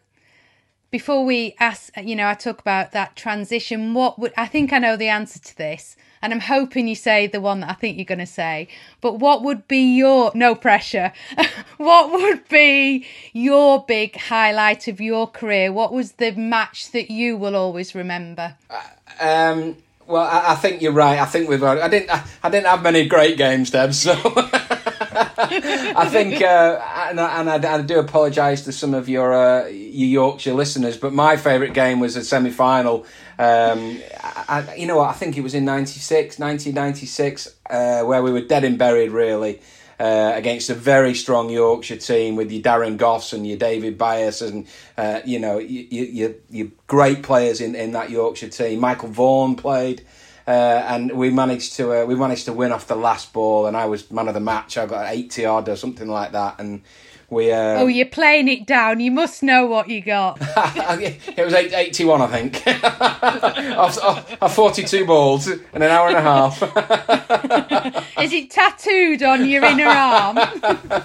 before 0.92 1.26
we 1.26 1.56
ask, 1.60 1.92
you 2.02 2.16
know, 2.16 2.28
I 2.28 2.34
talk 2.34 2.60
about 2.60 2.92
that 2.94 3.16
transition. 3.16 3.94
What 3.94 4.18
would 4.20 4.34
I 4.38 4.48
think 4.48 4.72
I 4.74 4.80
know 4.80 4.96
the 4.96 5.10
answer 5.10 5.40
to 5.40 5.58
this? 5.58 5.96
And 6.22 6.34
I'm 6.34 6.40
hoping 6.40 6.88
you 6.88 6.96
say 6.96 7.28
the 7.28 7.42
one 7.42 7.62
that 7.62 7.70
I 7.70 7.74
think 7.74 7.98
you're 7.98 8.06
going 8.06 8.20
to 8.20 8.26
say. 8.26 8.68
But 9.02 9.20
what 9.20 9.44
would 9.44 9.68
be 9.68 9.96
your 9.96 10.32
no 10.34 10.56
pressure? 10.56 11.14
what 11.78 12.12
would 12.12 12.48
be 12.50 13.06
your 13.34 13.84
big 13.86 14.18
highlight 14.18 14.88
of 14.88 15.00
your 15.00 15.28
career? 15.28 15.72
What 15.72 15.94
was 15.94 16.14
the 16.14 16.32
match 16.32 16.92
that 16.92 17.12
you 17.12 17.38
will 17.38 17.56
always 17.56 17.94
remember? 17.96 18.56
Uh, 18.70 18.82
um, 19.20 19.78
well, 20.08 20.24
I, 20.24 20.54
I, 20.54 20.56
think 20.56 20.82
you're 20.82 20.94
right. 20.94 21.20
I 21.20 21.26
think 21.26 21.50
we've. 21.50 21.64
I 21.64 21.88
didn't. 21.88 22.10
I, 22.10 22.24
I 22.44 22.50
didn't 22.50 22.68
have 22.68 22.82
many 22.82 23.08
great 23.08 23.38
games, 23.38 23.72
Deb. 23.72 23.94
So. 23.94 24.16
I 25.18 26.10
think, 26.10 26.42
uh, 26.42 26.80
and, 27.10 27.20
I, 27.20 27.40
and 27.40 27.66
I, 27.66 27.76
I 27.76 27.82
do 27.82 28.00
apologise 28.00 28.64
to 28.66 28.72
some 28.72 28.94
of 28.94 29.10
your 29.10 29.34
uh, 29.34 29.68
your 29.68 30.08
Yorkshire 30.08 30.54
listeners, 30.54 30.98
but 30.98 31.14
my 31.14 31.38
favourite 31.38 31.74
game 31.74 32.00
was 32.00 32.16
a 32.16 32.24
semi 32.24 32.52
final 32.52 33.06
um, 33.40 34.00
you 34.76 34.88
know 34.88 34.98
what? 34.98 35.10
I 35.10 35.14
think 35.14 35.38
it 35.38 35.42
was 35.42 35.54
in 35.54 35.66
96, 35.66 36.40
1996, 36.40 37.56
uh, 37.70 38.04
where 38.04 38.24
we 38.24 38.32
were 38.32 38.42
dead 38.42 38.64
and 38.64 38.78
buried, 38.78 39.12
really. 39.12 39.62
Uh, 40.00 40.32
against 40.36 40.70
a 40.70 40.76
very 40.76 41.16
strong 41.16 41.50
Yorkshire 41.50 41.98
team 41.98 42.36
with 42.36 42.52
your 42.52 42.62
Darren 42.62 42.98
Gough 42.98 43.34
and 43.34 43.48
your 43.48 43.58
David 43.58 43.98
Byas 43.98 44.48
and 44.48 44.68
uh, 44.96 45.22
you 45.26 45.40
know 45.40 45.58
you, 45.58 45.88
you, 45.90 46.36
you 46.52 46.72
great 46.86 47.24
players 47.24 47.62
in, 47.62 47.74
in 47.74 47.94
that 47.94 48.12
Yorkshire 48.12 48.50
team. 48.50 48.80
Michael 48.80 49.10
Vaughan 49.10 49.56
played. 49.56 50.06
Uh, 50.48 50.82
and 50.88 51.12
we 51.12 51.30
managed 51.30 51.74
to 51.74 51.92
uh, 51.92 52.06
we 52.06 52.16
managed 52.16 52.46
to 52.46 52.54
win 52.54 52.72
off 52.72 52.88
the 52.88 52.96
last 52.96 53.34
ball, 53.34 53.68
and 53.68 53.76
I 53.76 53.86
was 53.86 54.10
man 54.10 54.30
of 54.30 54.34
the 54.34 54.40
match. 54.40 54.78
I 54.78 54.86
got 54.86 55.12
eighty 55.14 55.46
odd 55.46 55.68
or 55.68 55.76
something 55.76 56.08
like 56.08 56.32
that, 56.32 56.56
and 56.60 56.84
we, 57.30 57.52
uh, 57.52 57.80
oh, 57.82 57.88
you're 57.88 58.06
playing 58.06 58.48
it 58.48 58.66
down. 58.66 59.02
You 59.02 59.12
must 59.12 59.44
know 59.44 59.66
what 59.66 59.90
you 59.90 60.02
got. 60.02 60.38
it 60.42 61.44
was 61.44 61.54
81, 61.54 62.22
I 62.22 62.28
think. 62.28 62.64
off, 63.78 64.02
off, 64.02 64.42
off 64.42 64.56
42 64.56 65.06
balls 65.06 65.50
in 65.50 65.62
an 65.74 65.84
hour 65.84 66.08
and 66.08 66.16
a 66.16 66.22
half. 66.22 66.64
Is 68.18 68.32
it 68.32 68.50
tattooed 68.50 69.24
on 69.24 69.46
your 69.46 69.66
inner 69.66 69.88
arm? 69.88 70.36
no. 70.36 71.04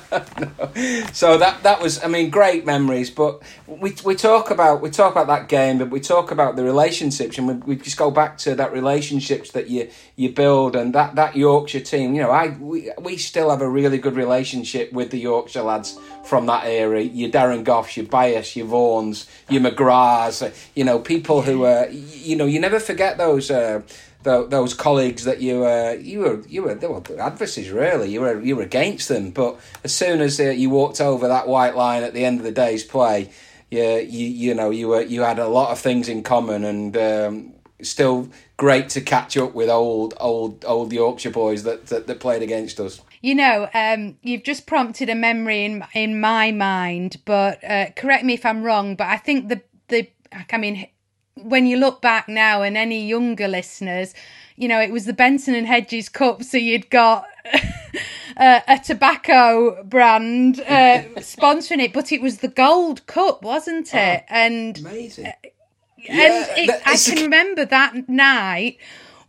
So 1.12 1.38
that 1.38 1.62
that 1.64 1.80
was, 1.82 2.02
I 2.02 2.06
mean, 2.06 2.30
great 2.30 2.64
memories. 2.64 3.10
But 3.10 3.42
we 3.66 3.94
we 4.04 4.14
talk 4.14 4.50
about 4.50 4.80
we 4.80 4.90
talk 4.90 5.12
about 5.12 5.26
that 5.26 5.48
game, 5.48 5.78
but 5.78 5.90
we 5.90 6.00
talk 6.00 6.30
about 6.30 6.56
the 6.56 6.64
relationships, 6.64 7.36
and 7.36 7.48
we, 7.48 7.54
we 7.54 7.76
just 7.76 7.96
go 7.96 8.10
back 8.10 8.38
to 8.38 8.54
that 8.54 8.72
relationships 8.72 9.50
that 9.52 9.68
you 9.68 9.90
you 10.16 10.30
build, 10.30 10.76
and 10.76 10.94
that 10.94 11.16
that 11.16 11.36
Yorkshire 11.36 11.80
team. 11.80 12.14
You 12.14 12.22
know, 12.22 12.30
I 12.30 12.56
we 12.58 12.90
we 13.00 13.16
still 13.16 13.50
have 13.50 13.60
a 13.60 13.68
really 13.68 13.98
good 13.98 14.14
relationship 14.14 14.92
with 14.92 15.10
the 15.10 15.18
Yorkshire 15.18 15.62
lads 15.62 15.98
from 16.24 16.46
that 16.46 16.64
era. 16.66 17.02
Your 17.02 17.30
Darren 17.30 17.64
Goughs, 17.64 17.96
your 17.96 18.06
Byas, 18.06 18.56
your 18.56 18.66
Vaughans, 18.66 19.28
your 19.48 19.62
McGraths, 19.62 20.46
uh, 20.46 20.54
you 20.74 20.84
know, 20.84 20.98
people 20.98 21.42
who, 21.42 21.64
uh, 21.64 21.88
you 21.90 22.36
know, 22.36 22.46
you 22.46 22.60
never 22.60 22.80
forget 22.80 23.18
those. 23.18 23.50
Uh, 23.50 23.82
those 24.24 24.72
colleagues 24.72 25.24
that 25.24 25.40
you 25.40 25.66
uh, 25.66 25.96
you 26.00 26.20
were 26.20 26.40
you 26.46 26.62
were 26.62 26.76
they 26.76 26.86
were 26.86 27.02
adversaries 27.18 27.70
really 27.72 28.08
you 28.08 28.20
were 28.20 28.40
you 28.40 28.54
were 28.54 28.62
against 28.62 29.08
them 29.08 29.30
but 29.32 29.58
as 29.82 29.92
soon 29.92 30.20
as 30.20 30.38
uh, 30.38 30.44
you 30.44 30.70
walked 30.70 31.00
over 31.00 31.26
that 31.26 31.48
white 31.48 31.74
line 31.74 32.04
at 32.04 32.14
the 32.14 32.24
end 32.24 32.38
of 32.38 32.44
the 32.44 32.52
day's 32.52 32.84
play 32.84 33.28
yeah 33.68 33.96
you 33.96 34.28
you 34.28 34.54
know 34.54 34.70
you 34.70 34.86
were 34.86 35.02
you 35.02 35.22
had 35.22 35.40
a 35.40 35.48
lot 35.48 35.72
of 35.72 35.78
things 35.80 36.08
in 36.08 36.22
common 36.22 36.64
and 36.64 36.96
um, 36.96 37.52
still 37.82 38.28
great 38.56 38.88
to 38.90 39.00
catch 39.00 39.36
up 39.36 39.54
with 39.54 39.68
old 39.68 40.14
old 40.20 40.64
old 40.64 40.92
Yorkshire 40.92 41.30
boys 41.30 41.64
that 41.64 41.86
that, 41.86 42.06
that 42.06 42.20
played 42.20 42.42
against 42.42 42.78
us 42.78 43.00
you 43.22 43.36
know, 43.36 43.68
um, 43.72 44.18
you've 44.22 44.42
just 44.42 44.66
prompted 44.66 45.08
a 45.08 45.14
memory 45.14 45.64
in 45.64 45.84
in 45.94 46.20
my 46.20 46.50
mind, 46.50 47.18
but 47.24 47.62
uh, 47.64 47.86
correct 47.96 48.24
me 48.24 48.34
if 48.34 48.44
I'm 48.44 48.64
wrong. 48.64 48.96
But 48.96 49.06
I 49.06 49.16
think 49.16 49.48
the 49.48 49.62
the 49.88 50.08
I 50.52 50.58
mean, 50.58 50.88
when 51.36 51.66
you 51.66 51.76
look 51.78 52.02
back 52.02 52.28
now, 52.28 52.62
and 52.62 52.76
any 52.76 53.06
younger 53.06 53.46
listeners, 53.48 54.12
you 54.56 54.66
know, 54.68 54.80
it 54.80 54.90
was 54.90 55.04
the 55.04 55.12
Benson 55.12 55.54
and 55.54 55.66
Hedges 55.66 56.08
Cup, 56.08 56.42
so 56.42 56.58
you'd 56.58 56.90
got. 56.90 57.24
Uh, 58.34 58.60
a 58.66 58.78
tobacco 58.78 59.84
brand 59.84 60.58
uh, 60.60 61.02
sponsoring 61.18 61.82
it, 61.82 61.92
but 61.92 62.10
it 62.12 62.22
was 62.22 62.38
the 62.38 62.48
Gold 62.48 63.06
Cup, 63.06 63.42
wasn't 63.42 63.92
it? 63.92 64.22
Oh, 64.22 64.34
and 64.34 64.78
amazing. 64.78 65.26
Uh, 65.26 65.32
Yeah, 65.98 66.12
and 66.14 66.58
it, 66.58 66.82
I 66.86 66.96
can 66.96 67.22
remember 67.24 67.66
that 67.66 68.08
night 68.08 68.78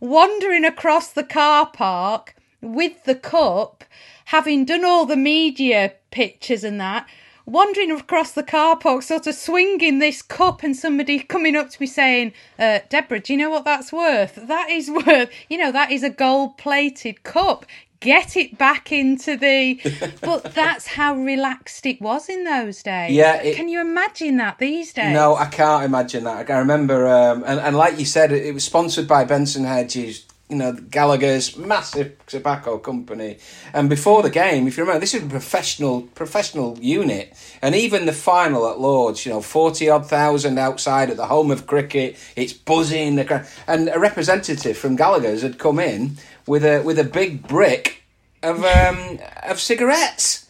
wandering 0.00 0.64
across 0.64 1.08
the 1.12 1.22
car 1.22 1.66
park 1.70 2.34
with 2.64 3.04
the 3.04 3.14
cup, 3.14 3.84
having 4.26 4.64
done 4.64 4.84
all 4.84 5.06
the 5.06 5.16
media 5.16 5.92
pictures 6.10 6.64
and 6.64 6.80
that, 6.80 7.06
wandering 7.46 7.90
across 7.90 8.32
the 8.32 8.42
car 8.42 8.76
park, 8.76 9.02
sort 9.02 9.26
of 9.26 9.34
swinging 9.34 9.98
this 9.98 10.22
cup, 10.22 10.62
and 10.62 10.76
somebody 10.76 11.18
coming 11.20 11.56
up 11.56 11.70
to 11.70 11.80
me 11.80 11.86
saying, 11.86 12.32
uh, 12.58 12.80
Deborah, 12.88 13.20
do 13.20 13.32
you 13.32 13.38
know 13.38 13.50
what 13.50 13.64
that's 13.64 13.92
worth? 13.92 14.34
That 14.36 14.70
is 14.70 14.90
worth, 15.06 15.30
you 15.48 15.58
know, 15.58 15.72
that 15.72 15.90
is 15.90 16.02
a 16.02 16.10
gold 16.10 16.58
plated 16.58 17.22
cup. 17.22 17.66
Get 18.00 18.36
it 18.36 18.58
back 18.58 18.92
into 18.92 19.34
the. 19.34 19.80
but 20.20 20.52
that's 20.54 20.86
how 20.86 21.14
relaxed 21.16 21.86
it 21.86 22.02
was 22.02 22.28
in 22.28 22.44
those 22.44 22.82
days. 22.82 23.12
Yeah. 23.12 23.40
It... 23.40 23.56
Can 23.56 23.70
you 23.70 23.80
imagine 23.80 24.36
that 24.36 24.58
these 24.58 24.92
days? 24.92 25.14
No, 25.14 25.36
I 25.36 25.46
can't 25.46 25.84
imagine 25.84 26.24
that. 26.24 26.50
I 26.50 26.58
remember, 26.58 27.06
um, 27.08 27.44
and, 27.46 27.58
and 27.60 27.76
like 27.76 27.98
you 27.98 28.04
said, 28.04 28.30
it 28.30 28.52
was 28.52 28.62
sponsored 28.62 29.08
by 29.08 29.24
Benson 29.24 29.64
Hedges 29.64 30.26
you 30.48 30.56
know, 30.56 30.72
Gallaher's 30.72 31.56
massive 31.56 32.14
tobacco 32.26 32.76
company. 32.78 33.38
And 33.72 33.88
before 33.88 34.22
the 34.22 34.30
game, 34.30 34.68
if 34.68 34.76
you 34.76 34.82
remember, 34.82 35.00
this 35.00 35.14
is 35.14 35.22
a 35.22 35.26
professional 35.26 36.02
professional 36.02 36.78
unit. 36.80 37.32
And 37.62 37.74
even 37.74 38.04
the 38.04 38.12
final 38.12 38.68
at 38.68 38.78
Lords, 38.78 39.24
you 39.24 39.32
know, 39.32 39.40
40 39.40 39.88
odd 39.88 40.06
thousand 40.06 40.58
outside 40.58 41.10
at 41.10 41.16
the 41.16 41.26
home 41.26 41.50
of 41.50 41.66
cricket, 41.66 42.16
it's 42.36 42.52
buzzing. 42.52 43.16
The 43.16 43.48
And 43.66 43.88
a 43.88 43.98
representative 43.98 44.76
from 44.76 44.96
Gallaher's 44.96 45.42
had 45.42 45.58
come 45.58 45.78
in 45.78 46.18
with 46.46 46.64
a 46.64 46.82
with 46.82 46.98
a 46.98 47.04
big 47.04 47.48
brick 47.48 48.02
of 48.42 48.62
um, 48.64 49.18
of 49.42 49.60
cigarettes. 49.60 50.42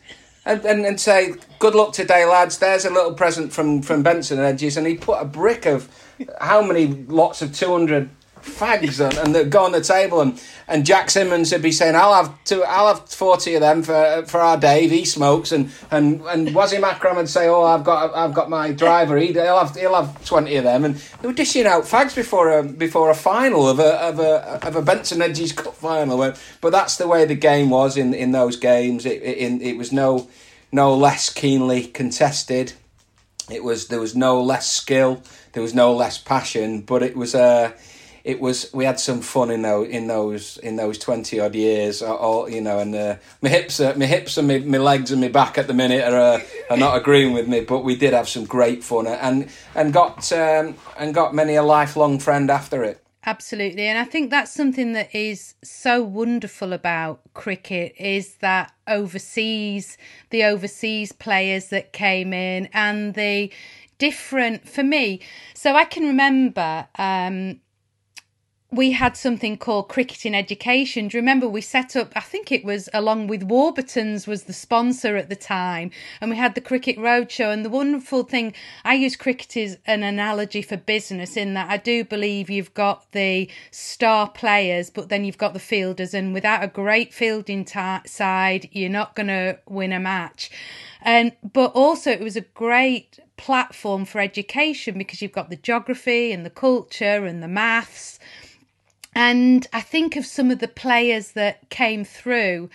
And, 0.46 0.62
and, 0.66 0.84
and 0.84 1.00
say, 1.00 1.36
good 1.58 1.74
luck 1.74 1.94
today, 1.94 2.26
lads. 2.26 2.58
There's 2.58 2.84
a 2.84 2.90
little 2.90 3.14
present 3.14 3.50
from, 3.50 3.80
from 3.80 4.02
Benson 4.02 4.36
and 4.38 4.46
Edges, 4.46 4.76
And 4.76 4.86
he 4.86 4.94
put 4.94 5.14
a 5.18 5.24
brick 5.24 5.64
of 5.64 5.88
how 6.38 6.60
many 6.60 6.86
lots 6.86 7.40
of 7.40 7.54
200 7.54 8.10
fags 8.44 9.00
and, 9.04 9.16
and 9.18 9.34
they 9.34 9.44
go 9.44 9.64
on 9.64 9.72
the 9.72 9.80
table 9.80 10.20
and, 10.20 10.40
and 10.68 10.84
Jack 10.86 11.10
Simmons 11.10 11.52
would 11.52 11.62
be 11.62 11.72
saying 11.72 11.94
I'll 11.94 12.14
have 12.14 12.44
two 12.44 12.64
I'll 12.64 12.94
have 12.94 13.08
forty 13.08 13.54
of 13.54 13.60
them 13.60 13.82
for 13.82 14.24
for 14.26 14.40
our 14.40 14.56
Dave 14.56 14.90
he 14.90 15.04
smokes 15.04 15.52
and 15.52 15.70
and 15.90 16.20
and 16.22 16.48
Wasim 16.48 16.82
Akram 16.82 17.16
would 17.16 17.28
say 17.28 17.48
oh 17.48 17.62
I've 17.64 17.84
got 17.84 18.14
I've 18.14 18.34
got 18.34 18.50
my 18.50 18.72
driver 18.72 19.16
he, 19.18 19.32
will 19.32 19.58
have 19.58 19.76
he'll 19.76 19.94
have 19.94 20.24
twenty 20.24 20.56
of 20.56 20.64
them 20.64 20.84
and 20.84 20.96
they 21.20 21.28
were 21.28 21.34
dishing 21.34 21.66
out 21.66 21.84
fags 21.84 22.14
before 22.14 22.58
a 22.58 22.62
before 22.62 23.10
a 23.10 23.14
final 23.14 23.68
of 23.68 23.78
a 23.78 23.94
of 24.02 24.18
a 24.18 24.66
of 24.66 24.76
a 24.76 24.82
Benson 24.82 25.20
Hedges 25.20 25.52
Cup 25.52 25.74
final 25.74 26.34
but 26.60 26.70
that's 26.70 26.96
the 26.96 27.08
way 27.08 27.24
the 27.24 27.34
game 27.34 27.70
was 27.70 27.96
in 27.96 28.14
in 28.14 28.32
those 28.32 28.56
games. 28.56 29.06
It 29.06 29.22
it, 29.22 29.62
it 29.62 29.76
was 29.76 29.92
no 29.92 30.28
no 30.72 30.94
less 30.94 31.30
keenly 31.30 31.84
contested. 31.84 32.72
It 33.50 33.62
was 33.62 33.88
there 33.88 34.00
was 34.00 34.14
no 34.14 34.42
less 34.42 34.70
skill. 34.70 35.22
There 35.52 35.62
was 35.62 35.74
no 35.74 35.94
less 35.94 36.18
passion 36.18 36.82
but 36.82 37.02
it 37.02 37.16
was 37.16 37.34
a 37.34 37.42
uh, 37.42 37.70
it 38.24 38.40
was 38.40 38.72
we 38.72 38.86
had 38.86 38.98
some 38.98 39.20
fun 39.20 39.50
in 39.50 39.62
those 39.62 39.88
in 39.88 40.06
those 40.06 40.56
in 40.58 40.76
those 40.76 40.98
twenty 40.98 41.38
odd 41.38 41.54
years. 41.54 42.00
All 42.00 42.48
you 42.48 42.62
know, 42.62 42.78
and 42.78 42.94
uh, 42.94 43.16
my 43.42 43.50
hips, 43.50 43.78
uh, 43.80 43.94
my 43.96 44.06
hips, 44.06 44.38
and 44.38 44.48
my, 44.48 44.58
my 44.60 44.78
legs 44.78 45.12
and 45.12 45.20
my 45.20 45.28
back 45.28 45.58
at 45.58 45.66
the 45.66 45.74
minute 45.74 46.02
are 46.02 46.18
uh, 46.18 46.40
are 46.70 46.78
not 46.78 46.96
agreeing 47.00 47.34
with 47.34 47.46
me. 47.46 47.60
But 47.60 47.80
we 47.80 47.94
did 47.94 48.14
have 48.14 48.28
some 48.28 48.46
great 48.46 48.82
fun 48.82 49.06
and 49.06 49.50
and 49.74 49.92
got 49.92 50.32
um, 50.32 50.74
and 50.98 51.14
got 51.14 51.34
many 51.34 51.54
a 51.54 51.62
lifelong 51.62 52.18
friend 52.18 52.50
after 52.50 52.82
it. 52.82 53.04
Absolutely, 53.26 53.86
and 53.86 53.98
I 53.98 54.04
think 54.04 54.30
that's 54.30 54.52
something 54.52 54.94
that 54.94 55.14
is 55.14 55.54
so 55.62 56.02
wonderful 56.02 56.72
about 56.72 57.20
cricket 57.34 57.94
is 57.98 58.36
that 58.36 58.72
overseas, 58.86 59.96
the 60.30 60.44
overseas 60.44 61.12
players 61.12 61.68
that 61.68 61.92
came 61.92 62.34
in 62.34 62.68
and 62.72 63.14
the 63.14 63.50
different 63.98 64.68
for 64.68 64.82
me. 64.82 65.20
So 65.54 65.74
I 65.74 65.84
can 65.84 66.04
remember 66.04 66.86
um, 66.98 67.60
we 68.74 68.90
had 68.90 69.16
something 69.16 69.56
called 69.56 69.88
Cricket 69.88 70.26
in 70.26 70.34
education. 70.34 71.08
Do 71.08 71.16
you 71.16 71.22
remember 71.22 71.48
we 71.48 71.60
set 71.60 71.94
up? 71.94 72.12
I 72.16 72.20
think 72.20 72.50
it 72.50 72.64
was 72.64 72.88
along 72.92 73.28
with 73.28 73.44
Warburton's 73.44 74.26
was 74.26 74.44
the 74.44 74.52
sponsor 74.52 75.16
at 75.16 75.28
the 75.28 75.36
time, 75.36 75.90
and 76.20 76.30
we 76.30 76.36
had 76.36 76.54
the 76.54 76.60
cricket 76.60 76.96
roadshow. 76.96 77.52
And 77.52 77.64
the 77.64 77.70
wonderful 77.70 78.24
thing, 78.24 78.52
I 78.84 78.94
use 78.94 79.16
cricket 79.16 79.56
as 79.56 79.78
an 79.86 80.02
analogy 80.02 80.60
for 80.62 80.76
business 80.76 81.36
in 81.36 81.54
that 81.54 81.70
I 81.70 81.76
do 81.76 82.04
believe 82.04 82.50
you've 82.50 82.74
got 82.74 83.10
the 83.12 83.48
star 83.70 84.28
players, 84.28 84.90
but 84.90 85.08
then 85.08 85.24
you've 85.24 85.38
got 85.38 85.54
the 85.54 85.60
fielders, 85.60 86.12
and 86.12 86.34
without 86.34 86.64
a 86.64 86.68
great 86.68 87.14
fielding 87.14 87.64
t- 87.64 87.80
side, 88.06 88.68
you're 88.72 88.90
not 88.90 89.14
going 89.14 89.28
to 89.28 89.58
win 89.68 89.92
a 89.92 90.00
match. 90.00 90.50
And 91.00 91.32
but 91.52 91.72
also 91.74 92.10
it 92.10 92.20
was 92.20 92.36
a 92.36 92.40
great 92.40 93.20
platform 93.36 94.04
for 94.04 94.20
education 94.20 94.96
because 94.96 95.20
you've 95.20 95.32
got 95.32 95.50
the 95.50 95.56
geography 95.56 96.32
and 96.32 96.46
the 96.46 96.50
culture 96.50 97.26
and 97.26 97.42
the 97.42 97.48
maths 97.48 98.18
and 99.14 99.66
I 99.72 99.80
think 99.80 100.16
of 100.16 100.26
some 100.26 100.50
of 100.50 100.58
the 100.58 100.68
players 100.68 101.32
that 101.32 101.68
came 101.70 102.04
through, 102.04 102.70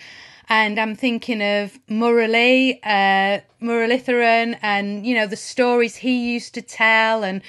and 0.47 0.79
I'm 0.79 0.95
thinking 0.95 1.41
of 1.41 1.79
Murali, 1.87 2.79
uh, 2.83 3.41
Muralitharan, 3.61 4.57
and 4.61 5.05
you 5.05 5.15
know 5.15 5.27
the 5.27 5.35
stories 5.35 5.97
he 5.97 6.33
used 6.33 6.53
to 6.55 6.61
tell, 6.61 7.23
and 7.23 7.41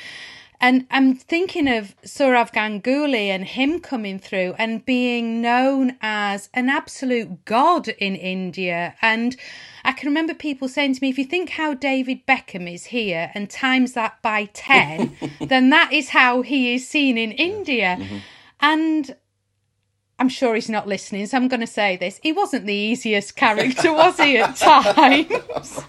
and 0.60 0.86
I'm 0.90 1.14
thinking 1.14 1.68
of 1.68 1.94
Sourav 2.02 2.52
Ganguly 2.52 3.28
and 3.28 3.46
him 3.46 3.80
coming 3.80 4.18
through 4.18 4.54
and 4.58 4.84
being 4.84 5.40
known 5.40 5.96
as 6.02 6.50
an 6.52 6.68
absolute 6.68 7.46
god 7.46 7.88
in 7.88 8.14
India. 8.14 8.94
And 9.00 9.36
I 9.86 9.92
can 9.92 10.08
remember 10.08 10.34
people 10.34 10.68
saying 10.68 10.96
to 10.96 11.00
me, 11.00 11.08
if 11.08 11.16
you 11.16 11.24
think 11.24 11.50
how 11.50 11.72
David 11.72 12.26
Beckham 12.26 12.70
is 12.70 12.86
here 12.86 13.30
and 13.32 13.48
times 13.48 13.94
that 13.94 14.20
by 14.20 14.50
10, 14.52 15.16
then 15.40 15.70
that 15.70 15.94
is 15.94 16.10
how 16.10 16.42
he 16.42 16.74
is 16.74 16.86
seen 16.86 17.16
in 17.16 17.32
India. 17.32 17.96
Mm-hmm. 17.98 18.18
And 18.60 19.16
I'm 20.20 20.28
sure 20.28 20.54
he's 20.54 20.68
not 20.68 20.86
listening, 20.86 21.26
so 21.26 21.38
I'm 21.38 21.48
going 21.48 21.60
to 21.60 21.66
say 21.66 21.96
this. 21.96 22.20
He 22.22 22.32
wasn't 22.32 22.66
the 22.66 22.74
easiest 22.74 23.36
character, 23.36 23.90
was 23.90 24.18
he, 24.18 24.36
at 24.36 24.54
times? 24.56 25.80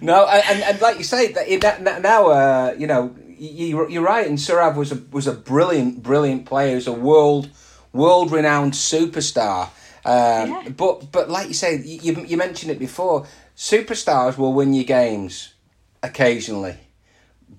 no, 0.00 0.26
and, 0.26 0.62
and 0.62 0.80
like 0.80 0.96
you 0.96 1.04
say, 1.04 1.32
that 1.32 1.80
that 1.82 2.00
now, 2.02 2.28
uh, 2.28 2.74
you 2.78 2.86
know, 2.86 3.14
you, 3.38 3.86
you're 3.88 4.02
right, 4.02 4.26
and 4.26 4.38
Sourav 4.38 4.76
was 4.76 4.92
a, 4.92 5.02
was 5.10 5.26
a 5.26 5.32
brilliant, 5.32 6.02
brilliant 6.02 6.46
player. 6.46 6.70
He 6.70 6.74
was 6.76 6.86
a 6.86 6.92
world, 6.92 7.50
world 7.92 8.32
renowned 8.32 8.72
superstar. 8.72 9.68
Um, 10.06 10.50
yeah. 10.50 10.68
But 10.74 11.12
but 11.12 11.28
like 11.28 11.48
you 11.48 11.54
say, 11.54 11.82
you, 11.82 12.24
you 12.24 12.36
mentioned 12.38 12.72
it 12.72 12.78
before. 12.78 13.26
Superstars 13.56 14.38
will 14.38 14.52
win 14.52 14.72
you 14.72 14.84
games 14.84 15.54
occasionally, 16.02 16.76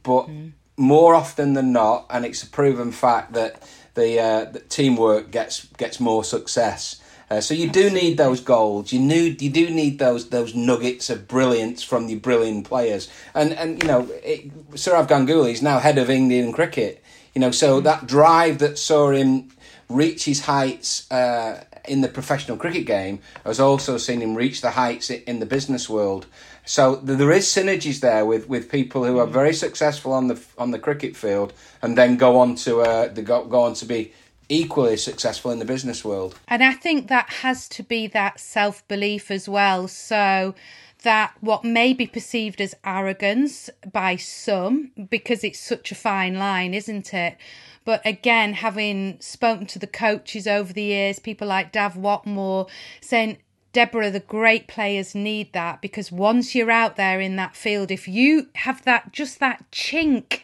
but 0.03 0.27
mm. 0.27 0.53
more 0.77 1.13
often 1.13 1.53
than 1.53 1.71
not, 1.71 2.05
and 2.09 2.25
it's 2.25 2.41
a 2.41 2.47
proven 2.47 2.91
fact 2.91 3.33
that 3.33 3.61
the, 3.97 4.19
uh, 4.19 4.45
the 4.45 4.59
teamwork 4.59 5.31
gets 5.31 5.65
gets 5.77 5.99
more 5.99 6.23
success. 6.23 7.01
Uh, 7.29 7.41
so 7.41 7.53
you 7.53 7.69
do 7.69 7.89
need 7.89 8.17
those 8.17 8.39
goals. 8.39 8.93
You 8.93 9.01
need 9.01 9.41
you 9.41 9.49
do 9.49 9.69
need 9.69 9.99
those 9.99 10.29
those 10.29 10.55
nuggets 10.55 11.09
of 11.09 11.27
brilliance 11.27 11.83
from 11.83 12.07
the 12.07 12.15
brilliant 12.15 12.65
players. 12.65 13.09
And 13.33 13.51
and 13.53 13.83
you 13.83 13.87
know, 13.89 14.07
it, 14.23 14.71
Sourav 14.71 15.07
Ganguly 15.07 15.51
is 15.51 15.61
now 15.61 15.79
head 15.79 15.97
of 15.97 16.09
Indian 16.09 16.53
cricket. 16.53 17.03
You 17.33 17.41
know, 17.41 17.51
so 17.51 17.81
mm. 17.81 17.83
that 17.83 18.07
drive 18.07 18.59
that 18.59 18.77
saw 18.77 19.11
him 19.11 19.49
reach 19.89 20.25
his 20.25 20.41
heights 20.41 21.09
uh, 21.11 21.63
in 21.87 22.01
the 22.01 22.07
professional 22.07 22.57
cricket 22.57 22.85
game 22.85 23.19
has 23.45 23.59
also 23.59 23.97
seen 23.97 24.21
him 24.21 24.35
reach 24.35 24.61
the 24.61 24.71
heights 24.71 25.09
in 25.09 25.39
the 25.39 25.45
business 25.45 25.89
world. 25.89 26.27
So 26.67 26.97
there 26.97 27.31
is 27.31 27.45
synergies 27.45 28.01
there 28.01 28.25
with, 28.25 28.49
with 28.49 28.69
people 28.69 29.05
who 29.05 29.19
are 29.19 29.25
very 29.25 29.53
successful 29.53 30.11
on 30.11 30.27
the 30.27 30.39
on 30.57 30.71
the 30.71 30.79
cricket 30.79 31.15
field 31.15 31.53
and 31.81 31.97
then 31.97 32.17
go 32.17 32.37
on 32.37 32.55
to 32.55 32.81
uh, 32.81 33.07
the 33.07 33.21
go, 33.21 33.45
go 33.45 33.61
on 33.61 33.73
to 33.75 33.85
be 33.85 34.11
equally 34.49 34.97
successful 34.97 35.49
in 35.51 35.59
the 35.59 35.65
business 35.65 36.03
world. 36.03 36.37
And 36.47 36.61
I 36.61 36.73
think 36.73 37.07
that 37.07 37.29
has 37.41 37.69
to 37.69 37.83
be 37.83 38.07
that 38.07 38.39
self 38.41 38.85
belief 38.89 39.31
as 39.31 39.47
well. 39.47 39.87
So 39.87 40.55
that 41.03 41.33
what 41.39 41.63
may 41.63 41.93
be 41.93 42.05
perceived 42.05 42.59
as 42.59 42.75
arrogance 42.83 43.69
by 43.89 44.17
some, 44.17 44.91
because 45.09 45.45
it's 45.45 45.59
such 45.59 45.91
a 45.93 45.95
fine 45.95 46.37
line, 46.37 46.73
isn't 46.73 47.13
it? 47.13 47.37
But 47.85 48.05
again, 48.05 48.51
having 48.51 49.17
spoken 49.21 49.67
to 49.67 49.79
the 49.79 49.87
coaches 49.87 50.47
over 50.47 50.73
the 50.73 50.83
years, 50.83 51.19
people 51.19 51.47
like 51.47 51.71
Dav 51.71 51.95
Whatmore 51.95 52.67
saying 52.99 53.37
Deborah, 53.73 54.11
the 54.11 54.19
great 54.19 54.67
players 54.67 55.13
need 55.13 55.53
that 55.53 55.81
because 55.81 56.11
once 56.11 56.55
you're 56.55 56.71
out 56.71 56.95
there 56.95 57.19
in 57.19 57.35
that 57.35 57.55
field, 57.55 57.91
if 57.91 58.07
you 58.07 58.47
have 58.55 58.83
that 58.85 59.11
just 59.11 59.39
that 59.39 59.69
chink 59.71 60.43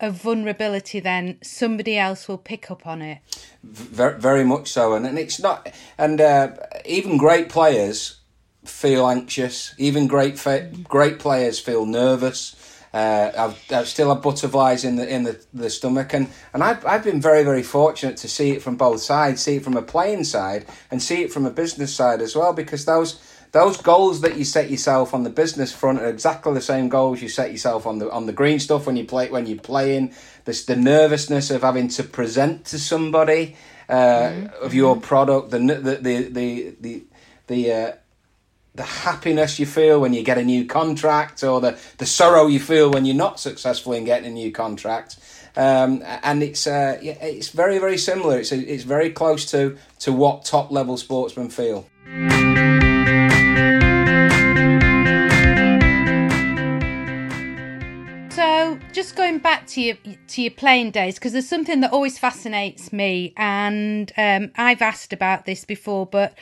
of 0.00 0.14
vulnerability, 0.14 0.98
then 0.98 1.38
somebody 1.42 1.96
else 1.96 2.26
will 2.26 2.38
pick 2.38 2.70
up 2.70 2.86
on 2.86 3.02
it. 3.02 3.18
Very, 3.62 4.18
very 4.18 4.44
much 4.44 4.68
so, 4.70 4.94
and, 4.94 5.06
and 5.06 5.18
it's 5.18 5.40
not, 5.40 5.72
and 5.96 6.20
uh, 6.20 6.56
even 6.84 7.16
great 7.16 7.48
players 7.48 8.18
feel 8.64 9.08
anxious. 9.08 9.74
Even 9.78 10.06
great, 10.06 10.44
great 10.88 11.18
players 11.18 11.60
feel 11.60 11.86
nervous. 11.86 12.56
Uh, 12.92 13.32
I've, 13.36 13.72
I've, 13.72 13.88
still 13.88 14.12
have 14.12 14.22
butterflies 14.22 14.84
in 14.84 14.96
the 14.96 15.08
in 15.08 15.22
the, 15.22 15.42
the 15.54 15.70
stomach, 15.70 16.12
and, 16.12 16.28
and 16.52 16.62
I've, 16.62 16.84
I've 16.84 17.02
been 17.02 17.22
very 17.22 17.42
very 17.42 17.62
fortunate 17.62 18.18
to 18.18 18.28
see 18.28 18.50
it 18.50 18.60
from 18.60 18.76
both 18.76 19.00
sides, 19.00 19.40
see 19.40 19.56
it 19.56 19.64
from 19.64 19.78
a 19.78 19.82
playing 19.82 20.24
side, 20.24 20.66
and 20.90 21.02
see 21.02 21.22
it 21.22 21.32
from 21.32 21.46
a 21.46 21.50
business 21.50 21.94
side 21.94 22.20
as 22.20 22.36
well, 22.36 22.52
because 22.52 22.84
those 22.84 23.18
those 23.52 23.76
goals 23.76 24.22
that 24.22 24.36
you 24.36 24.44
set 24.44 24.70
yourself 24.70 25.12
on 25.14 25.24
the 25.24 25.30
business 25.30 25.72
front 25.72 26.00
are 26.00 26.08
exactly 26.08 26.52
the 26.54 26.60
same 26.60 26.88
goals 26.88 27.20
you 27.20 27.28
set 27.28 27.50
yourself 27.50 27.86
on 27.86 27.98
the 27.98 28.10
on 28.10 28.26
the 28.26 28.32
green 28.32 28.58
stuff 28.58 28.86
when 28.86 28.96
you 28.96 29.04
play 29.04 29.30
when 29.30 29.46
you're 29.46 29.58
playing. 29.58 30.14
This 30.44 30.64
the 30.64 30.76
nervousness 30.76 31.50
of 31.50 31.62
having 31.62 31.88
to 31.88 32.02
present 32.02 32.64
to 32.66 32.78
somebody 32.78 33.56
uh, 33.88 33.94
mm-hmm. 33.94 34.64
of 34.64 34.74
your 34.74 35.00
product, 35.00 35.50
the 35.50 35.58
the 35.58 35.96
the 35.96 36.22
the 36.28 36.76
the, 36.80 37.04
the 37.46 37.72
uh, 37.72 37.92
the 38.74 38.82
happiness 38.82 39.58
you 39.58 39.66
feel 39.66 40.00
when 40.00 40.14
you 40.14 40.22
get 40.22 40.38
a 40.38 40.44
new 40.44 40.64
contract, 40.64 41.44
or 41.44 41.60
the, 41.60 41.78
the 41.98 42.06
sorrow 42.06 42.46
you 42.46 42.58
feel 42.58 42.90
when 42.90 43.04
you're 43.04 43.14
not 43.14 43.38
successful 43.38 43.92
in 43.92 44.04
getting 44.04 44.30
a 44.30 44.32
new 44.32 44.50
contract. 44.50 45.18
Um, 45.54 46.02
and 46.22 46.42
it's 46.42 46.66
uh, 46.66 46.98
it's 47.02 47.50
very 47.50 47.78
very 47.78 47.98
similar. 47.98 48.38
It's 48.38 48.52
it's 48.52 48.84
very 48.84 49.10
close 49.10 49.44
to 49.50 49.76
to 49.98 50.12
what 50.12 50.46
top 50.46 50.70
level 50.70 50.96
sportsmen 50.96 51.50
feel. 51.50 51.86
So, 58.30 58.78
just 58.92 59.14
going 59.14 59.40
back 59.40 59.66
to 59.68 59.82
your 59.82 59.96
to 60.28 60.40
your 60.40 60.52
playing 60.52 60.92
days, 60.92 61.16
because 61.16 61.32
there's 61.32 61.48
something 61.48 61.80
that 61.80 61.92
always 61.92 62.18
fascinates 62.18 62.90
me, 62.90 63.34
and 63.36 64.10
um, 64.16 64.52
I've 64.56 64.80
asked 64.80 65.12
about 65.12 65.44
this 65.44 65.66
before, 65.66 66.06
but 66.06 66.34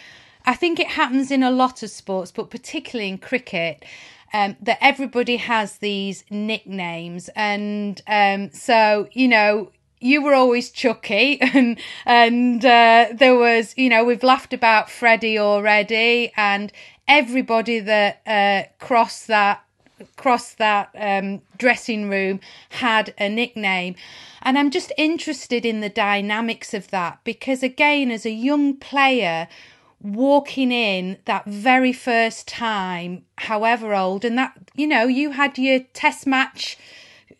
I 0.51 0.55
think 0.55 0.81
it 0.81 0.89
happens 0.89 1.31
in 1.31 1.45
a 1.45 1.51
lot 1.53 1.85
of 1.85 1.91
sports, 1.91 2.33
but 2.33 2.51
particularly 2.51 3.09
in 3.09 3.19
cricket. 3.19 3.85
Um, 4.33 4.57
that 4.61 4.79
everybody 4.81 5.37
has 5.37 5.79
these 5.79 6.25
nicknames, 6.29 7.31
and 7.37 8.01
um, 8.09 8.51
so 8.53 9.09
you 9.13 9.29
know 9.29 9.71
you 10.01 10.21
were 10.23 10.35
always 10.35 10.71
Chucky, 10.71 11.41
and 11.55 11.79
and 12.05 12.65
uh, 12.65 13.09
there 13.15 13.37
was 13.37 13.75
you 13.77 13.89
know 13.89 14.03
we've 14.05 14.25
laughed 14.25 14.53
about 14.53 14.91
Freddie 14.91 15.39
already, 15.39 16.33
and 16.37 16.73
everybody 17.07 17.79
that 17.79 18.21
uh, 18.27 18.85
crossed 18.85 19.29
that 19.29 19.65
across 20.01 20.55
that 20.55 20.91
um, 20.97 21.43
dressing 21.59 22.09
room 22.09 22.41
had 22.71 23.15
a 23.19 23.29
nickname. 23.29 23.95
And 24.43 24.59
I'm 24.59 24.71
just 24.71 24.93
interested 24.97 25.65
in 25.65 25.81
the 25.81 25.91
dynamics 25.91 26.75
of 26.75 26.89
that 26.89 27.21
because, 27.23 27.63
again, 27.63 28.11
as 28.11 28.27
a 28.27 28.31
young 28.31 28.77
player, 28.77 29.47
walking 30.01 30.73
in 30.73 31.19
that 31.27 31.45
very 31.47 31.93
first 31.93 32.49
time, 32.49 33.25
however 33.39 33.95
old, 33.95 34.25
and 34.25 34.37
that, 34.39 34.55
you 34.75 34.87
know, 34.87 35.05
you 35.05 35.33
had 35.33 35.59
your 35.59 35.81
test 35.93 36.27
match 36.27 36.79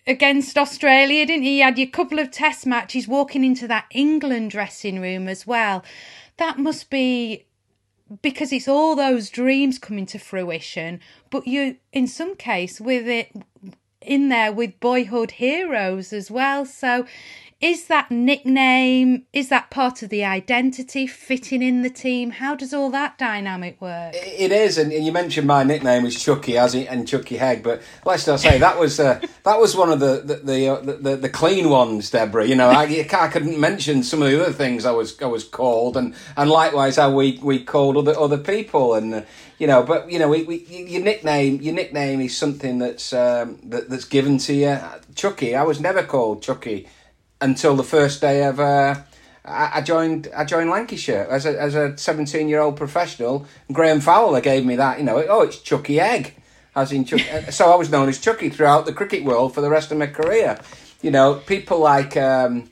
against 0.07 0.59
Australia, 0.59 1.25
didn't 1.27 1.45
you? 1.45 1.53
You 1.53 1.63
had 1.65 1.79
your 1.79 1.89
couple 1.89 2.19
of 2.19 2.31
test 2.31 2.67
matches 2.67 3.09
walking 3.09 3.45
into 3.45 3.67
that 3.69 3.87
England 3.91 4.51
dressing 4.51 5.01
room 5.01 5.29
as 5.29 5.47
well. 5.47 5.85
That 6.37 6.59
must 6.59 6.91
be 6.91 7.47
because 8.23 8.53
it's 8.53 8.69
all 8.69 8.97
those 8.97 9.31
dreams 9.31 9.79
coming 9.79 10.07
to 10.07 10.19
fruition, 10.19 11.01
but 11.31 11.47
you, 11.47 11.77
in 11.93 12.07
some 12.07 12.35
case, 12.35 12.81
with 12.81 13.07
it 13.07 13.31
in 14.01 14.31
there 14.31 14.53
with 14.53 14.81
boyhood 14.81 15.33
heroes 15.33 16.13
as 16.13 16.31
well. 16.31 16.65
So 16.65 17.07
is 17.61 17.89
that 17.89 18.11
nickname 18.11 19.27
is 19.35 19.51
that 19.51 19.69
part 19.71 20.03
of 20.03 20.09
the 20.09 20.25
identity 20.25 21.07
fitting 21.07 21.63
in 21.63 21.83
the 21.83 21.91
team? 21.91 22.31
How 22.31 22.55
does 22.55 22.73
all 22.73 22.91
that 22.91 23.19
dynamic 23.19 23.79
work? 23.81 24.15
It 24.15 24.51
is 24.51 24.79
and 24.79 24.91
you 24.93 25.13
mentioned 25.13 25.47
my 25.47 25.63
nickname 25.63 26.07
is 26.07 26.21
chucky 26.21 26.57
as 26.57 26.75
it, 26.75 26.87
and 26.89 27.07
chucky 27.07 27.37
hegg 27.37 27.63
but 27.63 27.83
let's 28.07 28.27
not 28.27 28.41
say 28.41 28.59
that 28.59 28.79
was 28.79 28.99
uh, 28.99 29.21
that 29.45 29.61
was 29.61 29.77
one 29.77 29.91
of 29.91 30.01
the 30.01 30.23
the 30.25 30.37
the, 30.37 30.69
uh, 30.69 30.81
the, 30.81 31.17
the 31.17 31.29
clean 31.29 31.69
ones 31.69 32.11
deborah 32.11 32.47
you 32.47 32.55
know 32.55 32.71
I, 32.71 33.07
I 33.13 33.29
couldn't 33.29 33.61
mention 33.61 34.03
some 34.03 34.23
of 34.23 34.31
the 34.31 34.43
other 34.43 34.53
things 34.53 34.87
i 34.87 34.93
was 34.93 35.21
i 35.21 35.27
was 35.27 35.45
called 35.45 35.99
and 35.99 36.15
and 36.37 36.49
likewise 36.49 36.97
how 36.97 37.13
we 37.15 37.39
we 37.43 37.63
called 37.63 37.99
other 37.99 38.19
other 38.19 38.39
people 38.39 38.95
and 38.95 39.15
uh, 39.15 39.23
you 39.59 39.67
know 39.67 39.83
but 39.83 40.11
you 40.11 40.19
know 40.19 40.29
we, 40.29 40.45
we 40.45 40.65
your 40.65 41.03
nickname 41.03 41.61
your 41.61 41.75
nickname 41.75 42.23
is 42.23 42.35
something 42.35 42.79
that's 42.79 43.13
um, 43.13 43.59
that, 43.65 43.91
that's 43.91 44.05
given 44.07 44.39
to 44.39 44.55
you. 44.55 44.79
Chucky 45.15 45.55
i 45.55 45.63
was 45.63 45.79
never 45.79 46.03
called 46.03 46.43
chucky 46.43 46.87
until 47.41 47.77
the 47.77 47.85
first 47.85 48.21
day 48.21 48.45
of 48.45 48.61
uh, 48.61 48.97
I 49.45 49.81
joined 49.81 50.29
I 50.37 50.45
joined 50.45 50.71
Lancashire 50.71 51.27
as 51.31 51.47
a 51.47 51.61
as 51.61 51.75
a 51.75 51.97
seventeen 51.97 52.49
year 52.49 52.61
old 52.61 52.77
professional. 52.77 53.47
Graham 53.73 54.01
Fowler 54.01 54.41
gave 54.41 54.65
me 54.65 54.77
that. 54.77 54.99
You 54.99 55.05
know, 55.05 55.25
oh, 55.29 55.43
it's 55.43 55.59
Chucky 55.59 55.99
Egg, 55.99 56.35
as 56.77 56.93
in 56.93 57.05
Chuck. 57.05 57.21
so 57.51 57.73
I 57.73 57.77
was 57.77 57.91
known 57.91 58.09
as 58.09 58.21
Chucky 58.21 58.51
throughout 58.51 58.87
the 58.87 58.93
cricket 58.93 59.25
world 59.25 59.55
for 59.55 59.61
the 59.61 59.71
rest 59.71 59.91
of 59.91 59.99
my 59.99 60.07
career. 60.07 60.59
You 61.03 61.11
know, 61.11 61.35
people 61.35 61.79
like. 61.79 62.17
Um, 62.17 62.71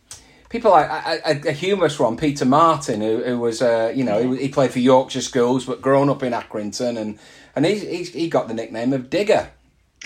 people 0.51 0.71
like 0.71 0.89
a, 0.89 1.21
a, 1.27 1.49
a, 1.51 1.53
humorous 1.53 1.99
one, 1.99 2.17
Peter 2.17 2.47
Martin, 2.47 3.03
who, 3.03 3.23
who 3.23 3.39
was, 3.39 3.61
uh, 3.61 3.93
you 3.95 4.03
know, 4.03 4.33
he, 4.33 4.45
he, 4.45 4.49
played 4.49 4.71
for 4.71 4.79
Yorkshire 4.79 5.21
Schools, 5.21 5.67
but 5.67 5.83
grown 5.83 6.09
up 6.09 6.23
in 6.23 6.33
Accrington, 6.33 6.97
and 6.97 7.19
and 7.55 7.67
he, 7.67 7.79
he 7.79 8.05
he 8.05 8.29
got 8.31 8.49
the 8.49 8.55
nickname 8.55 8.95
of 8.95 9.11
Digger 9.11 9.51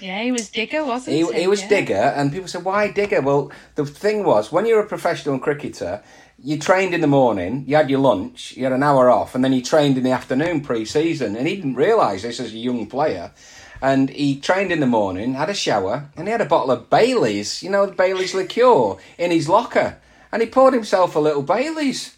yeah, 0.01 0.23
he 0.23 0.33
was 0.33 0.49
Digger, 0.49 0.85
wasn't 0.85 1.17
he? 1.17 1.23
He, 1.25 1.41
he 1.43 1.47
was 1.47 1.63
yeah. 1.63 1.69
Digger, 1.69 1.95
and 1.95 2.33
people 2.33 2.49
said, 2.49 2.65
why 2.65 2.91
Digger? 2.91 3.21
Well, 3.21 3.53
the 3.75 3.85
thing 3.85 4.25
was, 4.25 4.51
when 4.51 4.67
you're 4.67 4.81
a 4.81 4.87
professional 4.87 5.39
cricketer, 5.39 6.03
you 6.39 6.59
trained 6.59 6.95
in 6.95 7.01
the 7.01 7.07
morning, 7.07 7.65
you 7.69 7.77
had 7.77 7.91
your 7.91 8.01
lunch, 8.01 8.57
you 8.57 8.65
had 8.65 8.73
an 8.73 8.83
hour 8.83 9.11
off, 9.11 9.35
and 9.35 9.45
then 9.45 9.53
you 9.53 9.63
trained 9.63 9.97
in 9.97 10.05
the 10.05 10.11
afternoon 10.11 10.61
pre 10.61 10.85
season. 10.85 11.37
And 11.37 11.47
he 11.47 11.57
didn't 11.57 11.75
realise 11.75 12.23
this 12.23 12.41
as 12.41 12.53
a 12.53 12.59
young 12.59 12.87
player. 12.87 13.31
And 13.81 14.11
he 14.11 14.41
trained 14.41 14.73
in 14.73 14.81
the 14.81 14.87
morning, 14.87 15.35
had 15.35 15.51
a 15.51 15.55
shower, 15.55 16.09
and 16.17 16.27
he 16.27 16.33
had 16.33 16.41
a 16.41 16.47
bottle 16.47 16.71
of 16.71 16.89
Bailey's, 16.89 17.63
you 17.63 17.71
know, 17.71 17.87
Bailey's 17.89 18.35
liqueur, 18.35 18.97
in 19.19 19.31
his 19.31 19.49
locker. 19.49 19.99
And 20.33 20.43
he 20.43 20.49
poured 20.49 20.75
himself 20.75 21.15
a 21.15 21.21
little 21.21 21.43
Bailey's. 21.43 22.17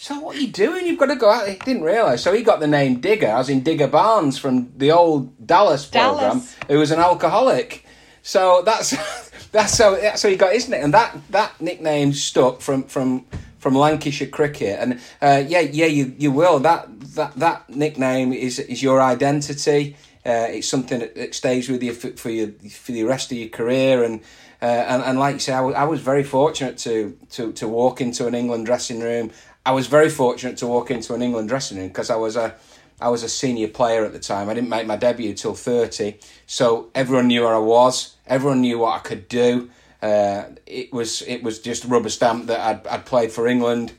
So 0.00 0.16
what 0.20 0.36
are 0.36 0.38
you 0.38 0.46
doing? 0.46 0.86
You've 0.86 0.96
got 1.00 1.06
to 1.06 1.16
go 1.16 1.28
out. 1.28 1.48
He 1.48 1.56
didn't 1.56 1.82
realise. 1.82 2.22
So 2.22 2.32
he 2.32 2.44
got 2.44 2.60
the 2.60 2.68
name 2.68 3.00
Digger, 3.00 3.26
as 3.26 3.48
in 3.48 3.64
Digger 3.64 3.88
Barnes 3.88 4.38
from 4.38 4.72
the 4.76 4.92
old 4.92 5.44
Dallas 5.44 5.86
program, 5.86 6.44
who 6.68 6.78
was 6.78 6.92
an 6.92 7.00
alcoholic. 7.00 7.84
So 8.22 8.62
that's 8.64 8.90
that's 9.50 9.76
how 9.76 9.96
that's 9.96 10.22
how 10.22 10.28
he 10.28 10.36
got 10.36 10.52
his 10.52 10.68
name, 10.68 10.84
and 10.84 10.94
that 10.94 11.18
that 11.30 11.60
nickname 11.60 12.12
stuck 12.12 12.60
from 12.60 12.84
from 12.84 13.26
from 13.58 13.74
Lancashire 13.74 14.28
cricket. 14.28 14.78
And 14.78 15.00
uh, 15.20 15.42
yeah, 15.44 15.60
yeah, 15.62 15.86
you 15.86 16.14
you 16.16 16.30
will 16.30 16.60
that 16.60 16.86
that 17.16 17.34
that 17.34 17.68
nickname 17.68 18.32
is 18.32 18.60
is 18.60 18.80
your 18.80 19.02
identity. 19.02 19.96
Uh, 20.24 20.46
it's 20.50 20.68
something 20.68 21.00
that, 21.00 21.16
that, 21.16 21.34
stays 21.34 21.68
with 21.68 21.82
you 21.82 21.92
for, 21.92 22.10
for 22.12 22.30
your 22.30 22.52
for 22.70 22.92
the 22.92 23.02
rest 23.02 23.32
of 23.32 23.38
your 23.38 23.48
career 23.48 24.04
and. 24.04 24.20
Uh, 24.60 24.64
and, 24.64 25.02
and 25.04 25.18
like 25.20 25.34
you 25.34 25.38
say, 25.38 25.52
I 25.52 25.60
was, 25.60 25.74
I 25.76 25.84
was 25.84 26.00
very 26.00 26.24
fortunate 26.24 26.78
to, 26.78 27.16
to, 27.30 27.52
to 27.52 27.68
walk 27.68 28.00
into 28.00 28.26
an 28.26 28.34
England 28.34 28.66
dressing 28.66 28.98
room 28.98 29.30
I 29.68 29.72
was 29.72 29.86
very 29.86 30.08
fortunate 30.08 30.56
to 30.58 30.66
walk 30.66 30.90
into 30.90 31.12
an 31.12 31.20
England 31.20 31.50
dressing 31.50 31.76
room 31.76 31.88
because 31.88 32.08
I 32.08 32.16
was 32.16 32.36
a 32.36 32.54
I 33.02 33.10
was 33.10 33.22
a 33.22 33.28
senior 33.28 33.68
player 33.68 34.02
at 34.06 34.14
the 34.14 34.18
time. 34.18 34.48
I 34.48 34.54
didn't 34.54 34.70
make 34.70 34.86
my 34.86 34.96
debut 34.96 35.34
till 35.34 35.52
thirty, 35.52 36.16
so 36.46 36.88
everyone 36.94 37.26
knew 37.26 37.42
where 37.42 37.54
I 37.54 37.58
was. 37.58 38.16
Everyone 38.26 38.62
knew 38.62 38.78
what 38.78 38.96
I 38.96 39.00
could 39.00 39.28
do. 39.28 39.68
Uh, 40.00 40.44
it 40.64 40.90
was 40.90 41.20
it 41.20 41.42
was 41.42 41.58
just 41.58 41.84
rubber 41.84 42.08
stamp 42.08 42.46
that 42.46 42.60
I'd 42.60 42.86
I'd 42.86 43.04
played 43.04 43.30
for 43.30 43.46
England. 43.46 43.92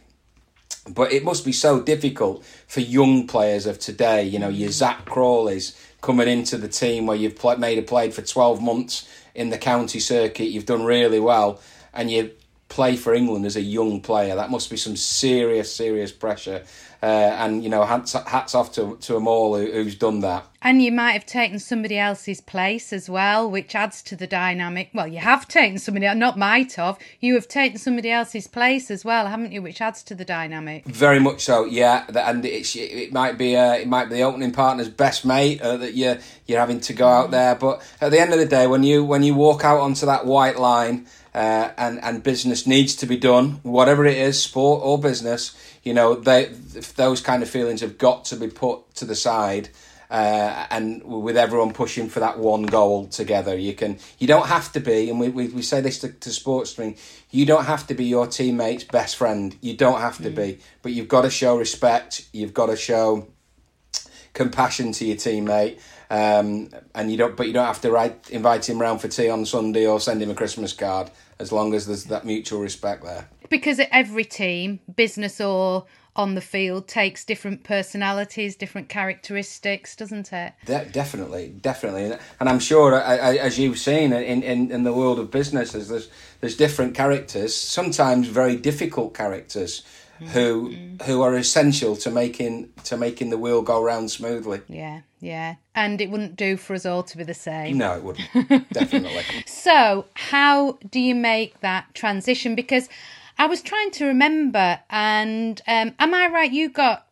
But 0.89 1.13
it 1.13 1.23
must 1.23 1.45
be 1.45 1.51
so 1.51 1.79
difficult 1.79 2.43
for 2.65 2.79
young 2.79 3.27
players 3.27 3.67
of 3.67 3.77
today. 3.77 4.23
You 4.23 4.39
know, 4.39 4.49
your 4.49 4.71
Zak 4.71 5.05
Crawleys 5.05 5.79
coming 6.01 6.27
into 6.27 6.57
the 6.57 6.67
team 6.67 7.05
where 7.05 7.15
you've 7.15 7.35
play, 7.35 7.57
made 7.57 7.77
a 7.77 7.83
played 7.83 8.15
for 8.15 8.23
twelve 8.23 8.59
months 8.59 9.07
in 9.35 9.51
the 9.51 9.57
county 9.59 9.99
circuit. 9.99 10.45
You've 10.45 10.65
done 10.65 10.83
really 10.83 11.19
well, 11.19 11.61
and 11.93 12.09
you 12.09 12.31
play 12.69 12.95
for 12.95 13.13
England 13.13 13.45
as 13.45 13.55
a 13.55 13.61
young 13.61 13.99
player. 13.99 14.35
That 14.35 14.51
must 14.51 14.69
be 14.69 14.77
some 14.77 14.95
serious, 14.95 15.75
serious 15.75 16.11
pressure. 16.11 16.63
Uh, 17.01 17.05
and 17.05 17.63
you 17.63 17.69
know, 17.69 17.85
hats, 17.85 18.11
hats 18.11 18.53
off 18.53 18.73
to 18.73 18.97
to 18.97 19.13
them 19.13 19.25
all 19.25 19.57
who, 19.57 19.71
who's 19.71 19.95
done 19.95 20.19
that. 20.19 20.45
And 20.61 20.81
you 20.83 20.91
might 20.91 21.13
have 21.13 21.25
taken 21.25 21.57
somebody 21.57 21.97
else's 21.97 22.41
place 22.41 22.91
as 22.91 23.09
well, 23.09 23.49
which 23.49 23.73
adds 23.73 24.01
to 24.03 24.17
the 24.17 24.27
dynamic. 24.27 24.89
Well, 24.93 25.07
you 25.07 25.19
have 25.19 25.47
taken 25.47 25.79
somebody, 25.79 26.13
not 26.15 26.37
might 26.37 26.73
have. 26.73 26.99
You 27.21 27.35
have 27.35 27.47
taken 27.47 27.77
somebody 27.77 28.11
else's 28.11 28.47
place 28.47 28.91
as 28.91 29.05
well, 29.05 29.27
haven't 29.27 29.53
you? 29.53 29.61
Which 29.61 29.79
adds 29.79 30.03
to 30.03 30.15
the 30.15 30.25
dynamic. 30.25 30.83
Very 30.85 31.19
much 31.19 31.45
so, 31.45 31.63
yeah. 31.63 32.05
And 32.13 32.43
it's, 32.43 32.75
it 32.75 33.13
might 33.13 33.37
be 33.37 33.55
uh, 33.55 33.75
it 33.75 33.87
might 33.87 34.09
be 34.09 34.15
the 34.15 34.23
opening 34.23 34.51
partner's 34.51 34.89
best 34.89 35.25
mate 35.25 35.61
uh, 35.61 35.77
that 35.77 35.93
you're 35.93 36.17
you're 36.47 36.59
having 36.59 36.81
to 36.81 36.93
go 36.93 37.07
out 37.07 37.31
there. 37.31 37.55
But 37.55 37.81
at 38.01 38.11
the 38.11 38.19
end 38.19 38.33
of 38.33 38.39
the 38.39 38.45
day, 38.45 38.67
when 38.67 38.83
you 38.83 39.05
when 39.05 39.23
you 39.23 39.35
walk 39.35 39.63
out 39.63 39.79
onto 39.79 40.05
that 40.05 40.25
white 40.25 40.59
line 40.59 41.07
uh, 41.33 41.71
and 41.77 42.03
and 42.03 42.23
business 42.23 42.65
needs 42.65 42.95
to 42.97 43.05
be 43.05 43.17
done, 43.17 43.59
whatever 43.63 44.05
it 44.05 44.17
is, 44.17 44.41
sport 44.41 44.81
or 44.83 44.99
business. 44.99 45.55
You 45.83 45.93
know, 45.93 46.15
they 46.15 46.45
those 46.95 47.21
kind 47.21 47.43
of 47.43 47.49
feelings 47.49 47.81
have 47.81 47.97
got 47.97 48.25
to 48.25 48.35
be 48.35 48.47
put 48.47 48.93
to 48.95 49.05
the 49.05 49.15
side. 49.15 49.69
Uh, 50.11 50.65
and 50.71 51.03
with 51.03 51.37
everyone 51.37 51.71
pushing 51.71 52.09
for 52.09 52.19
that 52.19 52.39
one 52.39 52.63
goal 52.63 53.05
together, 53.05 53.55
you 53.55 53.73
can. 53.73 53.99
You 54.17 54.25
don't 54.25 54.47
have 54.47 54.71
to 54.71 54.79
be, 54.79 55.07
and 55.07 55.19
we, 55.19 55.29
we, 55.29 55.49
we 55.49 55.61
say 55.61 55.81
this 55.81 55.99
to, 55.99 56.09
to 56.09 56.29
Sportsstring. 56.29 56.97
You 57.29 57.45
don't 57.45 57.65
have 57.65 57.85
to 57.87 57.93
be 57.93 58.05
your 58.05 58.25
teammate's 58.25 58.85
best 58.85 59.17
friend. 59.17 59.55
You 59.61 59.77
don't 59.77 60.01
have 60.01 60.17
to 60.17 60.31
mm. 60.31 60.35
be, 60.35 60.59
but 60.81 60.93
you've 60.93 61.07
got 61.07 61.21
to 61.21 61.29
show 61.29 61.57
respect. 61.57 62.27
You've 62.33 62.55
got 62.55 62.67
to 62.67 62.75
show 62.75 63.27
compassion 64.33 64.91
to 64.93 65.05
your 65.05 65.17
teammate, 65.17 65.79
um, 66.09 66.69
and 66.95 67.11
you 67.11 67.17
don't, 67.17 67.35
but 67.35 67.47
you 67.47 67.53
don't 67.53 67.65
have 67.65 67.81
to 67.81 67.91
write, 67.91 68.29
invite 68.29 68.67
him 68.67 68.79
round 68.79 69.01
for 69.01 69.07
tea 69.07 69.29
on 69.29 69.45
Sunday 69.45 69.85
or 69.85 69.99
send 69.99 70.21
him 70.21 70.31
a 70.31 70.35
Christmas 70.35 70.73
card 70.73 71.11
as 71.37 71.51
long 71.51 71.73
as 71.73 71.87
there's 71.87 72.05
that 72.05 72.25
mutual 72.25 72.59
respect 72.59 73.03
there. 73.03 73.29
Because 73.49 73.79
every 73.91 74.25
team, 74.25 74.79
business 74.95 75.39
or 75.39 75.85
on 76.15 76.35
the 76.35 76.41
field 76.41 76.87
takes 76.87 77.23
different 77.23 77.63
personalities, 77.63 78.55
different 78.55 78.89
characteristics, 78.89 79.95
doesn't 79.95 80.33
it? 80.33 80.53
De- 80.65 80.85
definitely, 80.91 81.55
definitely, 81.61 82.17
and 82.39 82.49
I'm 82.49 82.59
sure, 82.59 82.93
as 82.95 83.57
you've 83.57 83.79
seen 83.79 84.11
in, 84.11 84.43
in, 84.43 84.71
in 84.71 84.83
the 84.83 84.93
world 84.93 85.19
of 85.19 85.31
businesses, 85.31 85.87
there's 85.87 86.09
there's 86.41 86.57
different 86.57 86.95
characters, 86.95 87.55
sometimes 87.55 88.27
very 88.27 88.55
difficult 88.55 89.13
characters, 89.13 89.83
who 90.19 90.69
mm-hmm. 90.69 91.03
who 91.03 91.21
are 91.21 91.35
essential 91.35 91.95
to 91.97 92.11
making 92.11 92.69
to 92.85 92.97
making 92.97 93.29
the 93.29 93.37
wheel 93.37 93.61
go 93.61 93.81
round 93.83 94.11
smoothly. 94.11 94.61
Yeah, 94.67 95.01
yeah, 95.19 95.55
and 95.75 95.99
it 96.01 96.09
wouldn't 96.09 96.35
do 96.35 96.57
for 96.57 96.73
us 96.73 96.85
all 96.85 97.03
to 97.03 97.17
be 97.17 97.23
the 97.23 97.33
same. 97.33 97.77
No, 97.77 97.95
it 97.95 98.03
wouldn't. 98.03 98.69
definitely. 98.73 99.23
So, 99.45 100.05
how 100.13 100.77
do 100.89 100.99
you 100.99 101.15
make 101.15 101.59
that 101.61 101.93
transition? 101.93 102.55
Because 102.55 102.89
I 103.37 103.45
was 103.45 103.61
trying 103.61 103.91
to 103.91 104.05
remember, 104.05 104.79
and 104.89 105.61
um, 105.67 105.93
am 105.99 106.13
I 106.13 106.27
right? 106.27 106.51
You 106.51 106.69
got 106.69 107.07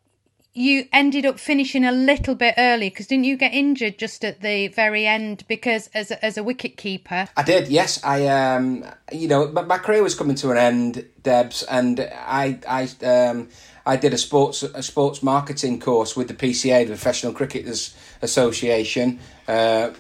you 0.58 0.88
ended 0.92 1.26
up 1.26 1.40
finishing 1.40 1.86
a 1.86 1.92
little 1.92 2.34
bit 2.34 2.56
early 2.58 2.90
because 2.90 3.08
didn't 3.08 3.26
you 3.26 3.38
get 3.38 3.54
injured 3.54 3.98
just 3.98 4.26
at 4.26 4.42
the 4.42 4.68
very 4.70 5.06
end 5.06 5.44
because 5.48 5.88
as 5.94 6.10
a, 6.10 6.26
as 6.26 6.38
a 6.38 6.44
wicket 6.44 6.76
keeper 6.78 7.28
i 7.38 7.44
did 7.44 7.68
yes 7.68 8.04
i 8.04 8.26
um 8.28 8.84
you 9.12 9.28
know 9.28 9.48
my, 9.50 9.62
my 9.62 9.78
career 9.78 10.02
was 10.02 10.16
coming 10.16 10.36
to 10.36 10.50
an 10.50 10.58
end 10.58 11.06
debs 11.22 11.64
and 11.64 12.00
i 12.26 12.58
i 12.68 12.90
um 13.06 13.48
i 13.86 13.96
did 13.96 14.14
a 14.14 14.18
sports 14.18 14.64
a 14.64 14.82
sports 14.82 15.22
marketing 15.22 15.80
course 15.80 16.16
with 16.16 16.28
the 16.28 16.34
pca 16.34 16.84
the 16.84 16.88
professional 16.88 17.34
cricketers 17.34 17.96
association 18.22 19.20
uh 19.48 19.92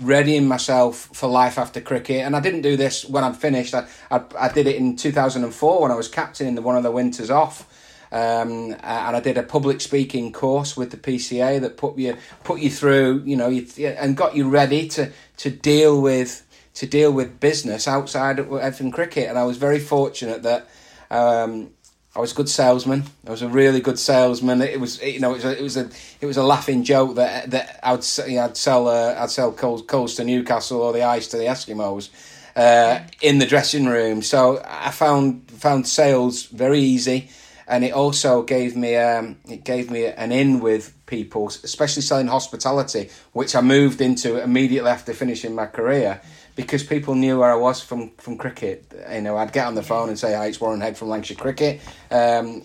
readying 0.00 0.46
myself 0.48 1.08
for 1.12 1.28
life 1.28 1.56
after 1.56 1.80
cricket. 1.80 2.22
And 2.22 2.34
I 2.34 2.40
didn't 2.40 2.62
do 2.62 2.76
this 2.76 3.04
when 3.04 3.22
I'm 3.22 3.32
finished. 3.32 3.74
I, 3.74 3.86
I, 4.10 4.22
I 4.38 4.48
did 4.52 4.66
it 4.66 4.76
in 4.76 4.96
2004 4.96 5.82
when 5.82 5.90
I 5.90 5.94
was 5.94 6.08
captain 6.08 6.48
in 6.48 6.56
the, 6.56 6.62
one 6.62 6.76
of 6.76 6.82
the 6.82 6.90
winters 6.90 7.30
off. 7.30 7.68
Um, 8.14 8.76
and 8.84 9.16
I 9.16 9.18
did 9.18 9.36
a 9.38 9.42
public 9.42 9.80
speaking 9.80 10.30
course 10.30 10.76
with 10.76 10.92
the 10.92 10.96
PCA 10.96 11.60
that 11.60 11.76
put 11.76 11.98
you 11.98 12.16
put 12.44 12.60
you 12.60 12.70
through, 12.70 13.24
you 13.24 13.34
know, 13.34 13.50
and 13.50 14.16
got 14.16 14.36
you 14.36 14.48
ready 14.48 14.86
to 14.90 15.10
to 15.38 15.50
deal 15.50 16.00
with 16.00 16.46
to 16.74 16.86
deal 16.86 17.12
with 17.12 17.40
business 17.40 17.88
outside 17.88 18.38
of 18.38 18.92
cricket. 18.92 19.28
And 19.28 19.36
I 19.36 19.42
was 19.42 19.56
very 19.56 19.80
fortunate 19.80 20.44
that 20.44 20.68
um, 21.10 21.70
I 22.14 22.20
was 22.20 22.30
a 22.30 22.36
good 22.36 22.48
salesman. 22.48 23.02
I 23.26 23.32
was 23.32 23.42
a 23.42 23.48
really 23.48 23.80
good 23.80 23.98
salesman. 23.98 24.62
It 24.62 24.78
was, 24.78 25.02
you 25.02 25.18
know, 25.18 25.32
it 25.32 25.42
was 25.42 25.44
a, 25.44 25.58
it 25.58 25.62
was 25.62 25.76
a, 25.76 25.90
it 26.20 26.26
was 26.26 26.36
a 26.36 26.44
laughing 26.44 26.84
joke 26.84 27.16
that 27.16 27.50
that 27.50 27.80
I'd, 27.82 28.04
I'd 28.38 28.56
sell, 28.56 28.86
uh, 28.86 29.16
I'd 29.18 29.30
sell 29.30 29.50
coals, 29.50 29.82
coals 29.82 30.14
to 30.16 30.24
Newcastle 30.24 30.80
or 30.80 30.92
the 30.92 31.02
ice 31.02 31.26
to 31.28 31.36
the 31.36 31.46
Eskimos 31.46 32.10
uh, 32.54 33.00
in 33.20 33.38
the 33.38 33.46
dressing 33.46 33.86
room. 33.86 34.22
So 34.22 34.62
I 34.64 34.92
found 34.92 35.50
found 35.50 35.88
sales 35.88 36.44
very 36.44 36.78
easy 36.78 37.28
and 37.66 37.84
it 37.84 37.92
also 37.92 38.42
gave 38.42 38.76
me 38.76 38.96
um, 38.96 39.38
it 39.48 39.64
gave 39.64 39.90
me 39.90 40.06
an 40.06 40.32
in 40.32 40.60
with 40.60 40.94
people, 41.06 41.48
especially 41.48 42.02
selling 42.02 42.26
hospitality, 42.26 43.10
which 43.32 43.54
I 43.54 43.60
moved 43.60 44.00
into 44.00 44.42
immediately 44.42 44.90
after 44.90 45.12
finishing 45.12 45.54
my 45.54 45.66
career 45.66 46.20
because 46.56 46.82
people 46.82 47.14
knew 47.14 47.40
where 47.40 47.52
I 47.52 47.56
was 47.56 47.80
from 47.80 48.10
from 48.18 48.36
cricket. 48.36 48.92
You 49.12 49.22
know, 49.22 49.36
I'd 49.36 49.52
get 49.52 49.66
on 49.66 49.74
the 49.74 49.82
phone 49.82 50.08
and 50.08 50.18
say, 50.18 50.34
"Hi, 50.34 50.46
it's 50.46 50.60
Warren 50.60 50.80
Hegg 50.80 50.96
from 50.96 51.08
Lancashire 51.08 51.36
Cricket. 51.36 51.80
Um, 52.10 52.62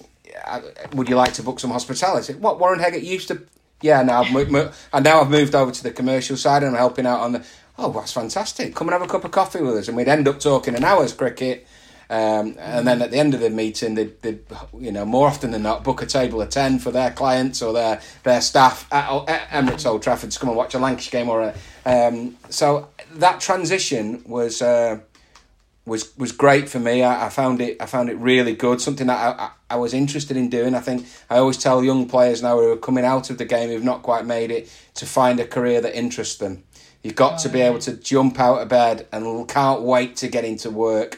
would 0.93 1.09
you 1.09 1.15
like 1.15 1.33
to 1.33 1.43
book 1.43 1.59
some 1.59 1.71
hospitality?" 1.71 2.33
What 2.33 2.59
Warren 2.59 2.79
Hegg 2.79 3.01
used 3.01 3.29
to. 3.29 3.41
Yeah, 3.81 4.03
now 4.03 4.23
I've 4.23 4.51
mo- 4.51 4.71
and 4.91 5.05
now 5.05 5.21
I've 5.21 5.29
moved 5.29 5.55
over 5.55 5.71
to 5.71 5.83
the 5.83 5.91
commercial 5.91 6.35
side 6.35 6.63
and 6.63 6.73
I'm 6.73 6.77
helping 6.77 7.05
out 7.05 7.21
on 7.21 7.31
the. 7.31 7.45
Oh, 7.77 7.93
that's 7.93 8.11
fantastic! 8.11 8.75
Come 8.75 8.89
and 8.89 8.93
have 8.93 9.01
a 9.01 9.07
cup 9.07 9.23
of 9.23 9.31
coffee 9.31 9.61
with 9.61 9.77
us, 9.77 9.87
and 9.87 9.95
we'd 9.95 10.09
end 10.09 10.27
up 10.27 10.39
talking 10.39 10.75
an 10.75 10.83
hour's 10.83 11.13
cricket 11.13 11.65
um, 12.11 12.55
and 12.57 12.87
then 12.87 13.03
at 13.03 13.11
the 13.11 13.17
end 13.17 13.35
of 13.35 13.39
the 13.39 13.51
meeting, 13.51 13.93
they, 13.93 14.05
they, 14.05 14.39
you 14.79 14.91
know, 14.91 15.05
more 15.05 15.27
often 15.27 15.51
than 15.51 15.61
not, 15.61 15.83
book 15.83 16.01
a 16.01 16.07
table 16.07 16.41
of 16.41 16.49
ten 16.49 16.79
for 16.79 16.89
their 16.89 17.11
clients 17.11 17.61
or 17.61 17.71
their 17.71 18.01
their 18.23 18.41
staff 18.41 18.91
at, 18.91 19.29
at 19.29 19.49
Emirates 19.49 19.85
Old 19.85 20.01
Trafford 20.01 20.31
to 20.31 20.39
come 20.39 20.49
and 20.49 20.57
watch 20.57 20.73
a 20.73 20.79
Lancashire 20.79 21.21
game 21.21 21.29
or 21.29 21.41
a. 21.43 21.53
Um, 21.85 22.35
so 22.49 22.89
that 23.13 23.39
transition 23.39 24.23
was 24.25 24.59
uh, 24.59 24.99
was 25.85 26.17
was 26.17 26.31
great 26.31 26.67
for 26.67 26.79
me. 26.79 27.03
I, 27.03 27.27
I, 27.27 27.29
found 27.29 27.61
it 27.61 27.79
I 27.79 27.85
found 27.85 28.09
it 28.09 28.17
really 28.17 28.55
good. 28.55 28.81
Something 28.81 29.05
that 29.05 29.39
I, 29.39 29.43
I, 29.43 29.51
I 29.71 29.75
was 29.75 29.93
interested 29.93 30.35
in 30.35 30.49
doing. 30.49 30.73
I 30.73 30.79
think 30.79 31.05
I 31.29 31.37
always 31.37 31.57
tell 31.57 31.83
young 31.83 32.09
players 32.09 32.41
now 32.41 32.57
who 32.57 32.71
are 32.71 32.77
coming 32.77 33.05
out 33.05 33.29
of 33.29 33.37
the 33.37 33.45
game 33.45 33.69
who've 33.69 33.83
not 33.83 34.01
quite 34.01 34.25
made 34.25 34.49
it 34.49 34.71
to 34.95 35.05
find 35.05 35.39
a 35.39 35.45
career 35.45 35.79
that 35.81 35.95
interests 35.95 36.37
them. 36.37 36.63
You've 37.03 37.15
got 37.15 37.35
oh, 37.35 37.43
to 37.43 37.49
be 37.49 37.61
able 37.61 37.79
to 37.79 37.93
jump 37.93 38.39
out 38.39 38.61
of 38.61 38.67
bed 38.67 39.07
and 39.11 39.47
can't 39.47 39.81
wait 39.81 40.17
to 40.17 40.27
get 40.27 40.43
into 40.43 40.69
work 40.69 41.17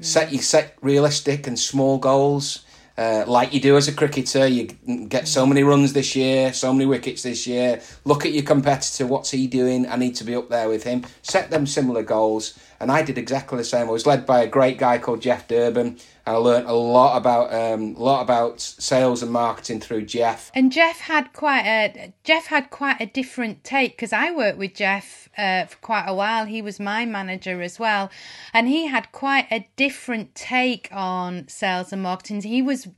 Set 0.00 0.32
you 0.32 0.38
set 0.38 0.76
realistic 0.80 1.46
and 1.46 1.58
small 1.58 1.98
goals. 1.98 2.64
Uh, 2.98 3.24
like 3.26 3.54
you 3.54 3.60
do 3.60 3.76
as 3.78 3.88
a 3.88 3.92
cricketer, 3.92 4.46
you 4.46 4.64
get 5.08 5.26
so 5.26 5.46
many 5.46 5.62
runs 5.62 5.94
this 5.94 6.14
year, 6.14 6.52
so 6.52 6.72
many 6.72 6.84
wickets 6.84 7.22
this 7.22 7.46
year. 7.46 7.80
Look 8.04 8.26
at 8.26 8.32
your 8.32 8.42
competitor, 8.42 9.06
what's 9.06 9.30
he 9.30 9.46
doing? 9.46 9.88
I 9.88 9.96
need 9.96 10.16
to 10.16 10.24
be 10.24 10.34
up 10.34 10.50
there 10.50 10.68
with 10.68 10.84
him. 10.84 11.06
Set 11.22 11.50
them 11.50 11.66
similar 11.66 12.02
goals, 12.02 12.58
and 12.80 12.90
I 12.90 13.02
did 13.02 13.18
exactly 13.18 13.58
the 13.58 13.64
same. 13.64 13.88
I 13.88 13.90
was 13.90 14.06
led 14.06 14.24
by 14.24 14.40
a 14.40 14.46
great 14.46 14.78
guy 14.78 14.96
called 14.96 15.20
Jeff 15.20 15.46
Durbin, 15.46 15.86
And 15.86 16.00
I 16.26 16.32
learned 16.32 16.66
a 16.66 16.72
lot 16.72 17.16
about 17.16 17.52
um, 17.52 17.94
lot 17.94 18.22
about 18.22 18.60
sales 18.60 19.22
and 19.22 19.30
marketing 19.30 19.80
through 19.80 20.06
Jeff. 20.06 20.50
And 20.54 20.72
Jeff 20.72 21.00
had 21.00 21.32
quite 21.34 21.66
a 21.66 22.14
Jeff 22.24 22.46
had 22.46 22.70
quite 22.70 22.98
a 23.00 23.06
different 23.06 23.62
take 23.64 23.92
because 23.92 24.14
I 24.14 24.30
worked 24.30 24.56
with 24.56 24.74
Jeff 24.74 25.28
uh, 25.36 25.66
for 25.66 25.76
quite 25.78 26.06
a 26.06 26.14
while. 26.14 26.46
He 26.46 26.62
was 26.62 26.80
my 26.80 27.04
manager 27.04 27.60
as 27.60 27.78
well, 27.78 28.10
and 28.54 28.66
he 28.66 28.86
had 28.86 29.12
quite 29.12 29.46
a 29.50 29.68
different 29.76 30.34
take 30.34 30.88
on 30.90 31.48
sales 31.48 31.92
and 31.92 32.02
marketing. 32.02 32.40
He 32.40 32.62
was 32.62 32.88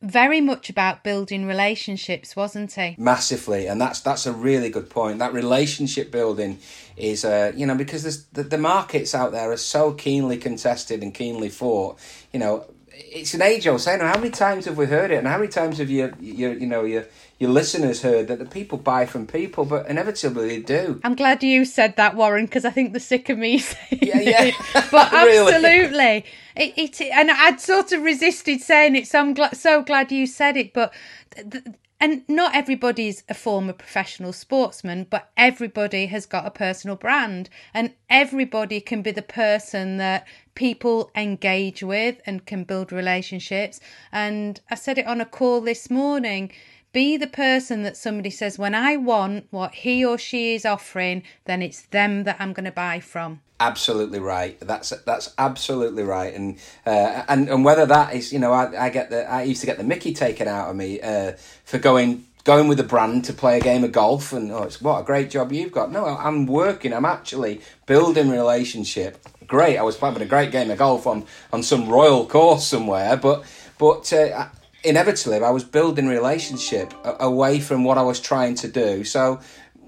very 0.00 0.40
much 0.40 0.70
about 0.70 1.02
building 1.02 1.46
relationships, 1.46 2.36
wasn't 2.36 2.72
he? 2.72 2.94
Massively, 2.98 3.66
and 3.66 3.80
that's 3.80 4.00
that's 4.00 4.26
a 4.26 4.32
really 4.32 4.70
good 4.70 4.90
point. 4.90 5.18
That 5.18 5.32
relationship 5.32 6.10
building 6.10 6.58
is, 6.96 7.24
uh, 7.24 7.52
you 7.56 7.66
know, 7.66 7.74
because 7.74 8.26
the, 8.26 8.42
the 8.42 8.58
markets 8.58 9.14
out 9.14 9.32
there 9.32 9.50
are 9.50 9.56
so 9.56 9.92
keenly 9.92 10.36
contested 10.36 11.02
and 11.02 11.12
keenly 11.12 11.48
fought. 11.48 11.98
You 12.32 12.38
know, 12.38 12.66
it's 12.92 13.34
an 13.34 13.42
age 13.42 13.66
old 13.66 13.80
saying. 13.80 14.00
How 14.00 14.18
many 14.18 14.30
times 14.30 14.66
have 14.66 14.78
we 14.78 14.86
heard 14.86 15.10
it, 15.10 15.18
and 15.18 15.26
how 15.26 15.38
many 15.38 15.48
times 15.48 15.78
have 15.78 15.90
you, 15.90 16.12
you, 16.20 16.50
you 16.50 16.66
know, 16.66 16.84
your 16.84 17.06
your 17.38 17.50
listeners 17.50 18.02
heard 18.02 18.26
that 18.28 18.40
the 18.40 18.44
people 18.44 18.78
buy 18.78 19.06
from 19.06 19.26
people, 19.26 19.64
but 19.64 19.86
inevitably 19.86 20.48
they 20.48 20.60
do. 20.60 21.00
I'm 21.04 21.14
glad 21.14 21.42
you 21.44 21.64
said 21.64 21.94
that, 21.96 22.16
Warren, 22.16 22.46
because 22.46 22.64
I 22.64 22.70
think 22.70 22.92
the 22.92 23.00
sick 23.00 23.28
of 23.28 23.38
me 23.38 23.58
saying 23.58 24.00
yeah, 24.02 24.20
yeah. 24.20 24.42
it. 24.44 24.54
But 24.90 25.12
absolutely, 25.12 26.24
it, 26.56 26.74
it, 26.76 27.00
and 27.00 27.30
I'd 27.30 27.60
sort 27.60 27.92
of 27.92 28.02
resisted 28.02 28.60
saying 28.60 28.96
it, 28.96 29.06
so 29.06 29.20
I'm 29.20 29.34
gl- 29.34 29.54
so 29.54 29.82
glad 29.82 30.10
you 30.10 30.26
said 30.26 30.56
it. 30.56 30.72
But 30.72 30.92
th- 31.34 31.64
and 32.00 32.22
not 32.28 32.54
everybody's 32.54 33.24
a 33.28 33.34
former 33.34 33.72
professional 33.72 34.32
sportsman, 34.32 35.06
but 35.10 35.30
everybody 35.36 36.06
has 36.06 36.26
got 36.26 36.46
a 36.46 36.50
personal 36.50 36.96
brand, 36.96 37.50
and 37.72 37.92
everybody 38.10 38.80
can 38.80 39.02
be 39.02 39.10
the 39.10 39.22
person 39.22 39.96
that 39.98 40.26
people 40.54 41.10
engage 41.14 41.82
with 41.82 42.20
and 42.26 42.46
can 42.46 42.64
build 42.64 42.90
relationships. 42.90 43.78
And 44.10 44.60
I 44.70 44.74
said 44.74 44.98
it 44.98 45.06
on 45.06 45.20
a 45.20 45.24
call 45.24 45.60
this 45.60 45.88
morning 45.88 46.50
be 46.92 47.16
the 47.16 47.26
person 47.26 47.82
that 47.82 47.96
somebody 47.96 48.30
says, 48.30 48.58
when 48.58 48.74
I 48.74 48.96
want 48.96 49.46
what 49.50 49.74
he 49.74 50.04
or 50.04 50.18
she 50.18 50.54
is 50.54 50.64
offering, 50.64 51.22
then 51.44 51.62
it's 51.62 51.82
them 51.82 52.24
that 52.24 52.36
I'm 52.38 52.52
going 52.52 52.64
to 52.64 52.72
buy 52.72 53.00
from. 53.00 53.40
Absolutely 53.60 54.20
right. 54.20 54.58
That's 54.60 54.90
that's 55.04 55.34
absolutely 55.36 56.04
right. 56.04 56.32
And 56.32 56.58
uh, 56.86 57.24
and 57.28 57.48
and 57.48 57.64
whether 57.64 57.86
that 57.86 58.14
is, 58.14 58.32
you 58.32 58.38
know, 58.38 58.52
I, 58.52 58.86
I 58.86 58.88
get 58.88 59.10
the 59.10 59.28
I 59.28 59.42
used 59.42 59.60
to 59.62 59.66
get 59.66 59.78
the 59.78 59.84
Mickey 59.84 60.14
taken 60.14 60.46
out 60.46 60.70
of 60.70 60.76
me 60.76 61.00
uh, 61.00 61.32
for 61.64 61.78
going 61.78 62.24
going 62.44 62.68
with 62.68 62.80
a 62.80 62.84
brand 62.84 63.26
to 63.26 63.32
play 63.32 63.58
a 63.58 63.60
game 63.60 63.84
of 63.84 63.92
golf 63.92 64.32
and 64.32 64.50
oh 64.50 64.62
it's 64.62 64.80
what 64.80 65.00
a 65.00 65.04
great 65.04 65.28
job 65.28 65.52
you've 65.52 65.70
got 65.70 65.92
no 65.92 66.06
i'm 66.06 66.46
working 66.46 66.94
i'm 66.94 67.04
actually 67.04 67.60
building 67.84 68.30
relationship 68.30 69.18
great 69.46 69.76
i 69.76 69.82
was 69.82 69.98
having 69.98 70.22
a 70.22 70.26
great 70.26 70.50
game 70.50 70.70
of 70.70 70.78
golf 70.78 71.06
on 71.06 71.26
on 71.52 71.62
some 71.62 71.86
royal 71.90 72.26
course 72.26 72.66
somewhere 72.66 73.18
but 73.18 73.44
but 73.76 74.10
uh, 74.14 74.46
inevitably 74.84 75.38
I 75.38 75.50
was 75.50 75.64
building 75.64 76.06
relationship 76.08 76.94
away 77.04 77.60
from 77.60 77.84
what 77.84 77.98
I 77.98 78.02
was 78.02 78.20
trying 78.20 78.54
to 78.56 78.68
do. 78.68 79.04
So 79.04 79.40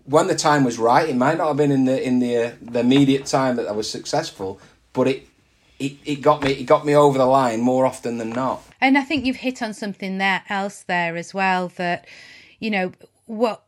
when 0.05 0.27
the 0.27 0.35
time 0.35 0.65
was 0.65 0.79
right, 0.79 1.09
it 1.09 1.17
might 1.17 1.39
not 1.39 1.49
have 1.49 1.57
been 1.57 1.73
in 1.73 1.85
the 1.85 2.03
in 2.03 2.19
the 2.19 2.37
uh, 2.37 2.53
the 2.61 2.81
immediate 2.81 3.27
time 3.27 3.57
that 3.57 3.69
I 3.69 3.73
was 3.73 3.91
successful, 3.91 4.61
but 4.93 5.07
it, 5.07 5.29
it 5.79 5.93
it 6.05 6.17
got 6.17 6.43
me 6.43 6.53
it 6.53 6.65
got 6.65 6.85
me 6.85 6.95
over 6.95 7.19
the 7.19 7.27
line 7.27 7.61
more 7.61 7.87
often 7.87 8.19
than 8.19 8.31
not. 8.31 8.63
And 8.81 8.99
I 8.99 9.03
think 9.03 9.25
you've 9.25 9.37
hit 9.37 9.63
on 9.63 9.75
something 9.75 10.19
there 10.19 10.43
else 10.49 10.83
there 10.83 11.17
as 11.17 11.33
well 11.33 11.69
that 11.77 12.07
you 12.59 12.71
know 12.71 12.93
what 13.27 13.63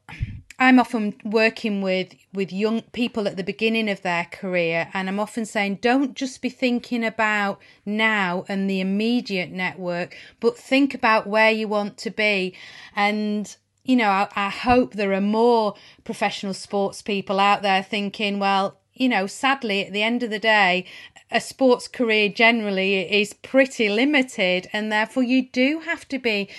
I'm 0.62 0.78
often 0.78 1.16
working 1.24 1.82
with 1.82 2.14
with 2.32 2.52
young 2.52 2.82
people 2.92 3.26
at 3.26 3.36
the 3.36 3.42
beginning 3.42 3.90
of 3.90 4.02
their 4.02 4.26
career 4.26 4.88
and 4.94 5.08
I'm 5.08 5.18
often 5.18 5.44
saying 5.44 5.80
don't 5.82 6.14
just 6.14 6.40
be 6.40 6.50
thinking 6.50 7.04
about 7.04 7.60
now 7.84 8.44
and 8.48 8.70
the 8.70 8.80
immediate 8.80 9.50
network 9.50 10.16
but 10.38 10.56
think 10.56 10.94
about 10.94 11.26
where 11.26 11.50
you 11.50 11.66
want 11.66 11.98
to 11.98 12.10
be. 12.10 12.54
And 12.94 13.54
you 13.82 13.96
know 13.96 14.08
I, 14.08 14.28
I 14.36 14.50
hope 14.50 14.94
there 14.94 15.12
are 15.14 15.20
more 15.20 15.74
professional 16.04 16.54
sports 16.54 17.02
people 17.02 17.40
out 17.40 17.62
there 17.62 17.82
thinking 17.82 18.38
well 18.38 18.78
you 18.94 19.08
know, 19.08 19.26
sadly, 19.26 19.86
at 19.86 19.92
the 19.92 20.02
end 20.02 20.22
of 20.22 20.30
the 20.30 20.38
day, 20.38 20.84
a 21.30 21.40
sports 21.40 21.88
career 21.88 22.28
generally 22.28 23.10
is 23.20 23.32
pretty 23.32 23.88
limited, 23.88 24.68
and 24.72 24.92
therefore 24.92 25.22
you 25.22 25.48
do 25.48 25.80
have 25.80 26.06
to 26.08 26.18
be 26.18 26.50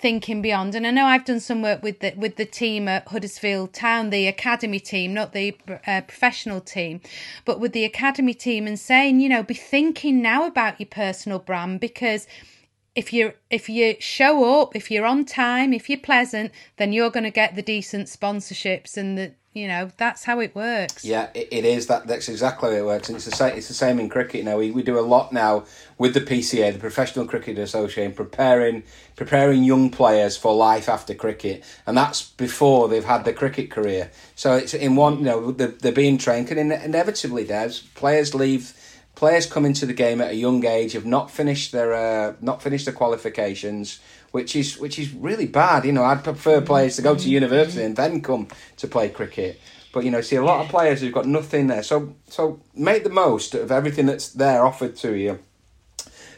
thinking 0.00 0.42
beyond. 0.42 0.74
And 0.74 0.86
I 0.86 0.90
know 0.90 1.06
I've 1.06 1.24
done 1.24 1.40
some 1.40 1.62
work 1.62 1.82
with 1.82 2.00
the 2.00 2.14
with 2.16 2.36
the 2.36 2.44
team 2.44 2.88
at 2.88 3.08
Huddersfield 3.08 3.72
Town, 3.72 4.10
the 4.10 4.26
academy 4.26 4.80
team, 4.80 5.14
not 5.14 5.32
the 5.32 5.56
uh, 5.86 6.00
professional 6.02 6.60
team, 6.60 7.00
but 7.44 7.60
with 7.60 7.72
the 7.72 7.84
academy 7.84 8.34
team, 8.34 8.66
and 8.66 8.78
saying, 8.78 9.20
you 9.20 9.28
know, 9.28 9.42
be 9.42 9.54
thinking 9.54 10.22
now 10.22 10.46
about 10.46 10.80
your 10.80 10.88
personal 10.88 11.38
brand 11.38 11.80
because 11.80 12.26
if 12.94 13.12
you 13.12 13.32
if 13.50 13.68
you 13.68 13.96
show 14.00 14.60
up, 14.60 14.74
if 14.74 14.90
you're 14.90 15.06
on 15.06 15.24
time, 15.24 15.72
if 15.72 15.88
you're 15.88 16.00
pleasant, 16.00 16.52
then 16.76 16.92
you're 16.92 17.10
going 17.10 17.24
to 17.24 17.30
get 17.30 17.54
the 17.54 17.62
decent 17.62 18.08
sponsorships 18.08 18.96
and 18.96 19.16
the 19.16 19.32
you 19.52 19.66
know 19.66 19.90
that's 19.96 20.24
how 20.24 20.38
it 20.38 20.54
works. 20.54 21.04
Yeah, 21.04 21.28
it, 21.34 21.64
is. 21.64 21.88
That 21.88 22.06
that's 22.06 22.28
exactly 22.28 22.70
how 22.70 22.76
it 22.76 22.84
works, 22.84 23.08
and 23.08 23.16
it's 23.16 23.24
the 23.24 23.32
same. 23.32 23.56
It's 23.56 23.66
the 23.66 23.74
same 23.74 23.98
in 23.98 24.08
cricket. 24.08 24.36
You 24.36 24.44
know, 24.44 24.58
we, 24.58 24.70
we 24.70 24.82
do 24.84 24.98
a 24.98 25.02
lot 25.02 25.32
now 25.32 25.64
with 25.98 26.14
the 26.14 26.20
PCA, 26.20 26.72
the 26.72 26.78
Professional 26.78 27.26
Cricket 27.26 27.58
Association, 27.58 28.12
preparing 28.12 28.84
preparing 29.16 29.64
young 29.64 29.90
players 29.90 30.36
for 30.36 30.54
life 30.54 30.88
after 30.88 31.14
cricket, 31.14 31.64
and 31.84 31.96
that's 31.96 32.22
before 32.22 32.88
they've 32.88 33.04
had 33.04 33.24
the 33.24 33.32
cricket 33.32 33.72
career. 33.72 34.12
So 34.36 34.54
it's 34.54 34.72
in 34.72 34.94
one. 34.94 35.18
You 35.18 35.24
know, 35.24 35.50
they're, 35.50 35.68
they're 35.68 35.92
being 35.92 36.16
trained, 36.16 36.50
and 36.52 36.72
inevitably, 36.72 37.42
there's 37.42 37.80
players 37.80 38.36
leave 38.36 38.72
players 39.20 39.44
come 39.44 39.66
into 39.66 39.84
the 39.84 39.92
game 39.92 40.22
at 40.22 40.30
a 40.30 40.34
young 40.34 40.64
age 40.64 40.94
have 40.94 41.04
not 41.04 41.30
finished 41.30 41.72
their 41.72 41.92
uh, 41.92 42.32
not 42.40 42.62
finished 42.62 42.86
their 42.86 42.94
qualifications, 42.94 44.00
which 44.30 44.56
is 44.56 44.78
which 44.78 44.98
is 44.98 45.12
really 45.12 45.44
bad. 45.44 45.84
You 45.84 45.92
know, 45.92 46.04
I'd 46.04 46.24
prefer 46.24 46.62
players 46.62 46.96
to 46.96 47.02
go 47.02 47.14
to 47.14 47.28
university 47.28 47.84
and 47.84 47.94
then 47.94 48.22
come 48.22 48.48
to 48.78 48.88
play 48.88 49.10
cricket. 49.10 49.60
But 49.92 50.04
you 50.04 50.10
know, 50.10 50.22
see 50.22 50.36
a 50.36 50.42
lot 50.42 50.64
of 50.64 50.70
players 50.70 51.02
who've 51.02 51.12
got 51.12 51.26
nothing 51.26 51.66
there. 51.66 51.82
So 51.82 52.14
so 52.28 52.62
make 52.74 53.04
the 53.04 53.10
most 53.10 53.54
of 53.54 53.70
everything 53.70 54.06
that's 54.06 54.30
there 54.30 54.64
offered 54.64 54.96
to 55.04 55.14
you. 55.14 55.38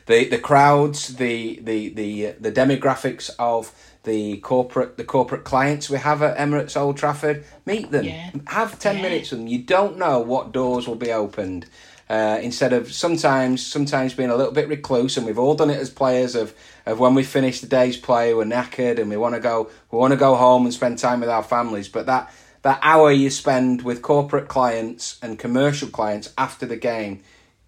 The 0.07 0.25
the 0.29 0.41
crowds, 0.41 1.15
the 1.19 1.61
the 1.63 1.91
the 1.91 2.33
the 2.41 2.51
demographics 2.51 3.31
of 3.39 3.73
the 4.03 4.39
corporate 4.39 4.97
the 4.97 5.05
corporate 5.05 5.45
clients 5.45 5.89
we 5.89 5.99
have 5.99 6.21
at 6.21 6.37
Emirates 6.37 6.77
Old 6.77 6.97
Trafford. 6.97 7.45
Meet 7.65 7.93
them. 7.93 8.07
Yeah. 8.07 8.31
Have 8.49 8.81
ten 8.81 8.97
yeah. 8.97 9.03
minutes 9.03 9.31
with 9.31 9.39
them. 9.39 9.47
You 9.47 9.63
don't 9.63 9.99
know 9.99 10.19
what 10.19 10.51
doors 10.51 10.89
will 10.89 10.97
be 10.97 11.13
opened. 11.13 11.67
Uh, 12.09 12.39
instead 12.43 12.73
of 12.73 12.93
sometimes 12.93 13.65
sometimes 13.65 14.13
being 14.13 14.31
a 14.31 14.37
little 14.37 14.53
bit 14.53 14.69
recluse, 14.69 15.17
and 15.17 15.27
we've 15.27 15.39
all 15.39 15.55
done 15.55 15.71
it 15.71 15.79
as 15.79 15.91
players 15.91 16.35
of 16.35 16.55
of 16.85 16.99
when 16.99 17.15
we 17.15 17.23
finish 17.23 17.61
the 17.61 17.67
day's 17.67 17.97
play, 17.97 18.35
we're 18.35 18.45
knackered 18.45 18.99
and 18.99 19.09
we 19.09 19.17
want 19.17 19.35
to 19.35 19.41
go 19.41 19.71
we 19.91 19.99
want 19.99 20.13
to 20.13 20.19
go 20.19 20.35
home 20.35 20.65
and 20.65 20.75
spend 20.75 20.99
time 20.99 21.21
with 21.21 21.31
our 21.31 21.43
families. 21.43 21.89
But 21.89 22.07
that 22.07 22.33
that 22.63 22.79
hour 22.83 23.11
you 23.11 23.31
spend 23.31 23.83
with 23.83 24.03
corporate 24.03 24.49
clients 24.49 25.19
and 25.23 25.39
commercial 25.39 25.89
clients 25.89 26.33
after 26.39 26.67
the 26.67 26.77
game 26.77 27.23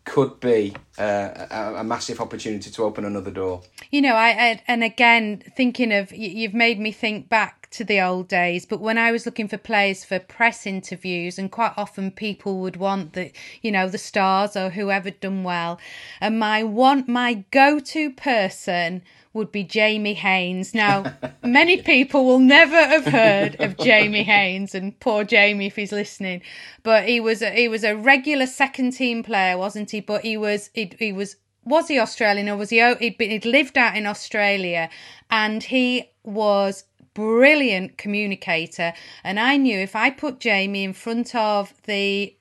could 0.05 0.39
be 0.39 0.75
uh, 0.99 1.47
a, 1.51 1.75
a, 1.77 1.85
massive 1.85 2.21
opportunity 2.21 2.71
to 2.71 2.83
open 2.83 3.07
another 3.07 3.31
door. 3.31 3.63
You 3.91 4.03
know, 4.03 4.15
I, 4.15 4.29
I 4.29 4.63
and 4.69 4.85
again 4.85 5.43
thinking 5.57 5.93
of 5.93 6.13
you've 6.13 6.55
made 6.55 6.79
me 6.79 6.93
think 6.93 7.29
back 7.29 7.64
to 7.75 7.85
the 7.85 8.01
old 8.01 8.29
days, 8.29 8.65
but 8.67 8.81
when 8.81 8.99
I 8.99 9.11
was 9.11 9.27
looking 9.27 9.49
for 9.49 9.59
players 9.59 10.05
for 10.05 10.19
press 10.19 10.67
interviews, 10.67 11.39
and 11.39 11.51
quite 11.51 11.73
often 11.77 12.11
people 12.11 12.61
would 12.61 12.77
want 12.77 13.15
the, 13.15 13.33
you 13.63 13.73
know, 13.73 13.89
the 13.89 13.99
stars 13.99 14.57
or 14.57 14.71
whoever 14.71 15.11
done 15.11 15.43
well, 15.43 15.81
and 16.21 16.39
my 16.39 16.63
one, 16.63 17.05
my 17.09 17.45
go-to 17.51 18.11
person 18.13 19.03
would 19.33 19.51
be 19.51 19.65
Jamie 19.65 20.15
Haynes. 20.15 20.73
Now, 20.73 21.13
many 21.43 21.83
people 21.83 22.25
will 22.25 22.39
never 22.39 22.77
have 22.77 23.05
heard 23.05 23.61
of 23.61 23.77
Jamie 23.77 24.23
Haynes, 24.23 24.75
and 24.75 24.99
poor 25.01 25.25
Jamie 25.25 25.67
if 25.67 25.77
he's 25.77 25.93
listening. 25.93 26.41
But 26.85 27.09
he 27.09 27.21
was 27.21 27.43
a, 27.43 27.51
he 27.51 27.69
was 27.69 27.83
a 27.85 27.97
regular 27.97 28.47
second 28.47 28.93
team 28.93 29.23
player, 29.23 29.59
wasn't 29.59 29.91
he? 29.91 30.01
But 30.01 30.23
he 30.23 30.37
was 30.37 30.71
he, 30.73 30.93
he 30.99 31.13
was 31.13 31.37
was 31.65 31.89
he 31.89 31.99
Australian 31.99 32.49
or 32.49 32.57
was 32.57 32.71
he? 32.71 32.79
He'd 33.01 33.19
been 33.19 33.31
he'd 33.31 33.45
lived 33.45 33.77
out 33.77 33.97
in 33.97 34.07
Australia, 34.07 34.89
and 35.31 35.63
he 35.63 36.11
was 36.23 36.85
brilliant 37.15 37.97
communicator. 37.97 38.93
And 39.23 39.41
I 39.41 39.57
knew 39.57 39.79
if 39.79 39.97
I 39.97 40.11
put 40.11 40.41
Jamie 40.41 40.85
in 40.85 40.93
front 40.93 41.35
of 41.35 41.73
the 41.85 42.35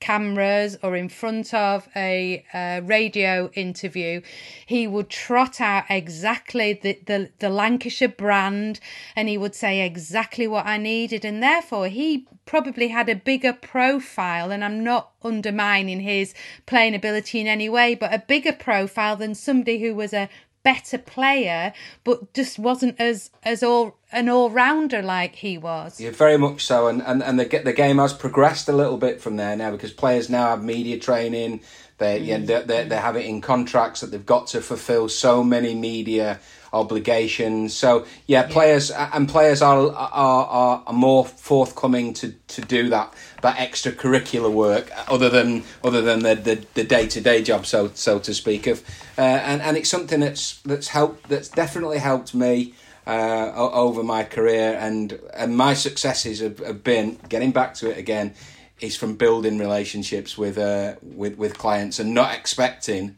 cameras 0.00 0.78
or 0.82 0.96
in 0.96 1.08
front 1.08 1.52
of 1.52 1.86
a 1.94 2.44
uh, 2.54 2.80
radio 2.84 3.50
interview, 3.54 4.22
he 4.64 4.86
would 4.86 5.10
trot 5.10 5.60
out 5.60 5.84
exactly 5.90 6.72
the, 6.72 6.98
the, 7.06 7.30
the 7.38 7.50
Lancashire 7.50 8.08
brand 8.08 8.80
and 9.14 9.28
he 9.28 9.36
would 9.38 9.54
say 9.54 9.84
exactly 9.84 10.46
what 10.46 10.66
I 10.66 10.78
needed. 10.78 11.24
And 11.24 11.42
therefore, 11.42 11.88
he 11.88 12.26
probably 12.46 12.88
had 12.88 13.08
a 13.08 13.14
bigger 13.14 13.52
profile. 13.52 14.50
And 14.50 14.64
I'm 14.64 14.82
not 14.82 15.10
undermining 15.22 16.00
his 16.00 16.34
playing 16.66 16.94
ability 16.94 17.40
in 17.40 17.46
any 17.46 17.68
way, 17.68 17.94
but 17.94 18.12
a 18.12 18.24
bigger 18.26 18.52
profile 18.52 19.16
than 19.16 19.34
somebody 19.34 19.80
who 19.80 19.94
was 19.94 20.14
a 20.14 20.30
better 20.62 20.98
player, 20.98 21.72
but 22.04 22.32
just 22.34 22.58
wasn't 22.58 23.00
as 23.00 23.30
as 23.42 23.62
all 23.62 23.96
an 24.12 24.28
all 24.28 24.50
rounder 24.50 25.02
like 25.02 25.36
he 25.36 25.58
was. 25.58 26.00
Yeah, 26.00 26.10
very 26.10 26.36
much 26.36 26.64
so, 26.64 26.88
and 26.88 27.02
and 27.02 27.22
and 27.22 27.38
the 27.38 27.46
the 27.64 27.72
game 27.72 27.98
has 27.98 28.12
progressed 28.12 28.68
a 28.68 28.72
little 28.72 28.98
bit 28.98 29.20
from 29.20 29.36
there 29.36 29.56
now 29.56 29.70
because 29.70 29.92
players 29.92 30.28
now 30.28 30.48
have 30.48 30.62
media 30.62 30.98
training. 30.98 31.60
They 31.98 32.20
mm. 32.20 32.26
yeah, 32.26 32.38
they, 32.38 32.62
they 32.62 32.88
they 32.88 32.96
have 32.96 33.16
it 33.16 33.26
in 33.26 33.40
contracts 33.40 34.00
that 34.00 34.10
they've 34.10 34.24
got 34.24 34.48
to 34.48 34.60
fulfil 34.60 35.08
so 35.08 35.42
many 35.44 35.74
media 35.74 36.40
obligations. 36.72 37.74
So 37.74 38.06
yeah, 38.26 38.46
players 38.46 38.90
and 38.90 39.28
players 39.28 39.62
are, 39.62 39.90
are 39.92 40.82
are 40.86 40.92
more 40.92 41.24
forthcoming 41.24 42.12
to, 42.14 42.32
to 42.48 42.60
do 42.62 42.88
that 42.90 43.12
that 43.42 43.56
extracurricular 43.56 44.52
work 44.52 44.90
other 45.08 45.28
than 45.28 45.64
other 45.82 46.02
than 46.02 46.20
the 46.20 46.34
the, 46.34 46.66
the 46.74 46.84
day-to-day 46.84 47.42
job 47.42 47.66
so 47.66 47.90
so 47.94 48.18
to 48.18 48.34
speak 48.34 48.66
of. 48.66 48.82
Uh, 49.18 49.22
and 49.22 49.62
and 49.62 49.76
it's 49.76 49.90
something 49.90 50.20
that's 50.20 50.60
that's 50.62 50.88
helped 50.88 51.28
that's 51.28 51.48
definitely 51.48 51.98
helped 51.98 52.34
me 52.34 52.74
uh, 53.06 53.52
over 53.54 54.02
my 54.02 54.24
career. 54.24 54.76
And 54.78 55.18
and 55.34 55.56
my 55.56 55.74
successes 55.74 56.40
have, 56.40 56.58
have 56.58 56.84
been 56.84 57.18
getting 57.28 57.52
back 57.52 57.74
to 57.74 57.90
it 57.90 57.98
again 57.98 58.34
is 58.80 58.96
from 58.96 59.14
building 59.14 59.58
relationships 59.58 60.38
with 60.38 60.56
uh 60.56 60.94
with 61.02 61.36
with 61.36 61.58
clients 61.58 61.98
and 61.98 62.14
not 62.14 62.34
expecting 62.34 63.16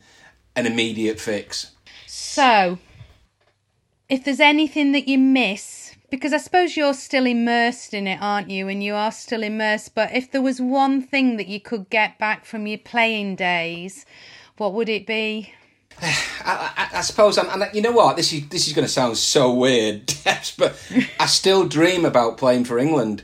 an 0.57 0.67
immediate 0.67 1.21
fix. 1.21 1.71
So 2.07 2.79
if 4.13 4.25
there's 4.25 4.41
anything 4.41 4.93
that 4.93 5.09
you 5.09 5.17
miss, 5.17 5.97
because 6.11 6.35
I 6.35 6.37
suppose 6.37 6.77
you're 6.77 6.93
still 6.93 7.25
immersed 7.25 7.95
in 7.95 8.07
it, 8.07 8.19
aren't 8.21 8.51
you? 8.51 8.69
And 8.69 8.85
you 8.85 8.95
are 8.95 9.11
still 9.11 9.43
immersed. 9.43 9.95
But 9.95 10.15
if 10.15 10.31
there 10.31 10.43
was 10.43 10.61
one 10.61 11.01
thing 11.01 11.39
that 11.39 11.47
you 11.47 11.59
could 11.59 11.89
get 11.89 12.19
back 12.19 12.45
from 12.45 12.67
your 12.67 12.77
playing 12.77 13.37
days, 13.37 14.05
what 14.59 14.75
would 14.75 14.91
it 14.91 15.07
be? 15.07 15.55
I, 16.03 16.73
I, 16.77 16.99
I, 16.99 17.01
suppose, 17.01 17.39
I'm, 17.39 17.49
and 17.63 17.75
you 17.75 17.81
know 17.81 17.93
what? 17.93 18.19
This 18.19 18.35
is 18.35 18.47
this 18.51 18.69
is 18.69 18.75
going 18.75 18.87
to 18.87 18.93
sound 18.93 19.17
so 19.17 19.51
weird, 19.55 20.13
but 20.59 20.77
I 21.19 21.25
still 21.25 21.67
dream 21.67 22.05
about 22.05 22.37
playing 22.37 22.67
for 22.67 22.79
England. 22.79 23.23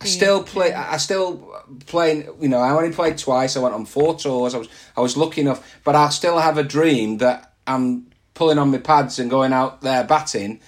I 0.00 0.06
still 0.06 0.44
play. 0.44 0.72
I 0.72 0.98
still 0.98 1.64
playing. 1.86 2.28
You 2.40 2.48
know, 2.48 2.58
I 2.58 2.70
only 2.70 2.92
played 2.92 3.18
twice. 3.18 3.56
I 3.56 3.60
went 3.60 3.74
on 3.74 3.86
four 3.86 4.16
tours. 4.16 4.54
I 4.54 4.58
was 4.58 4.68
I 4.96 5.00
was 5.00 5.16
lucky 5.16 5.40
enough, 5.40 5.80
but 5.82 5.96
I 5.96 6.10
still 6.10 6.38
have 6.38 6.58
a 6.58 6.62
dream 6.62 7.16
that 7.18 7.54
I'm 7.66 8.06
pulling 8.36 8.58
on 8.58 8.70
my 8.70 8.78
pads 8.78 9.18
and 9.18 9.28
going 9.28 9.52
out 9.52 9.80
there 9.80 10.04
batting 10.04 10.60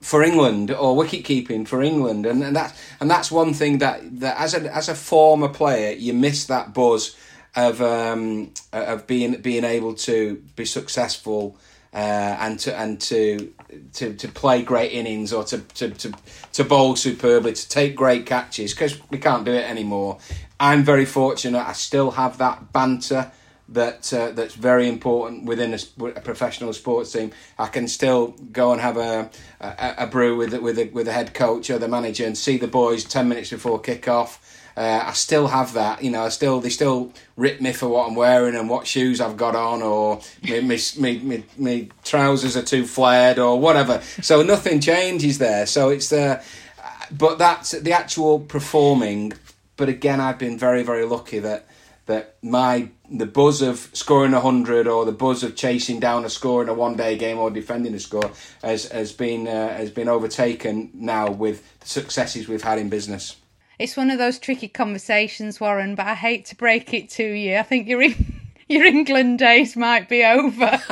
for 0.00 0.22
England 0.22 0.70
or 0.70 0.94
wicket 0.94 1.24
keeping 1.24 1.64
for 1.64 1.82
England, 1.82 2.26
and, 2.26 2.42
and 2.42 2.54
that's 2.54 2.78
and 3.00 3.10
that's 3.10 3.30
one 3.30 3.54
thing 3.54 3.78
that, 3.78 4.20
that 4.20 4.38
as 4.38 4.52
a 4.52 4.76
as 4.76 4.90
a 4.90 4.94
former 4.94 5.48
player 5.48 5.92
you 5.92 6.12
miss 6.12 6.44
that 6.44 6.74
buzz 6.74 7.16
of 7.56 7.80
um, 7.80 8.52
of 8.72 9.06
being 9.06 9.40
being 9.40 9.64
able 9.64 9.94
to 9.94 10.42
be 10.56 10.66
successful 10.66 11.56
uh, 11.94 12.36
and 12.40 12.58
to 12.58 12.76
and 12.76 13.00
to, 13.00 13.52
to 13.94 14.12
to 14.14 14.28
play 14.28 14.62
great 14.62 14.92
innings 14.92 15.32
or 15.32 15.44
to 15.44 15.58
to 15.58 15.88
to, 15.90 16.12
to 16.52 16.64
bowl 16.64 16.96
superbly 16.96 17.54
to 17.54 17.68
take 17.68 17.94
great 17.94 18.26
catches 18.26 18.74
because 18.74 19.00
we 19.10 19.18
can't 19.18 19.44
do 19.44 19.52
it 19.52 19.64
anymore. 19.70 20.18
I'm 20.60 20.82
very 20.82 21.06
fortunate. 21.06 21.66
I 21.66 21.72
still 21.72 22.10
have 22.10 22.38
that 22.38 22.72
banter 22.72 23.30
that 23.74 24.12
uh, 24.12 24.30
that's 24.30 24.54
very 24.54 24.88
important 24.88 25.44
within 25.44 25.74
a, 25.74 26.04
a, 26.04 26.20
professional 26.20 26.72
sports 26.72 27.12
team. 27.12 27.32
I 27.58 27.66
can 27.66 27.86
still 27.88 28.28
go 28.52 28.72
and 28.72 28.80
have 28.80 28.96
a 28.96 29.30
a, 29.60 29.94
a 29.98 30.06
brew 30.06 30.36
with 30.36 30.54
with 30.54 30.78
a, 30.78 30.88
with 30.88 31.08
a 31.08 31.12
head 31.12 31.34
coach 31.34 31.70
or 31.70 31.78
the 31.78 31.88
manager 31.88 32.24
and 32.24 32.38
see 32.38 32.56
the 32.56 32.68
boys 32.68 33.04
ten 33.04 33.28
minutes 33.28 33.50
before 33.50 33.80
kick 33.80 34.08
off. 34.08 34.40
Uh, 34.76 35.04
I 35.06 35.12
still 35.12 35.46
have 35.46 35.74
that, 35.74 36.02
you 36.02 36.10
know. 36.10 36.24
I 36.24 36.30
still 36.30 36.60
they 36.60 36.70
still 36.70 37.12
rip 37.36 37.60
me 37.60 37.72
for 37.72 37.88
what 37.88 38.08
I'm 38.08 38.14
wearing 38.14 38.56
and 38.56 38.68
what 38.68 38.86
shoes 38.86 39.20
I've 39.20 39.36
got 39.36 39.54
on, 39.54 39.82
or 39.82 40.20
me 40.42 40.60
me 40.60 40.78
me, 40.98 41.18
me, 41.18 41.44
me 41.56 41.88
trousers 42.04 42.56
are 42.56 42.62
too 42.62 42.86
flared 42.86 43.38
or 43.38 43.60
whatever. 43.60 44.00
So 44.22 44.42
nothing 44.42 44.80
changes 44.80 45.38
there. 45.38 45.66
So 45.66 45.90
it's 45.90 46.08
the, 46.08 46.40
uh, 46.82 46.90
but 47.10 47.38
that's 47.38 47.72
the 47.72 47.92
actual 47.92 48.40
performing. 48.40 49.32
But 49.76 49.88
again, 49.88 50.20
I've 50.20 50.38
been 50.38 50.58
very 50.58 50.82
very 50.82 51.04
lucky 51.04 51.40
that 51.40 51.66
that 52.06 52.36
my 52.42 52.90
the 53.10 53.26
buzz 53.26 53.62
of 53.62 53.90
scoring 53.92 54.34
a 54.34 54.40
hundred 54.40 54.86
or 54.86 55.04
the 55.04 55.12
buzz 55.12 55.42
of 55.42 55.56
chasing 55.56 56.00
down 56.00 56.24
a 56.24 56.30
score 56.30 56.62
in 56.62 56.68
a 56.68 56.74
one 56.74 56.96
day 56.96 57.16
game 57.16 57.38
or 57.38 57.50
defending 57.50 57.94
a 57.94 58.00
score 58.00 58.30
has 58.62 58.86
has 58.90 59.12
been 59.12 59.46
uh, 59.46 59.68
has 59.68 59.90
been 59.90 60.08
overtaken 60.08 60.90
now 60.94 61.30
with 61.30 61.78
the 61.80 61.88
successes 61.88 62.48
we've 62.48 62.62
had 62.62 62.78
in 62.78 62.88
business. 62.88 63.36
It's 63.78 63.96
one 63.96 64.10
of 64.10 64.18
those 64.18 64.38
tricky 64.38 64.68
conversations, 64.68 65.60
Warren, 65.60 65.94
but 65.94 66.06
I 66.06 66.14
hate 66.14 66.46
to 66.46 66.56
break 66.56 66.94
it 66.94 67.10
to 67.10 67.24
you. 67.24 67.56
I 67.56 67.62
think 67.62 67.88
your 67.88 68.02
your 68.68 68.84
England 68.84 69.38
days 69.38 69.76
might 69.76 70.08
be 70.08 70.24
over. 70.24 70.80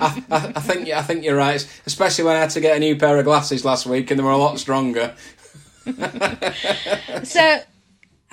I, 0.00 0.24
I, 0.30 0.52
I, 0.56 0.60
think 0.60 0.88
I 0.88 1.02
think 1.02 1.24
you're 1.24 1.36
right, 1.36 1.66
especially 1.86 2.24
when 2.24 2.36
I 2.36 2.40
had 2.40 2.50
to 2.50 2.60
get 2.60 2.76
a 2.76 2.80
new 2.80 2.96
pair 2.96 3.18
of 3.18 3.24
glasses 3.24 3.64
last 3.64 3.86
week 3.86 4.10
and 4.10 4.18
they 4.18 4.24
were 4.24 4.30
a 4.30 4.36
lot 4.36 4.58
stronger. 4.58 5.14
so 7.22 7.60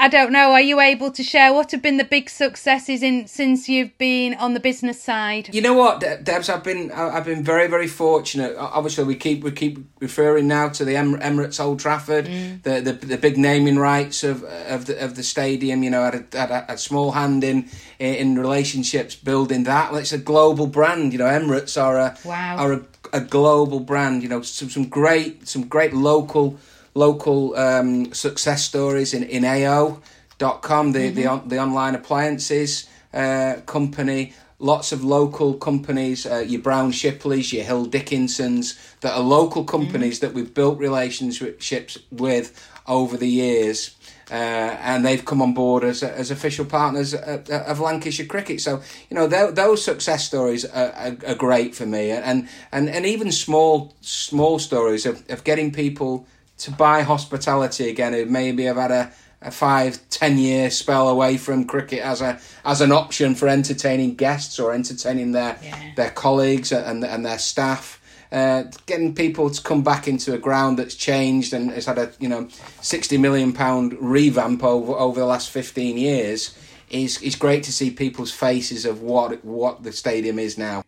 I 0.04 0.10
don't 0.10 0.34
know. 0.34 0.52
Are 0.52 0.60
you 0.60 0.82
able 0.82 1.12
to 1.12 1.24
share 1.24 1.54
what 1.54 1.72
have 1.72 1.82
been 1.82 1.96
the 1.96 2.04
big 2.04 2.30
successes 2.30 3.02
in 3.02 3.26
since 3.26 3.70
you've 3.70 3.98
been 3.98 4.34
on 4.34 4.54
the 4.54 4.60
business 4.60 5.02
side? 5.02 5.56
You 5.56 5.62
know 5.62 5.76
what, 5.76 6.02
Debs, 6.02 6.50
I've 6.50 6.62
been 6.62 6.92
I've 6.92 7.24
been 7.24 7.42
very 7.42 7.68
very 7.68 7.88
fortunate. 7.88 8.54
Obviously, 8.58 9.06
we 9.06 9.16
keep 9.16 9.46
we 9.46 9.52
keep 9.52 9.80
referring 10.02 10.46
now 10.50 10.68
to 10.68 10.84
the 10.84 10.96
Emirates 10.96 11.58
Old 11.58 11.80
Trafford, 11.80 12.26
mm. 12.26 12.62
the, 12.64 12.82
the 12.82 12.92
the 12.92 13.18
big 13.18 13.38
naming 13.38 13.78
rights 13.78 14.26
of 14.26 14.44
of 14.44 14.88
the 14.88 15.02
of 15.02 15.16
the 15.16 15.24
stadium. 15.24 15.84
You 15.84 15.92
know, 15.92 16.04
had 16.04 16.16
a, 16.16 16.38
had 16.38 16.52
a, 16.52 16.74
a 16.74 16.78
small 16.78 17.14
hand 17.14 17.46
in 17.46 17.70
in 17.98 18.38
relationships 18.38 19.16
building 19.16 19.64
that. 19.64 19.94
It's 19.94 20.12
a 20.12 20.18
global 20.18 20.68
brand. 20.68 21.14
You 21.14 21.20
know, 21.20 21.28
Emirates 21.28 21.82
are 21.82 21.98
a 21.98 22.18
wow. 22.26 22.58
are 22.58 22.74
a, 22.74 22.82
a 23.14 23.22
global 23.22 23.80
brand. 23.80 24.22
You 24.22 24.28
know, 24.28 24.42
some 24.42 24.70
some 24.70 24.90
great 24.90 25.48
some 25.48 25.66
great 25.70 25.94
local 25.94 26.60
local 26.94 27.56
um, 27.56 28.14
success 28.14 28.64
stories 28.64 29.14
in, 29.14 29.24
in 29.24 29.46
AO.com, 29.46 30.92
the, 30.92 31.00
mm-hmm. 31.00 31.50
the, 31.50 31.56
the 31.56 31.62
online 31.62 31.96
appliances 31.96 32.88
uh, 33.14 33.56
company. 33.66 34.34
Lots 34.60 34.94
of 34.94 35.04
local 35.04 35.56
companies, 35.56 36.26
uh, 36.26 36.38
your 36.48 36.62
Brown 36.62 36.92
Shipleys, 36.92 37.52
your 37.52 37.66
Hill 37.66 37.86
Dickinsons, 37.86 38.80
that 39.02 39.14
are 39.14 39.20
local 39.22 39.66
companies 39.66 40.20
mm-hmm. 40.20 40.28
that 40.28 40.34
we've 40.34 40.54
built 40.54 40.80
relationships 40.80 41.98
with 42.12 42.70
over 42.88 43.18
the 43.18 43.28
years. 43.28 43.96
Uh, 44.32 44.36
and 44.82 45.06
they've 45.06 45.26
come 45.26 45.42
on 45.42 45.54
board 45.54 45.84
as 45.84 46.02
as 46.02 46.32
official 46.32 46.64
partners 46.64 47.14
of, 47.14 47.50
of 47.50 47.80
Lancashire 47.82 48.26
cricket. 48.26 48.62
So 48.62 48.82
you 49.10 49.16
know 49.16 49.28
those 49.28 49.84
success 49.84 50.26
stories 50.26 50.64
are, 50.64 50.92
are, 50.94 51.18
are, 51.28 51.36
great 51.36 51.76
for 51.76 51.86
me, 51.86 52.10
and 52.10 52.48
and 52.72 52.90
and 52.90 53.06
even 53.06 53.34
small 53.34 53.94
small 54.00 54.60
stories 54.60 55.06
of, 55.06 55.30
of 55.30 55.44
getting 55.44 55.74
people 55.74 56.26
to 56.64 56.72
buy 56.72 57.02
hospitality 57.02 57.90
again 57.90 58.14
who 58.14 58.26
maybe 58.26 58.64
have 58.64 58.78
had 58.78 58.92
a, 58.92 59.12
a 59.42 59.52
five, 59.52 60.00
ten 60.10 60.38
year 60.38 60.70
spell 60.70 61.10
away 61.10 61.36
from 61.36 61.66
cricket 61.66 62.00
as 62.00 62.22
a 62.22 62.40
as 62.64 62.80
an 62.80 62.92
option 62.92 63.36
for 63.36 63.50
entertaining 63.50 64.16
guests 64.16 64.60
or 64.60 64.74
entertaining 64.74 65.34
their 65.34 65.60
yeah. 65.62 65.92
their 65.98 66.10
colleagues 66.12 66.72
and 66.72 67.04
and 67.04 67.26
their 67.26 67.38
staff. 67.38 68.00
Uh, 68.32 68.64
getting 68.88 69.14
people 69.14 69.48
to 69.50 69.62
come 69.62 69.84
back 69.84 70.08
into 70.08 70.34
a 70.34 70.40
ground 70.40 70.80
that's 70.80 70.96
changed 70.96 71.54
and 71.54 71.70
has 71.70 71.86
had 71.86 71.98
a 71.98 72.12
you 72.20 72.30
know 72.30 72.48
sixty 72.82 73.18
million 73.18 73.52
pound 73.52 73.96
revamp 74.00 74.64
over 74.64 74.94
over 74.94 75.20
the 75.20 75.26
last 75.26 75.50
fifteen 75.50 75.98
years 75.98 76.58
is 76.90 77.22
is 77.22 77.36
great 77.36 77.64
to 77.64 77.74
see 77.74 77.92
people's 77.92 78.32
faces 78.32 78.86
of 78.86 79.02
what 79.02 79.44
what 79.44 79.84
the 79.84 79.92
stadium 79.92 80.40
is 80.40 80.58
now. 80.58 80.82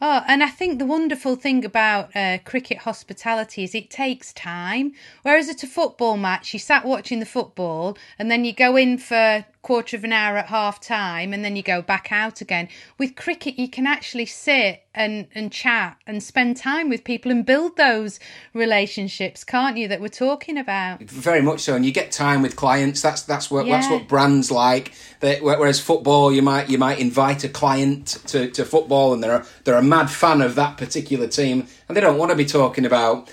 Oh, 0.00 0.22
and 0.28 0.44
I 0.44 0.48
think 0.48 0.78
the 0.78 0.84
wonderful 0.84 1.34
thing 1.34 1.64
about 1.64 2.14
uh, 2.14 2.38
cricket 2.44 2.78
hospitality 2.78 3.64
is 3.64 3.74
it 3.74 3.90
takes 3.90 4.32
time. 4.32 4.92
Whereas 5.22 5.48
at 5.48 5.64
a 5.64 5.66
football 5.66 6.16
match, 6.16 6.52
you 6.52 6.60
sat 6.60 6.84
watching 6.84 7.18
the 7.18 7.26
football 7.26 7.98
and 8.16 8.30
then 8.30 8.44
you 8.44 8.52
go 8.52 8.76
in 8.76 8.98
for 8.98 9.44
quarter 9.62 9.96
of 9.96 10.04
an 10.04 10.12
hour 10.12 10.36
at 10.36 10.46
half 10.46 10.80
time 10.80 11.32
and 11.32 11.44
then 11.44 11.56
you 11.56 11.62
go 11.62 11.82
back 11.82 12.08
out 12.10 12.40
again. 12.40 12.68
With 12.98 13.16
cricket, 13.16 13.58
you 13.58 13.68
can 13.68 13.86
actually 13.86 14.26
sit 14.26 14.82
and, 14.94 15.28
and 15.34 15.52
chat 15.52 15.96
and 16.06 16.22
spend 16.22 16.56
time 16.56 16.88
with 16.88 17.04
people 17.04 17.30
and 17.30 17.44
build 17.44 17.76
those 17.76 18.18
relationships, 18.54 19.44
can't 19.44 19.76
you, 19.76 19.88
that 19.88 20.00
we're 20.00 20.08
talking 20.08 20.58
about? 20.58 21.02
Very 21.02 21.42
much 21.42 21.60
so. 21.60 21.74
And 21.74 21.84
you 21.84 21.92
get 21.92 22.12
time 22.12 22.42
with 22.42 22.56
clients. 22.56 23.02
That's 23.02 23.22
that's 23.22 23.50
what 23.50 23.66
yeah. 23.66 23.76
that's 23.76 23.90
what 23.90 24.08
brands 24.08 24.50
like. 24.50 24.92
whereas 25.20 25.80
football, 25.80 26.32
you 26.32 26.42
might 26.42 26.68
you 26.68 26.78
might 26.78 26.98
invite 26.98 27.44
a 27.44 27.48
client 27.48 28.18
to, 28.26 28.50
to 28.50 28.64
football 28.64 29.12
and 29.12 29.22
they're 29.22 29.36
a, 29.36 29.46
they're 29.64 29.76
a 29.76 29.82
mad 29.82 30.10
fan 30.10 30.40
of 30.40 30.54
that 30.54 30.76
particular 30.76 31.26
team 31.26 31.66
and 31.88 31.96
they 31.96 32.00
don't 32.00 32.18
want 32.18 32.30
to 32.30 32.36
be 32.36 32.44
talking 32.44 32.84
about 32.84 33.28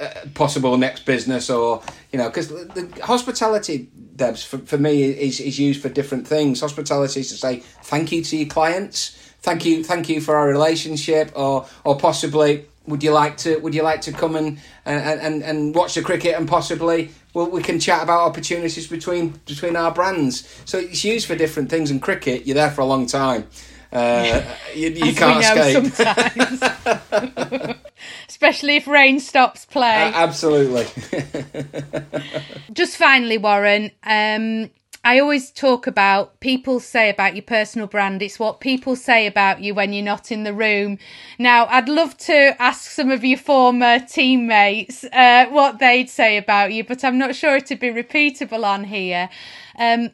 uh, 0.00 0.26
possible 0.34 0.76
next 0.76 1.04
business 1.04 1.50
or 1.50 1.82
you 2.12 2.18
know 2.18 2.28
because 2.28 2.48
the 2.48 2.88
hospitality 3.02 3.88
debs 4.16 4.42
for, 4.42 4.58
for 4.58 4.78
me 4.78 5.02
is, 5.02 5.40
is 5.40 5.58
used 5.58 5.82
for 5.82 5.88
different 5.88 6.26
things. 6.26 6.60
Hospitality 6.60 7.20
is 7.20 7.28
to 7.28 7.36
say 7.36 7.60
thank 7.82 8.12
you 8.12 8.22
to 8.24 8.36
your 8.36 8.48
clients 8.48 9.16
thank 9.42 9.64
you 9.64 9.82
thank 9.82 10.08
you 10.08 10.20
for 10.20 10.36
our 10.36 10.48
relationship 10.48 11.32
or 11.34 11.66
or 11.84 11.96
possibly 11.96 12.66
would 12.86 13.02
you 13.02 13.12
like 13.12 13.36
to 13.38 13.58
would 13.58 13.74
you 13.74 13.82
like 13.82 14.00
to 14.02 14.12
come 14.12 14.36
and 14.36 14.58
and, 14.84 15.20
and, 15.20 15.42
and 15.42 15.74
watch 15.74 15.94
the 15.94 16.02
cricket 16.02 16.34
and 16.36 16.48
possibly 16.48 17.10
well 17.34 17.48
we 17.48 17.62
can 17.62 17.78
chat 17.78 18.02
about 18.02 18.20
opportunities 18.20 18.86
between 18.86 19.30
between 19.46 19.76
our 19.76 19.92
brands. 19.92 20.62
So 20.64 20.78
it's 20.78 21.04
used 21.04 21.26
for 21.26 21.36
different 21.36 21.70
things 21.70 21.90
in 21.90 22.00
cricket 22.00 22.46
you're 22.46 22.54
there 22.54 22.70
for 22.70 22.82
a 22.82 22.86
long 22.86 23.06
time 23.06 23.46
uh, 23.92 24.42
you, 24.74 24.88
you 24.90 25.14
can't 25.14 25.92
escape 25.92 27.76
especially 28.28 28.76
if 28.76 28.86
rain 28.86 29.20
stops 29.20 29.64
play. 29.66 30.04
Uh, 30.04 30.12
absolutely. 30.14 30.86
Just 32.72 32.96
finally, 32.96 33.36
Warren, 33.36 33.90
um, 34.04 34.70
I 35.04 35.18
always 35.18 35.50
talk 35.50 35.86
about 35.86 36.40
people 36.40 36.78
say 36.78 37.08
about 37.08 37.34
your 37.34 37.42
personal 37.42 37.86
brand. 37.86 38.22
It's 38.22 38.38
what 38.38 38.60
people 38.60 38.96
say 38.96 39.26
about 39.26 39.62
you 39.62 39.74
when 39.74 39.92
you're 39.92 40.04
not 40.04 40.30
in 40.30 40.44
the 40.44 40.52
room. 40.52 40.98
Now, 41.38 41.66
I'd 41.66 41.88
love 41.88 42.16
to 42.18 42.54
ask 42.60 42.90
some 42.90 43.10
of 43.10 43.24
your 43.24 43.38
former 43.38 43.98
teammates 43.98 45.04
uh, 45.04 45.46
what 45.50 45.78
they'd 45.78 46.10
say 46.10 46.36
about 46.36 46.72
you, 46.72 46.84
but 46.84 47.02
I'm 47.02 47.18
not 47.18 47.34
sure 47.34 47.56
it'd 47.56 47.80
be 47.80 47.88
repeatable 47.88 48.64
on 48.64 48.84
here. 48.84 49.30
Um, 49.78 50.10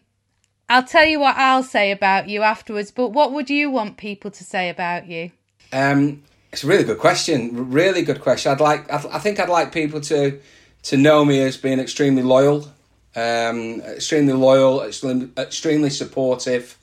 I'll 0.68 0.84
tell 0.84 1.04
you 1.04 1.20
what 1.20 1.36
I'll 1.36 1.62
say 1.62 1.92
about 1.92 2.28
you 2.28 2.42
afterwards, 2.42 2.90
but 2.90 3.10
what 3.10 3.32
would 3.32 3.48
you 3.48 3.70
want 3.70 3.96
people 3.96 4.30
to 4.32 4.44
say 4.44 4.68
about 4.68 5.06
you? 5.06 5.30
Um, 5.72 6.22
it's 6.52 6.64
a 6.64 6.66
really 6.66 6.84
good 6.84 6.98
question. 6.98 7.70
Really 7.70 8.02
good 8.02 8.20
question. 8.20 8.50
I'd 8.50 8.60
like. 8.60 8.90
I, 8.90 8.96
I 9.12 9.18
think 9.18 9.38
I'd 9.38 9.48
like 9.48 9.72
people 9.72 10.00
to 10.02 10.40
to 10.84 10.96
know 10.96 11.24
me 11.24 11.40
as 11.40 11.56
being 11.56 11.78
extremely 11.78 12.22
loyal, 12.22 12.68
um, 13.14 13.80
extremely 13.82 14.32
loyal, 14.32 14.82
extremely, 14.82 15.28
extremely 15.36 15.90
supportive 15.90 16.78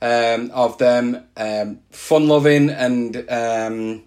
um, 0.00 0.50
of 0.52 0.78
them, 0.78 1.24
um, 1.36 1.80
fun 1.90 2.28
loving, 2.28 2.70
and 2.70 3.24
um, 3.28 4.02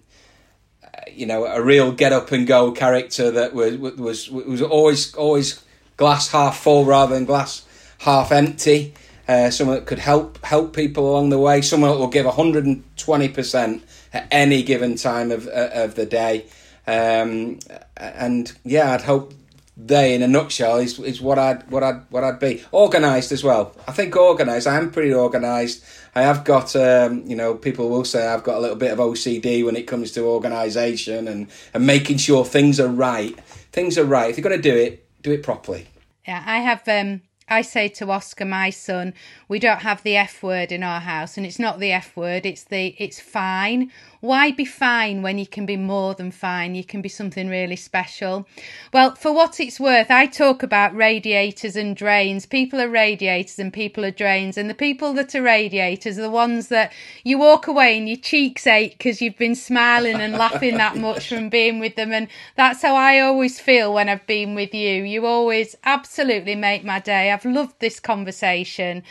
you 1.10 1.26
know 1.26 1.46
a 1.46 1.62
real 1.62 1.92
get 1.92 2.12
up 2.12 2.32
and 2.32 2.46
go 2.46 2.72
character 2.72 3.30
that 3.30 3.54
was 3.54 3.76
was 3.76 4.30
was 4.30 4.60
always 4.60 5.14
always 5.14 5.62
glass 5.96 6.30
half 6.30 6.58
full 6.58 6.84
rather 6.84 7.14
than 7.14 7.24
glass 7.24 7.64
half 7.98 8.32
empty. 8.32 8.94
Uh, 9.28 9.50
someone 9.50 9.76
that 9.76 9.86
could 9.86 10.00
help 10.00 10.44
help 10.44 10.74
people 10.74 11.10
along 11.10 11.30
the 11.30 11.38
way. 11.38 11.62
Someone 11.62 11.90
that 11.90 11.98
will 11.98 12.08
give 12.08 12.26
hundred 12.26 12.66
and 12.66 12.82
twenty 12.96 13.28
percent 13.28 13.84
at 14.12 14.26
any 14.30 14.62
given 14.62 14.96
time 14.96 15.30
of 15.30 15.46
uh, 15.46 15.70
of 15.72 15.94
the 15.94 16.06
day. 16.06 16.46
Um, 16.86 17.60
and 17.96 18.52
yeah, 18.64 18.92
I'd 18.92 19.02
hope 19.02 19.32
they, 19.76 20.14
in 20.14 20.22
a 20.22 20.28
nutshell, 20.28 20.78
is 20.78 20.98
is 20.98 21.20
what 21.20 21.38
I'd 21.38 21.70
what 21.70 21.82
I'd 21.82 22.02
what 22.10 22.24
I'd 22.24 22.38
be. 22.38 22.62
Organised 22.72 23.32
as 23.32 23.42
well. 23.42 23.74
I 23.86 23.92
think 23.92 24.16
organised. 24.16 24.66
I 24.66 24.76
am 24.76 24.90
pretty 24.90 25.14
organised. 25.14 25.84
I 26.14 26.22
have 26.22 26.44
got, 26.44 26.76
um, 26.76 27.24
you 27.26 27.34
know, 27.34 27.54
people 27.54 27.88
will 27.88 28.04
say 28.04 28.26
I've 28.26 28.44
got 28.44 28.58
a 28.58 28.60
little 28.60 28.76
bit 28.76 28.92
of 28.92 28.98
OCD 28.98 29.64
when 29.64 29.76
it 29.76 29.84
comes 29.84 30.12
to 30.12 30.22
organisation 30.24 31.26
and 31.26 31.48
and 31.72 31.86
making 31.86 32.18
sure 32.18 32.44
things 32.44 32.78
are 32.78 32.88
right. 32.88 33.38
Things 33.72 33.96
are 33.96 34.04
right. 34.04 34.30
If 34.30 34.36
you're 34.36 34.48
going 34.48 34.60
to 34.60 34.70
do 34.70 34.76
it, 34.76 35.06
do 35.22 35.32
it 35.32 35.42
properly. 35.42 35.86
Yeah, 36.26 36.42
I 36.44 36.58
have. 36.58 36.86
Um, 36.86 37.22
I 37.48 37.62
say 37.62 37.88
to 37.88 38.10
Oscar, 38.10 38.44
my 38.44 38.70
son, 38.70 39.14
we 39.48 39.58
don't 39.58 39.82
have 39.82 40.02
the 40.02 40.16
F 40.16 40.42
word 40.42 40.72
in 40.72 40.82
our 40.82 41.00
house, 41.00 41.36
and 41.36 41.44
it's 41.44 41.58
not 41.58 41.80
the 41.80 41.92
F 41.92 42.16
word. 42.16 42.46
It's 42.46 42.64
the 42.64 42.94
it's 42.98 43.20
fine 43.20 43.90
why 44.22 44.52
be 44.52 44.64
fine 44.64 45.20
when 45.20 45.36
you 45.36 45.48
can 45.48 45.66
be 45.66 45.76
more 45.76 46.14
than 46.14 46.30
fine? 46.30 46.76
You 46.76 46.84
can 46.84 47.02
be 47.02 47.08
something 47.08 47.48
really 47.48 47.74
special. 47.74 48.46
Well, 48.92 49.16
for 49.16 49.32
what 49.32 49.58
it's 49.58 49.80
worth, 49.80 50.12
I 50.12 50.26
talk 50.26 50.62
about 50.62 50.94
radiators 50.94 51.74
and 51.74 51.96
drains. 51.96 52.46
People 52.46 52.80
are 52.80 52.88
radiators 52.88 53.58
and 53.58 53.72
people 53.72 54.04
are 54.04 54.12
drains. 54.12 54.56
And 54.56 54.70
the 54.70 54.74
people 54.74 55.12
that 55.14 55.34
are 55.34 55.42
radiators 55.42 56.20
are 56.20 56.22
the 56.22 56.30
ones 56.30 56.68
that 56.68 56.92
you 57.24 57.36
walk 57.36 57.66
away 57.66 57.98
and 57.98 58.08
your 58.08 58.16
cheeks 58.16 58.64
ache 58.64 58.96
because 58.96 59.20
you've 59.20 59.38
been 59.38 59.56
smiling 59.56 60.20
and 60.20 60.34
laughing 60.34 60.76
that 60.76 60.96
much 61.08 61.28
from 61.28 61.48
being 61.48 61.80
with 61.80 61.96
them. 61.96 62.12
And 62.12 62.28
that's 62.54 62.82
how 62.82 62.94
I 62.94 63.18
always 63.18 63.58
feel 63.58 63.92
when 63.92 64.08
I've 64.08 64.28
been 64.28 64.54
with 64.54 64.72
you. 64.72 65.02
You 65.02 65.26
always 65.26 65.74
absolutely 65.82 66.54
make 66.54 66.84
my 66.84 67.00
day. 67.00 67.32
I've 67.32 67.44
loved 67.44 67.80
this 67.80 67.98
conversation 67.98 69.02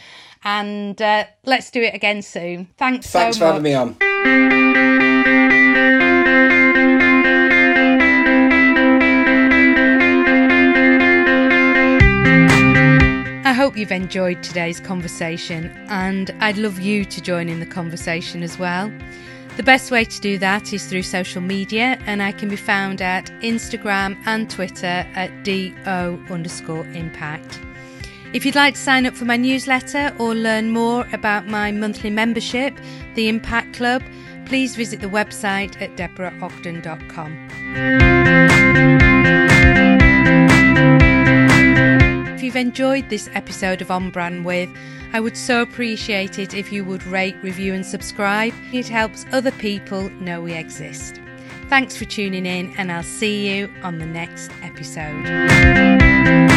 and 0.43 1.01
uh, 1.01 1.25
let's 1.45 1.71
do 1.71 1.81
it 1.81 1.93
again 1.93 2.21
soon. 2.21 2.67
Thanks, 2.77 3.09
Thanks 3.09 3.37
so 3.37 3.41
for 3.41 3.53
having 3.53 3.63
me 3.63 3.73
on. 3.73 3.97
I 13.43 13.53
hope 13.53 13.77
you've 13.77 13.91
enjoyed 13.91 14.41
today's 14.43 14.79
conversation, 14.79 15.71
and 15.89 16.31
I'd 16.39 16.57
love 16.57 16.79
you 16.79 17.05
to 17.05 17.21
join 17.21 17.49
in 17.49 17.59
the 17.59 17.65
conversation 17.65 18.43
as 18.43 18.57
well. 18.57 18.91
The 19.57 19.63
best 19.63 19.91
way 19.91 20.05
to 20.05 20.21
do 20.21 20.37
that 20.37 20.71
is 20.71 20.85
through 20.85 21.03
social 21.03 21.41
media, 21.41 21.99
and 22.05 22.23
I 22.23 22.31
can 22.31 22.47
be 22.47 22.55
found 22.55 23.01
at 23.01 23.25
Instagram 23.41 24.17
and 24.25 24.49
Twitter 24.49 25.05
at 25.13 25.43
DO 25.43 25.75
underscore 26.29 26.85
impact. 26.87 27.59
If 28.33 28.45
you'd 28.45 28.55
like 28.55 28.75
to 28.75 28.79
sign 28.79 29.05
up 29.05 29.13
for 29.13 29.25
my 29.25 29.35
newsletter 29.35 30.15
or 30.17 30.33
learn 30.33 30.71
more 30.71 31.05
about 31.11 31.47
my 31.47 31.73
monthly 31.73 32.09
membership, 32.09 32.73
the 33.15 33.27
Impact 33.27 33.73
Club, 33.73 34.01
please 34.45 34.73
visit 34.73 35.01
the 35.01 35.07
website 35.07 35.81
at 35.81 35.97
deborahogden.com. 35.97 37.49
If 42.33 42.41
you've 42.41 42.55
enjoyed 42.55 43.09
this 43.09 43.29
episode 43.33 43.81
of 43.81 43.91
On 43.91 44.09
Brand 44.09 44.45
With, 44.45 44.69
I 45.11 45.19
would 45.19 45.35
so 45.35 45.61
appreciate 45.61 46.39
it 46.39 46.53
if 46.53 46.71
you 46.71 46.85
would 46.85 47.05
rate, 47.07 47.35
review, 47.43 47.73
and 47.73 47.85
subscribe. 47.85 48.53
It 48.71 48.87
helps 48.87 49.25
other 49.33 49.51
people 49.51 50.09
know 50.21 50.39
we 50.41 50.53
exist. 50.53 51.19
Thanks 51.67 51.97
for 51.97 52.05
tuning 52.05 52.45
in, 52.45 52.73
and 52.77 52.93
I'll 52.93 53.03
see 53.03 53.57
you 53.57 53.69
on 53.83 53.99
the 53.99 54.05
next 54.05 54.51
episode. 54.63 56.49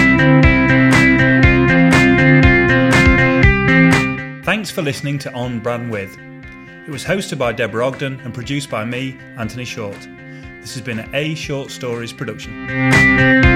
Thanks 4.45 4.71
for 4.71 4.83
listening 4.83 5.19
to 5.21 5.33
On 5.33 5.59
Brand 5.59 5.91
With. 5.91 6.19
It 6.87 6.91
was 6.91 7.03
hosted 7.03 7.39
by 7.39 7.55
Deborah 7.55 7.87
Ogden 7.87 8.21
and 8.21 8.35
produced 8.35 8.69
by 8.69 8.85
me, 8.85 9.17
Anthony 9.39 9.65
Short. 9.65 9.99
This 10.61 10.75
has 10.75 10.83
been 10.83 10.99
an 10.99 11.09
A 11.15 11.35
Short 11.35 11.71
Stories 11.71 12.13
production. 12.13 13.54